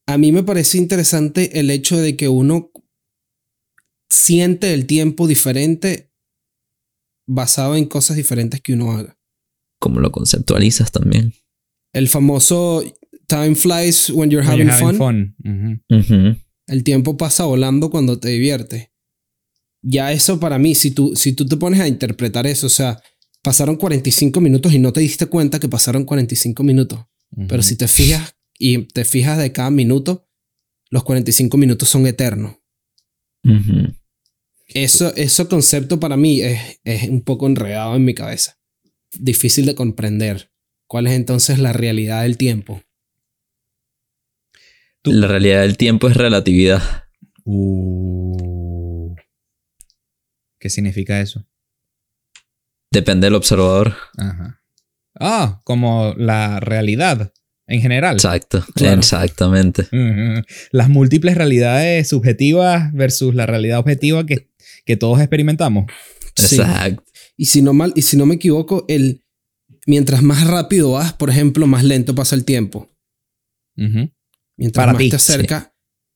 a 0.08 0.18
mí 0.18 0.32
me 0.32 0.44
parece 0.44 0.78
interesante 0.78 1.60
el 1.60 1.70
hecho 1.70 1.98
de 1.98 2.16
que 2.16 2.30
uno 2.30 2.72
siente 4.10 4.74
el 4.74 4.86
tiempo 4.86 5.28
diferente 5.28 6.12
basado 7.28 7.76
en 7.76 7.86
cosas 7.86 8.16
diferentes 8.16 8.62
que 8.62 8.74
uno 8.74 8.94
haga. 8.94 9.18
Como 9.80 10.00
lo 10.00 10.12
conceptualizas 10.12 10.92
también. 10.92 11.34
El 11.94 12.08
famoso 12.08 12.84
time 13.28 13.56
flies 13.56 14.10
when 14.10 14.30
you're 14.32 14.46
When 14.48 14.60
having, 14.62 14.68
you're 14.68 14.74
having 14.74 14.98
fun. 14.98 15.36
fun. 15.46 15.80
Ujú. 15.90 16.00
Ujú. 16.16 16.38
El 16.68 16.84
tiempo 16.84 17.18
pasa 17.18 17.46
volando 17.46 17.90
cuando 17.90 18.20
te 18.20 18.30
diviertes. 18.30 18.90
Ya 19.82 20.12
eso 20.12 20.40
para 20.40 20.58
mí, 20.58 20.76
si 20.76 20.92
tú, 20.92 21.16
si 21.16 21.34
tú 21.34 21.46
te 21.46 21.56
pones 21.58 21.80
a 21.80 21.88
interpretar 21.88 22.46
eso, 22.48 22.68
o 22.68 22.70
sea, 22.70 23.02
pasaron 23.42 23.78
45 23.78 24.42
minutos 24.42 24.74
y 24.74 24.80
no 24.80 24.92
te 24.92 25.00
diste 25.00 25.28
cuenta 25.28 25.60
que 25.60 25.70
pasaron 25.70 26.04
45 26.04 26.64
minutos. 26.64 27.00
Pero 27.36 27.60
Ujú. 27.60 27.64
si 27.64 27.76
te 27.78 27.88
fijas 27.88 28.36
y 28.58 28.80
te 28.88 29.06
fijas 29.06 29.38
de 29.38 29.52
cada 29.52 29.70
minuto, 29.70 30.28
los 30.90 31.04
45 31.04 31.58
minutos 31.58 31.88
son 31.90 32.08
eternos. 32.08 32.56
Ujú. 33.44 33.94
Eso, 34.74 35.16
ese 35.16 35.46
concepto 35.48 36.00
para 36.00 36.18
mí 36.18 36.42
es, 36.42 36.60
es 36.84 37.08
un 37.10 37.22
poco 37.22 37.48
enredado 37.48 37.96
en 37.96 38.04
mi 38.04 38.14
cabeza. 38.14 38.58
Difícil 39.18 39.66
de 39.66 39.76
comprender. 39.76 40.52
¿Cuál 40.88 41.08
es 41.08 41.14
entonces 41.14 41.60
la 41.60 41.72
realidad 41.72 42.24
del 42.24 42.36
tiempo? 42.38 42.82
Tú- 45.04 45.12
La 45.12 45.28
realidad 45.28 45.62
del 45.62 45.78
tiempo 45.78 46.08
es 46.10 46.18
relatividad. 46.18 46.82
Uh. 47.46 49.16
¿Qué 50.60 50.70
significa 50.70 51.22
eso? 51.22 51.46
Depende 52.92 53.28
del 53.28 53.36
observador. 53.36 53.96
Ajá. 54.18 54.62
Ah, 55.20 55.62
como 55.64 56.14
la 56.18 56.60
realidad 56.60 57.34
en 57.68 57.82
general. 57.82 58.16
Exacto. 58.16 58.64
Claro. 58.76 59.00
Exactamente. 59.00 59.88
Las 60.72 60.90
múltiples 60.90 61.36
realidades 61.36 62.08
subjetivas 62.10 62.92
versus 62.94 63.36
la 63.36 63.46
realidad 63.46 63.80
objetiva 63.80 64.26
que, 64.26 64.50
que 64.86 64.98
todos 64.98 65.20
experimentamos. 65.20 65.92
Sí. 66.36 66.56
Exacto. 66.58 67.04
Y 67.36 67.46
si 67.46 67.62
no 67.62 67.74
mal, 67.74 67.94
y 67.96 68.02
si 68.04 68.18
no 68.18 68.26
me 68.26 68.36
equivoco, 68.36 68.86
el 68.88 69.24
mientras 69.86 70.22
más 70.24 70.48
rápido 70.48 70.94
vas, 70.94 71.14
por 71.14 71.30
ejemplo, 71.30 71.68
más 71.68 71.84
lento 71.84 72.16
pasa 72.16 72.36
el 72.36 72.46
tiempo. 72.46 72.90
Ujú. 73.78 74.10
Mientras 74.58 74.82
Para 74.84 74.94
más 74.94 75.00
ti, 75.00 75.10
te 75.10 75.16
acercas, 75.18 75.72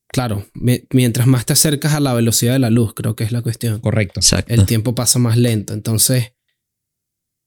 claro, 0.08 0.46
mi- 0.54 0.82
mientras 0.92 1.28
más 1.28 1.46
te 1.46 1.54
acercas 1.54 1.94
a 1.94 2.00
la 2.00 2.14
velocidad 2.14 2.54
de 2.54 2.60
la 2.60 2.70
luz, 2.70 2.94
creo 2.96 3.16
que 3.16 3.24
es 3.24 3.32
la 3.32 3.42
cuestión. 3.42 3.80
Correcto. 3.80 4.20
Exacto. 4.20 4.54
El 4.54 4.66
tiempo 4.66 4.96
pasa 4.96 5.20
más 5.20 5.38
lento. 5.38 5.74
Entonces, 5.74 6.34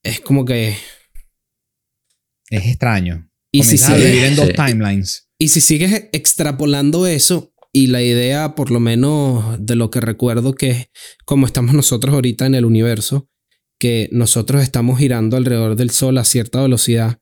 es 0.04 0.20
como 0.20 0.44
que. 0.44 0.76
Es 2.50 2.66
extraño. 2.66 3.30
Y 3.52 3.62
si, 3.64 3.82
a 3.84 3.94
vivir 3.96 4.24
en 4.24 4.36
dos 4.36 4.46
Sí. 4.48 4.52
timelines. 4.54 5.28
y 5.38 5.48
si 5.48 5.60
sigues 5.60 6.08
extrapolando 6.12 7.06
eso, 7.06 7.52
y 7.72 7.88
la 7.88 8.02
idea, 8.02 8.54
por 8.54 8.70
lo 8.70 8.78
menos 8.78 9.56
de 9.58 9.74
lo 9.74 9.90
que 9.90 10.00
recuerdo, 10.00 10.54
que 10.54 10.70
es 10.70 10.90
como 11.24 11.46
estamos 11.46 11.74
nosotros 11.74 12.14
ahorita 12.14 12.46
en 12.46 12.54
el 12.54 12.64
universo, 12.64 13.28
que 13.80 14.08
nosotros 14.12 14.62
estamos 14.62 14.98
girando 15.00 15.36
alrededor 15.36 15.74
del 15.74 15.90
Sol 15.90 16.16
a 16.18 16.24
cierta 16.24 16.62
velocidad. 16.62 17.18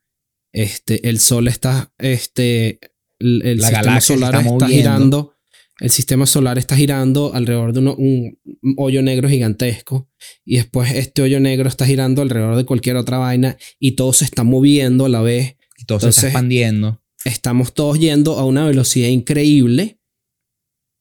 Este, 0.54 1.08
el 1.08 1.20
Sol 1.20 1.48
está, 1.48 1.92
este, 1.98 2.80
el, 3.22 3.42
el 3.44 3.58
La 3.58 3.68
sistema 3.68 4.00
solar 4.00 4.34
está 4.46 4.68
girando. 4.68 5.34
El 5.80 5.90
sistema 5.90 6.26
solar 6.26 6.58
está 6.58 6.76
girando 6.76 7.32
alrededor 7.34 7.72
de 7.72 7.80
uno- 7.80 7.94
un, 7.96 8.38
hoyo 8.76 9.02
negro 9.02 9.28
gigantesco. 9.28 10.08
Y 10.44 10.56
después 10.56 10.92
este 10.92 11.22
hoyo 11.22 11.40
negro 11.40 11.68
está 11.68 11.86
girando 11.86 12.22
alrededor 12.22 12.56
de 12.56 12.64
cualquier 12.64 12.96
otra 12.96 13.18
vaina. 13.18 13.56
Y 13.80 13.92
todo 13.92 14.12
se 14.12 14.24
está 14.24 14.44
moviendo 14.44 15.06
a 15.06 15.08
la 15.08 15.22
vez. 15.22 15.56
Y 15.78 15.84
todo 15.84 15.98
se 16.00 16.10
está 16.10 16.26
expandiendo. 16.26 17.02
Estamos 17.24 17.72
todos 17.74 17.98
yendo 17.98 18.38
a 18.38 18.44
una 18.44 18.66
velocidad 18.66 19.08
increíble. 19.08 19.98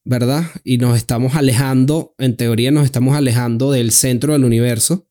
¿Verdad? 0.04 0.46
Y 0.64 0.80
nos 0.80 0.98
estamos 0.98 1.36
alejando, 1.36 2.16
en 2.18 2.36
teoría 2.36 2.72
nos 2.72 2.86
estamos 2.86 3.16
alejando 3.16 3.72
del 3.72 3.92
centro 3.92 4.34
del 4.34 4.46
universo. 4.46 5.08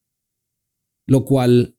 Lo 1.06 1.24
cual 1.24 1.76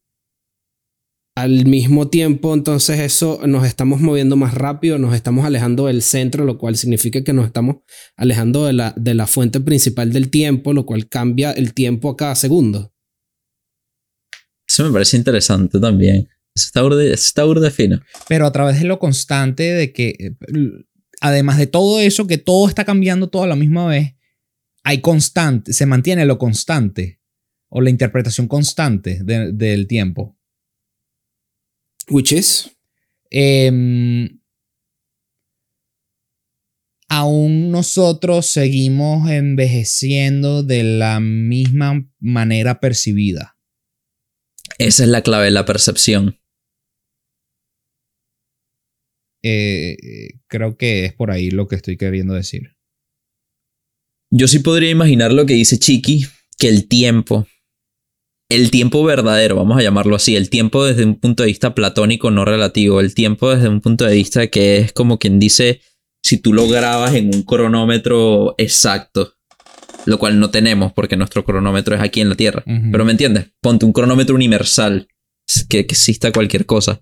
al 1.36 1.66
mismo 1.66 2.10
tiempo, 2.10 2.54
entonces 2.54 3.00
eso 3.00 3.40
nos 3.48 3.66
estamos 3.66 4.02
moviendo 4.02 4.36
más 4.36 4.54
rápido, 4.54 4.98
nos 4.98 5.16
estamos 5.16 5.46
alejando 5.46 5.86
del 5.88 6.02
centro, 6.02 6.44
lo 6.46 6.58
cual 6.58 6.76
significa 6.76 7.24
que 7.24 7.32
nos 7.34 7.46
estamos 7.46 7.78
alejando 8.18 8.66
de 8.66 8.74
la, 8.74 8.94
de 8.98 9.14
la 9.14 9.28
fuente 9.28 9.60
principal 9.62 10.12
del 10.12 10.30
tiempo, 10.30 10.74
lo 10.74 10.86
cual 10.86 11.08
cambia 11.08 11.52
el 11.52 11.74
tiempo 11.74 12.10
a 12.10 12.18
cada 12.18 12.36
segundo. 12.36 12.94
Eso 14.68 14.86
me 14.86 14.92
parece 14.92 15.18
interesante 15.18 15.80
también. 15.80 16.28
Eso 16.56 16.66
está 16.68 16.82
burda, 16.82 17.04
eso 17.04 17.14
está 17.14 17.44
burda 17.46 17.72
fino. 17.72 18.02
Pero 18.28 18.46
a 18.46 18.52
través 18.52 18.80
de 18.80 18.86
lo 18.86 19.00
constante 19.00 19.64
de 19.64 19.94
que, 19.94 20.10
eh, 20.20 20.36
además 21.22 21.58
de 21.58 21.68
todo 21.68 22.00
eso, 22.00 22.28
que 22.28 22.38
todo 22.38 22.68
está 22.68 22.84
cambiando 22.86 23.30
todo 23.30 23.44
a 23.44 23.48
la 23.48 23.56
misma 23.56 23.88
vez, 23.88 24.16
hay 24.84 25.00
constante, 25.00 25.74
se 25.74 25.86
mantiene 25.86 26.26
lo 26.26 26.38
constante. 26.38 27.20
o 27.74 27.80
la 27.80 27.90
interpretación 27.90 28.50
constante 28.50 29.24
de- 29.24 29.54
del 29.54 29.88
tiempo. 29.88 30.38
Which 32.12 32.34
is. 32.34 32.70
Em, 33.30 34.42
aún 37.08 37.72
nosotros 37.72 38.48
seguimos 38.48 39.30
envejeciendo 39.30 40.62
de 40.62 40.84
la 40.84 41.22
misma 41.22 42.06
manera 42.20 42.82
percibida. 42.82 43.58
Esa 44.78 45.04
es 45.04 45.10
la 45.10 45.22
clave 45.22 45.46
de 45.46 45.52
la 45.52 45.66
percepción. 45.66 46.38
Eh, 49.44 50.40
creo 50.48 50.76
que 50.78 51.06
es 51.06 51.14
por 51.14 51.32
ahí 51.32 51.50
lo 51.50 51.68
que 51.68 51.78
estoy 51.78 51.96
queriendo 51.98 52.34
decir. 52.34 52.76
Yo 54.30 54.50
sí 54.50 54.60
podría 54.60 54.90
imaginar 54.90 55.32
lo 55.32 55.46
que 55.46 55.54
dice 55.54 55.80
Chiqui, 55.80 56.26
que 56.58 56.68
el 56.68 56.88
tiempo, 56.88 57.48
el 58.52 58.70
tiempo 58.70 59.02
verdadero, 59.04 59.56
vamos 59.56 59.78
a 59.78 59.82
llamarlo 59.82 60.18
así, 60.18 60.36
el 60.36 60.50
tiempo 60.50 60.84
desde 60.84 61.06
un 61.06 61.16
punto 61.16 61.44
de 61.44 61.48
vista 61.48 61.74
platónico, 61.74 62.32
no 62.32 62.44
relativo, 62.44 63.00
el 63.00 63.16
tiempo 63.16 63.50
desde 63.50 63.70
un 63.70 63.80
punto 63.80 64.06
de 64.06 64.14
vista 64.14 64.48
que 64.48 64.78
es 64.78 64.92
como 64.92 65.20
quien 65.20 65.40
dice, 65.40 65.80
si 66.22 66.38
tú 66.38 66.52
lo 66.52 66.68
grabas 66.68 67.16
en 67.16 67.34
un 67.34 67.44
cronómetro 67.44 68.56
exacto, 68.58 69.36
lo 70.06 70.20
cual 70.20 70.38
no 70.38 70.50
tenemos 70.50 70.92
porque 70.92 71.16
nuestro 71.16 71.46
cronómetro 71.46 71.96
es 71.96 72.02
aquí 72.02 72.20
en 72.20 72.28
la 72.28 72.36
Tierra. 72.36 72.64
Pero 72.66 73.06
¿me 73.06 73.12
entiendes? 73.12 73.52
Ponte 73.62 73.86
un 73.86 73.94
cronómetro 73.94 74.36
universal, 74.36 75.08
que, 75.70 75.86
que 75.86 75.94
exista 75.94 76.34
cualquier 76.34 76.66
cosa. 76.66 77.02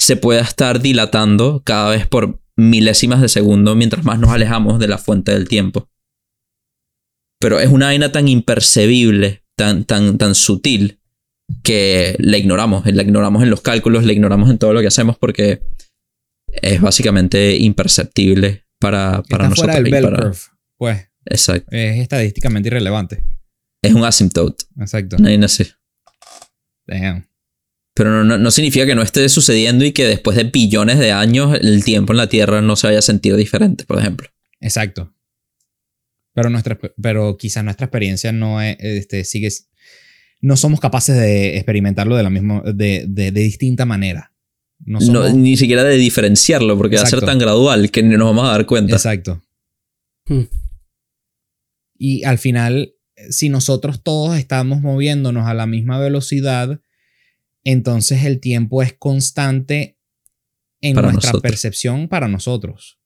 Se 0.00 0.16
pueda 0.16 0.40
estar 0.40 0.80
dilatando 0.80 1.62
cada 1.64 1.90
vez 1.90 2.08
por 2.08 2.40
milésimas 2.56 3.20
de 3.20 3.28
segundo 3.28 3.76
mientras 3.76 4.04
más 4.04 4.18
nos 4.18 4.30
alejamos 4.30 4.80
de 4.80 4.88
la 4.88 4.98
fuente 4.98 5.32
del 5.32 5.48
tiempo. 5.48 5.88
Pero 7.38 7.60
es 7.60 7.70
una 7.70 7.86
vaina 7.86 8.10
tan 8.10 8.26
impercebible, 8.26 9.44
tan, 9.60 9.84
tan, 9.84 10.16
tan 10.18 10.34
sutil, 10.34 10.98
que 11.62 12.16
la 12.18 12.38
ignoramos. 12.38 12.86
La 12.86 13.02
ignoramos 13.02 13.42
en 13.42 13.50
los 13.50 13.60
cálculos, 13.60 14.04
la 14.04 14.12
ignoramos 14.12 14.48
en 14.50 14.56
todo 14.58 14.72
lo 14.72 14.80
que 14.80 14.86
hacemos 14.86 15.18
porque 15.18 15.62
es 16.48 16.80
básicamente 16.80 17.56
imperceptible 17.56 18.64
para, 18.78 19.22
para 19.28 19.44
Está 19.48 19.56
fuera 19.56 19.74
nosotros. 19.74 19.74
del 19.76 19.88
y 19.88 19.90
bell 19.90 20.04
para- 20.04 20.16
curve. 20.16 20.36
Pues 20.78 21.08
Exacto. 21.26 21.68
es 21.72 21.98
estadísticamente 21.98 22.68
irrelevante. 22.68 23.22
Es 23.82 23.92
un 23.92 24.04
asymptote. 24.04 24.64
Exacto. 24.80 25.16
Damn. 26.86 27.26
Pero 27.94 28.10
no, 28.10 28.24
no, 28.24 28.38
no 28.38 28.50
significa 28.50 28.86
que 28.86 28.94
no 28.94 29.02
esté 29.02 29.28
sucediendo 29.28 29.84
y 29.84 29.92
que 29.92 30.06
después 30.06 30.36
de 30.36 30.44
billones 30.44 30.98
de 30.98 31.12
años 31.12 31.58
el 31.60 31.84
tiempo 31.84 32.12
en 32.12 32.16
la 32.18 32.28
Tierra 32.28 32.62
no 32.62 32.76
se 32.76 32.86
vaya 32.86 33.00
a 33.00 33.02
sentir 33.02 33.36
diferente, 33.36 33.84
por 33.84 33.98
ejemplo. 33.98 34.28
Exacto. 34.60 35.12
Pero, 36.32 36.50
nuestra, 36.50 36.78
pero 37.00 37.36
quizás 37.36 37.64
nuestra 37.64 37.86
experiencia 37.86 38.32
no 38.32 38.62
es, 38.62 38.76
este, 38.80 39.24
sigue, 39.24 39.48
no 40.40 40.56
somos 40.56 40.80
capaces 40.80 41.16
de 41.16 41.56
experimentarlo 41.56 42.16
de 42.16 42.22
la 42.22 42.30
misma, 42.30 42.62
de, 42.64 43.04
de, 43.08 43.32
de 43.32 43.40
distinta 43.40 43.84
manera. 43.84 44.32
No 44.78 44.98
No, 45.00 45.28
ni 45.30 45.56
siquiera 45.56 45.84
de 45.84 45.96
diferenciarlo, 45.96 46.76
porque 46.78 46.96
va 46.96 47.02
a 47.02 47.06
ser 47.06 47.20
tan 47.20 47.38
gradual 47.38 47.90
que 47.90 48.02
ni 48.02 48.16
nos 48.16 48.28
vamos 48.28 48.48
a 48.48 48.52
dar 48.52 48.66
cuenta. 48.66 48.96
Exacto. 48.96 49.42
Hmm. 50.26 50.44
Y 51.98 52.24
al 52.24 52.38
final, 52.38 52.94
si 53.28 53.50
nosotros 53.50 54.02
todos 54.02 54.38
estamos 54.38 54.80
moviéndonos 54.80 55.46
a 55.46 55.52
la 55.52 55.66
misma 55.66 55.98
velocidad, 55.98 56.80
entonces 57.62 58.24
el 58.24 58.40
tiempo 58.40 58.82
es 58.82 58.94
constante 58.94 59.98
en 60.80 60.94
Para 60.94 61.08
nuestra 61.12 61.32
nosotros. 61.32 61.42
percepción 61.42 62.08
para 62.08 62.28
nosotros. 62.28 62.99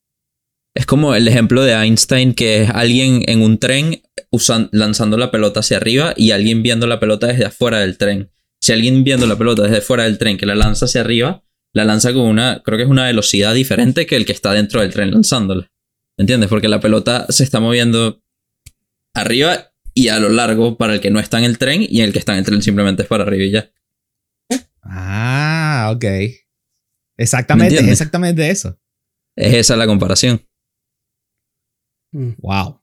Es 0.74 0.86
como 0.86 1.14
el 1.14 1.28
ejemplo 1.28 1.62
de 1.62 1.72
Einstein, 1.72 2.34
que 2.34 2.62
es 2.62 2.70
alguien 2.70 3.22
en 3.28 3.42
un 3.42 3.58
tren 3.58 4.02
usan- 4.30 4.68
lanzando 4.72 5.16
la 5.16 5.30
pelota 5.30 5.60
hacia 5.60 5.76
arriba 5.76 6.14
y 6.16 6.32
alguien 6.32 6.62
viendo 6.62 6.86
la 6.86 6.98
pelota 6.98 7.28
desde 7.28 7.44
afuera 7.44 7.78
del 7.78 7.96
tren. 7.96 8.30
Si 8.60 8.72
alguien 8.72 9.04
viendo 9.04 9.26
la 9.26 9.36
pelota 9.36 9.62
desde 9.62 9.80
fuera 9.80 10.04
del 10.04 10.18
tren 10.18 10.36
que 10.36 10.46
la 10.46 10.54
lanza 10.56 10.86
hacia 10.86 11.02
arriba, 11.02 11.44
la 11.72 11.84
lanza 11.84 12.12
con 12.12 12.22
una, 12.22 12.62
creo 12.64 12.76
que 12.76 12.84
es 12.84 12.90
una 12.90 13.04
velocidad 13.04 13.54
diferente 13.54 14.06
que 14.06 14.16
el 14.16 14.26
que 14.26 14.32
está 14.32 14.52
dentro 14.52 14.80
del 14.80 14.92
tren 14.92 15.10
lanzándola. 15.12 15.70
¿Entiendes? 16.18 16.48
Porque 16.48 16.68
la 16.68 16.80
pelota 16.80 17.26
se 17.28 17.44
está 17.44 17.60
moviendo 17.60 18.22
arriba 19.14 19.72
y 19.94 20.08
a 20.08 20.18
lo 20.18 20.28
largo 20.28 20.76
para 20.76 20.94
el 20.94 21.00
que 21.00 21.10
no 21.10 21.20
está 21.20 21.38
en 21.38 21.44
el 21.44 21.58
tren 21.58 21.86
y 21.88 22.00
el 22.00 22.12
que 22.12 22.18
está 22.18 22.32
en 22.32 22.38
el 22.38 22.44
tren 22.44 22.62
simplemente 22.62 23.02
es 23.02 23.08
para 23.08 23.22
arriba 23.24 23.44
y 23.44 23.50
ya. 23.50 23.70
Ah, 24.82 25.92
ok. 25.94 26.04
Exactamente, 27.16 27.76
es 27.76 27.88
exactamente 27.88 28.50
eso. 28.50 28.78
Es 29.36 29.54
esa 29.54 29.76
la 29.76 29.86
comparación. 29.86 30.40
Mm. 32.14 32.34
Wow. 32.38 32.80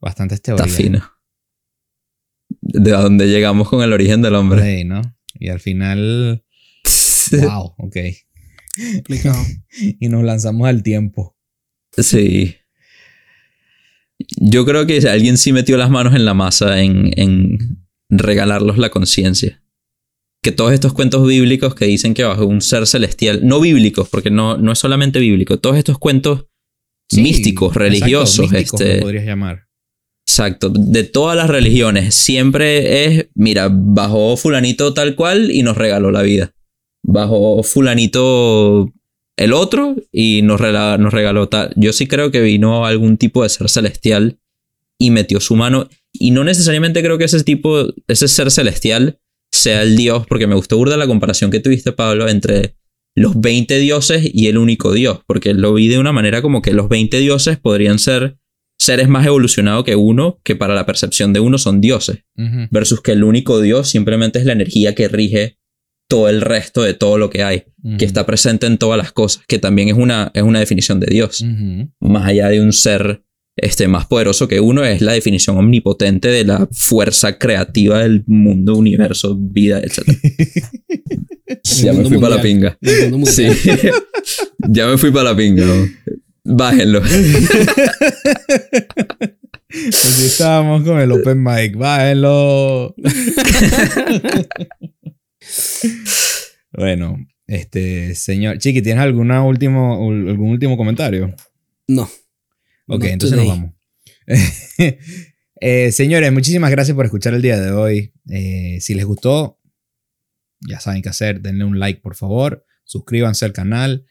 Bastante 0.00 0.36
Está 0.36 0.56
teoría. 0.56 0.72
fino. 0.74 1.12
De 2.60 2.94
a 2.94 3.00
dónde 3.00 3.26
llegamos 3.26 3.68
con 3.68 3.82
el 3.82 3.92
origen 3.92 4.22
del 4.22 4.34
hombre. 4.36 4.78
Sí, 4.78 4.84
¿no? 4.84 5.02
Y 5.34 5.48
al 5.48 5.60
final, 5.60 6.44
wow, 7.32 7.74
ok. 7.78 7.96
Explicado. 8.76 9.42
Y 10.00 10.08
nos 10.08 10.22
lanzamos 10.22 10.68
al 10.68 10.82
tiempo. 10.82 11.36
Sí. 11.96 12.56
Yo 14.36 14.64
creo 14.64 14.86
que 14.86 14.98
alguien 15.08 15.38
sí 15.38 15.52
metió 15.52 15.76
las 15.76 15.90
manos 15.90 16.14
en 16.14 16.24
la 16.24 16.34
masa 16.34 16.80
en, 16.80 17.10
en 17.18 17.84
regalarlos 18.08 18.78
la 18.78 18.90
conciencia. 18.90 19.62
Que 20.42 20.52
todos 20.52 20.72
estos 20.72 20.92
cuentos 20.92 21.26
bíblicos 21.26 21.74
que 21.74 21.86
dicen 21.86 22.14
que 22.14 22.24
bajo 22.24 22.46
un 22.46 22.60
ser 22.60 22.86
celestial, 22.86 23.40
no 23.46 23.60
bíblicos, 23.60 24.08
porque 24.08 24.30
no, 24.30 24.56
no 24.56 24.72
es 24.72 24.78
solamente 24.78 25.18
bíblico, 25.18 25.58
todos 25.58 25.76
estos 25.76 25.98
cuentos 25.98 26.46
Sí, 27.12 27.22
místicos, 27.22 27.68
exacto, 27.68 27.80
religiosos, 27.80 28.50
místicos 28.50 28.80
este, 28.80 29.00
podrías 29.00 29.24
llamar. 29.24 29.66
Exacto, 30.26 30.70
de 30.70 31.04
todas 31.04 31.36
las 31.36 31.50
religiones, 31.50 32.14
siempre 32.14 33.04
es, 33.04 33.28
mira, 33.34 33.68
bajó 33.70 34.36
fulanito 34.36 34.94
tal 34.94 35.14
cual 35.14 35.50
y 35.50 35.62
nos 35.62 35.76
regaló 35.76 36.10
la 36.10 36.22
vida. 36.22 36.52
Bajó 37.04 37.62
fulanito 37.62 38.92
el 39.36 39.52
otro 39.52 39.96
y 40.10 40.42
nos, 40.42 40.60
rela- 40.60 40.98
nos 40.98 41.12
regaló 41.12 41.48
tal. 41.48 41.72
Yo 41.76 41.92
sí 41.92 42.06
creo 42.06 42.30
que 42.30 42.40
vino 42.40 42.86
algún 42.86 43.16
tipo 43.18 43.42
de 43.42 43.48
ser 43.48 43.68
celestial 43.68 44.38
y 44.98 45.10
metió 45.10 45.40
su 45.40 45.56
mano. 45.56 45.88
Y 46.12 46.30
no 46.30 46.44
necesariamente 46.44 47.02
creo 47.02 47.18
que 47.18 47.24
ese 47.24 47.42
tipo, 47.42 47.86
ese 48.06 48.28
ser 48.28 48.50
celestial 48.50 49.18
sea 49.50 49.82
el 49.82 49.96
Dios, 49.96 50.26
porque 50.26 50.46
me 50.46 50.54
gustó 50.54 50.76
burda 50.78 50.96
la 50.96 51.06
comparación 51.06 51.50
que 51.50 51.60
tuviste, 51.60 51.92
Pablo, 51.92 52.28
entre 52.28 52.76
los 53.14 53.40
20 53.40 53.78
dioses 53.78 54.28
y 54.32 54.46
el 54.46 54.58
único 54.58 54.92
Dios, 54.92 55.20
porque 55.26 55.54
lo 55.54 55.74
vi 55.74 55.88
de 55.88 55.98
una 55.98 56.12
manera 56.12 56.42
como 56.42 56.62
que 56.62 56.72
los 56.72 56.88
20 56.88 57.18
dioses 57.18 57.58
podrían 57.58 57.98
ser 57.98 58.38
seres 58.78 59.08
más 59.08 59.26
evolucionados 59.26 59.84
que 59.84 59.96
uno, 59.96 60.40
que 60.42 60.56
para 60.56 60.74
la 60.74 60.86
percepción 60.86 61.32
de 61.32 61.40
uno 61.40 61.58
son 61.58 61.80
dioses, 61.80 62.24
versus 62.70 63.00
que 63.00 63.12
el 63.12 63.22
único 63.22 63.60
Dios 63.60 63.88
simplemente 63.88 64.38
es 64.38 64.44
la 64.44 64.52
energía 64.52 64.94
que 64.94 65.08
rige 65.08 65.58
todo 66.08 66.28
el 66.28 66.40
resto 66.40 66.82
de 66.82 66.94
todo 66.94 67.16
lo 67.16 67.30
que 67.30 67.42
hay, 67.42 67.64
que 67.98 68.04
está 68.04 68.26
presente 68.26 68.66
en 68.66 68.78
todas 68.78 68.98
las 68.98 69.12
cosas, 69.12 69.44
que 69.46 69.58
también 69.58 69.88
es 69.88 69.94
una, 69.94 70.30
es 70.34 70.42
una 70.42 70.58
definición 70.58 71.00
de 71.00 71.06
Dios. 71.06 71.44
Más 72.00 72.26
allá 72.26 72.48
de 72.48 72.60
un 72.60 72.72
ser 72.72 73.22
este, 73.56 73.86
más 73.86 74.06
poderoso 74.06 74.48
que 74.48 74.60
uno, 74.60 74.84
es 74.84 75.00
la 75.00 75.12
definición 75.12 75.56
omnipotente 75.58 76.28
de 76.28 76.44
la 76.44 76.68
fuerza 76.72 77.38
creativa 77.38 78.00
del 78.00 78.24
mundo, 78.26 78.76
universo, 78.76 79.36
vida, 79.38 79.80
etc. 79.80 80.08
ya 81.82 81.92
me 81.92 82.04
fui 82.04 82.18
para 82.18 82.36
la 82.36 82.42
pinga. 82.42 82.78
Mundo 83.10 83.30
Sí. 83.30 83.46
ya 84.68 84.86
me 84.86 84.98
fui 84.98 85.10
para 85.10 85.30
la 85.30 85.36
pinga. 85.36 85.64
¿no? 85.64 85.88
Bájenlo. 86.44 87.02
Así 89.70 90.26
estábamos 90.26 90.84
con 90.84 91.00
el 91.00 91.12
open 91.12 91.42
mic. 91.42 91.76
Bájenlo. 91.76 92.94
bueno, 96.72 97.16
este, 97.46 98.14
señor. 98.14 98.58
Chiqui, 98.58 98.82
¿tienes 98.82 99.02
alguna 99.02 99.44
último, 99.44 100.10
algún 100.10 100.50
último 100.50 100.76
comentario? 100.76 101.34
No. 101.88 102.08
Ok, 102.86 103.04
entonces 103.04 103.38
nos 103.38 103.46
vamos. 103.46 103.72
Eh, 105.64 105.92
señores, 105.92 106.32
muchísimas 106.32 106.72
gracias 106.72 106.96
por 106.96 107.04
escuchar 107.04 107.34
el 107.34 107.40
día 107.40 107.60
de 107.60 107.70
hoy. 107.70 108.12
Eh, 108.28 108.78
si 108.80 108.94
les 108.94 109.04
gustó, 109.04 109.60
ya 110.68 110.80
saben 110.80 111.02
qué 111.02 111.08
hacer. 111.08 111.40
Denle 111.40 111.64
un 111.64 111.78
like, 111.78 112.00
por 112.00 112.14
favor. 112.14 112.64
Suscríbanse 112.84 113.44
al 113.44 113.52
canal. 113.52 114.06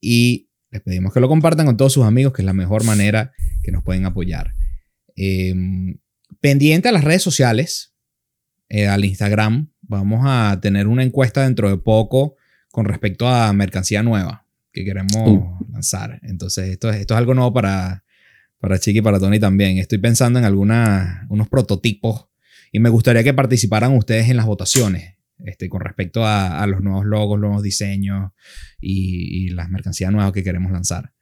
Y 0.00 0.48
les 0.70 0.82
pedimos 0.82 1.12
que 1.12 1.20
lo 1.20 1.28
compartan 1.28 1.66
con 1.66 1.76
todos 1.76 1.92
sus 1.92 2.04
amigos, 2.04 2.32
que 2.32 2.42
es 2.42 2.46
la 2.46 2.52
mejor 2.52 2.84
manera 2.84 3.32
que 3.62 3.72
nos 3.72 3.82
pueden 3.82 4.04
apoyar. 4.04 4.52
Eh, 5.16 5.54
pendiente 6.40 6.88
a 6.88 6.92
las 6.92 7.04
redes 7.04 7.22
sociales, 7.22 7.94
eh, 8.68 8.86
al 8.88 9.04
Instagram. 9.04 9.70
Vamos 9.82 10.22
a 10.24 10.58
tener 10.60 10.88
una 10.88 11.02
encuesta 11.02 11.44
dentro 11.44 11.68
de 11.70 11.78
poco 11.78 12.36
con 12.70 12.84
respecto 12.84 13.28
a 13.28 13.52
mercancía 13.52 14.02
nueva 14.02 14.46
que 14.72 14.84
queremos 14.84 15.28
Uh. 15.28 15.66
lanzar. 15.72 16.20
Entonces, 16.22 16.68
esto 16.68 16.90
es, 16.90 16.96
esto 16.96 17.14
es 17.14 17.18
algo 17.18 17.32
nuevo 17.34 17.52
para, 17.52 18.04
para 18.58 18.78
Chiqui 18.78 18.98
y 18.98 19.02
para 19.02 19.18
Tony 19.18 19.40
también. 19.40 19.78
Estoy 19.78 19.98
pensando 19.98 20.38
en 20.38 20.44
alguna, 20.44 21.26
unos 21.30 21.48
prototipos 21.48 22.26
y 22.72 22.80
me 22.80 22.90
gustaría 22.90 23.24
que 23.24 23.32
participaran 23.32 23.96
ustedes 23.96 24.28
en 24.28 24.36
las 24.36 24.44
votaciones 24.44 25.15
este, 25.44 25.68
con 25.68 25.80
respecto 25.80 26.24
a, 26.24 26.62
a 26.62 26.66
los 26.66 26.80
nuevos 26.80 27.04
logos, 27.04 27.38
los 27.38 27.48
nuevos 27.48 27.62
diseños 27.62 28.32
y, 28.80 29.46
y 29.46 29.48
las 29.50 29.68
mercancías 29.68 30.12
nuevas 30.12 30.32
que 30.32 30.42
queremos 30.42 30.72
lanzar. 30.72 31.12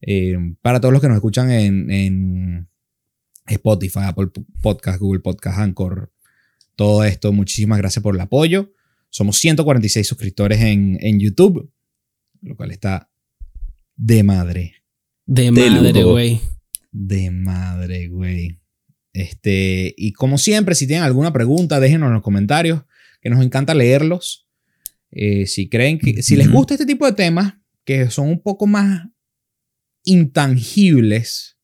Eh, 0.00 0.36
para 0.60 0.80
todos 0.80 0.92
los 0.92 1.00
que 1.00 1.08
nos 1.08 1.16
escuchan 1.16 1.50
en, 1.50 1.90
en, 1.90 2.68
Spotify, 3.46 4.00
Apple 4.04 4.28
Podcast, 4.62 5.00
Google 5.00 5.20
Podcast, 5.20 5.58
Anchor, 5.58 6.12
todo 6.76 7.04
esto. 7.04 7.32
Muchísimas 7.32 7.78
gracias 7.78 8.02
por 8.02 8.14
el 8.14 8.20
apoyo. 8.20 8.72
Somos 9.10 9.38
146 9.38 10.06
suscriptores 10.06 10.60
en, 10.60 10.96
en 11.00 11.18
YouTube, 11.18 11.70
lo 12.40 12.56
cual 12.56 12.70
está 12.70 13.10
de 13.96 14.22
madre. 14.22 14.74
De 15.26 15.50
madre, 15.50 16.02
güey. 16.04 16.40
De 16.92 17.30
madre, 17.30 18.08
güey. 18.08 18.60
Este, 19.12 19.92
y 19.96 20.12
como 20.12 20.38
siempre, 20.38 20.74
si 20.74 20.86
tienen 20.86 21.04
alguna 21.04 21.32
pregunta, 21.32 21.80
déjenos 21.80 22.08
en 22.08 22.14
los 22.14 22.22
comentarios, 22.22 22.82
que 23.22 23.30
nos 23.30 23.42
encanta 23.42 23.72
leerlos. 23.74 24.46
Eh, 25.10 25.46
si 25.46 25.68
creen 25.70 25.98
que, 25.98 26.22
si 26.22 26.36
les 26.36 26.50
gusta 26.50 26.74
este 26.74 26.84
tipo 26.86 27.06
de 27.06 27.12
temas, 27.12 27.54
que 27.84 28.10
son 28.10 28.28
un 28.28 28.42
poco 28.42 28.66
más 28.66 29.02
intangibles, 30.04 31.56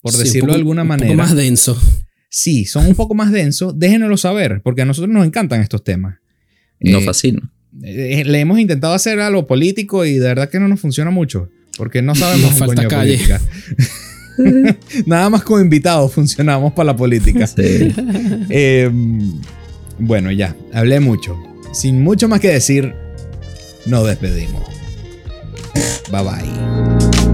por 0.00 0.12
Sí, 0.12 0.18
un 0.18 0.24
decirlo 0.24 0.46
poco- 0.46 0.52
de 0.52 0.58
alguna 0.58 0.82
un 0.82 0.88
manera. 0.88 1.08
poco 1.08 1.16
más 1.18 1.34
denso. 1.36 1.80
Sí, 2.30 2.64
son 2.66 2.86
un 2.86 2.94
poco 2.94 3.14
más 3.14 3.32
densos, 3.32 3.78
déjenoslo 3.78 4.16
saber, 4.16 4.60
porque 4.62 4.82
a 4.82 4.84
nosotros 4.84 5.12
nos 5.12 5.26
encantan 5.26 5.60
estos 5.60 5.82
temas. 5.82 6.18
No 6.80 6.98
Eh, 6.98 7.04
fascina. 7.04 7.40
eh, 7.82 8.24
le 8.24 8.40
hemos 8.40 8.58
intentado 8.58 8.92
hacer 8.94 9.18
algo 9.20 9.46
político 9.46 10.04
y 10.04 10.14
de 10.14 10.20
verdad 10.28 10.50
que 10.50 10.60
no 10.60 10.68
nos 10.68 10.80
funciona 10.80 11.10
mucho, 11.10 11.48
porque 11.76 12.02
no 12.02 12.14
sabemos 12.14 12.42
Nos 12.52 12.60
un 12.60 12.66
falta 12.66 12.88
calle. 12.88 13.16
política. 13.16 13.40
Nada 15.06 15.30
más 15.30 15.42
con 15.42 15.60
invitados 15.62 16.12
funcionamos 16.12 16.72
para 16.72 16.86
la 16.92 16.96
política. 16.96 17.46
Sí. 17.46 17.54
Eh, 18.50 18.90
bueno, 19.98 20.30
ya, 20.30 20.56
hablé 20.72 21.00
mucho. 21.00 21.36
Sin 21.72 22.02
mucho 22.02 22.28
más 22.28 22.40
que 22.40 22.48
decir, 22.48 22.94
nos 23.86 24.06
despedimos. 24.06 24.62
Bye 26.10 26.22
bye. 26.22 27.27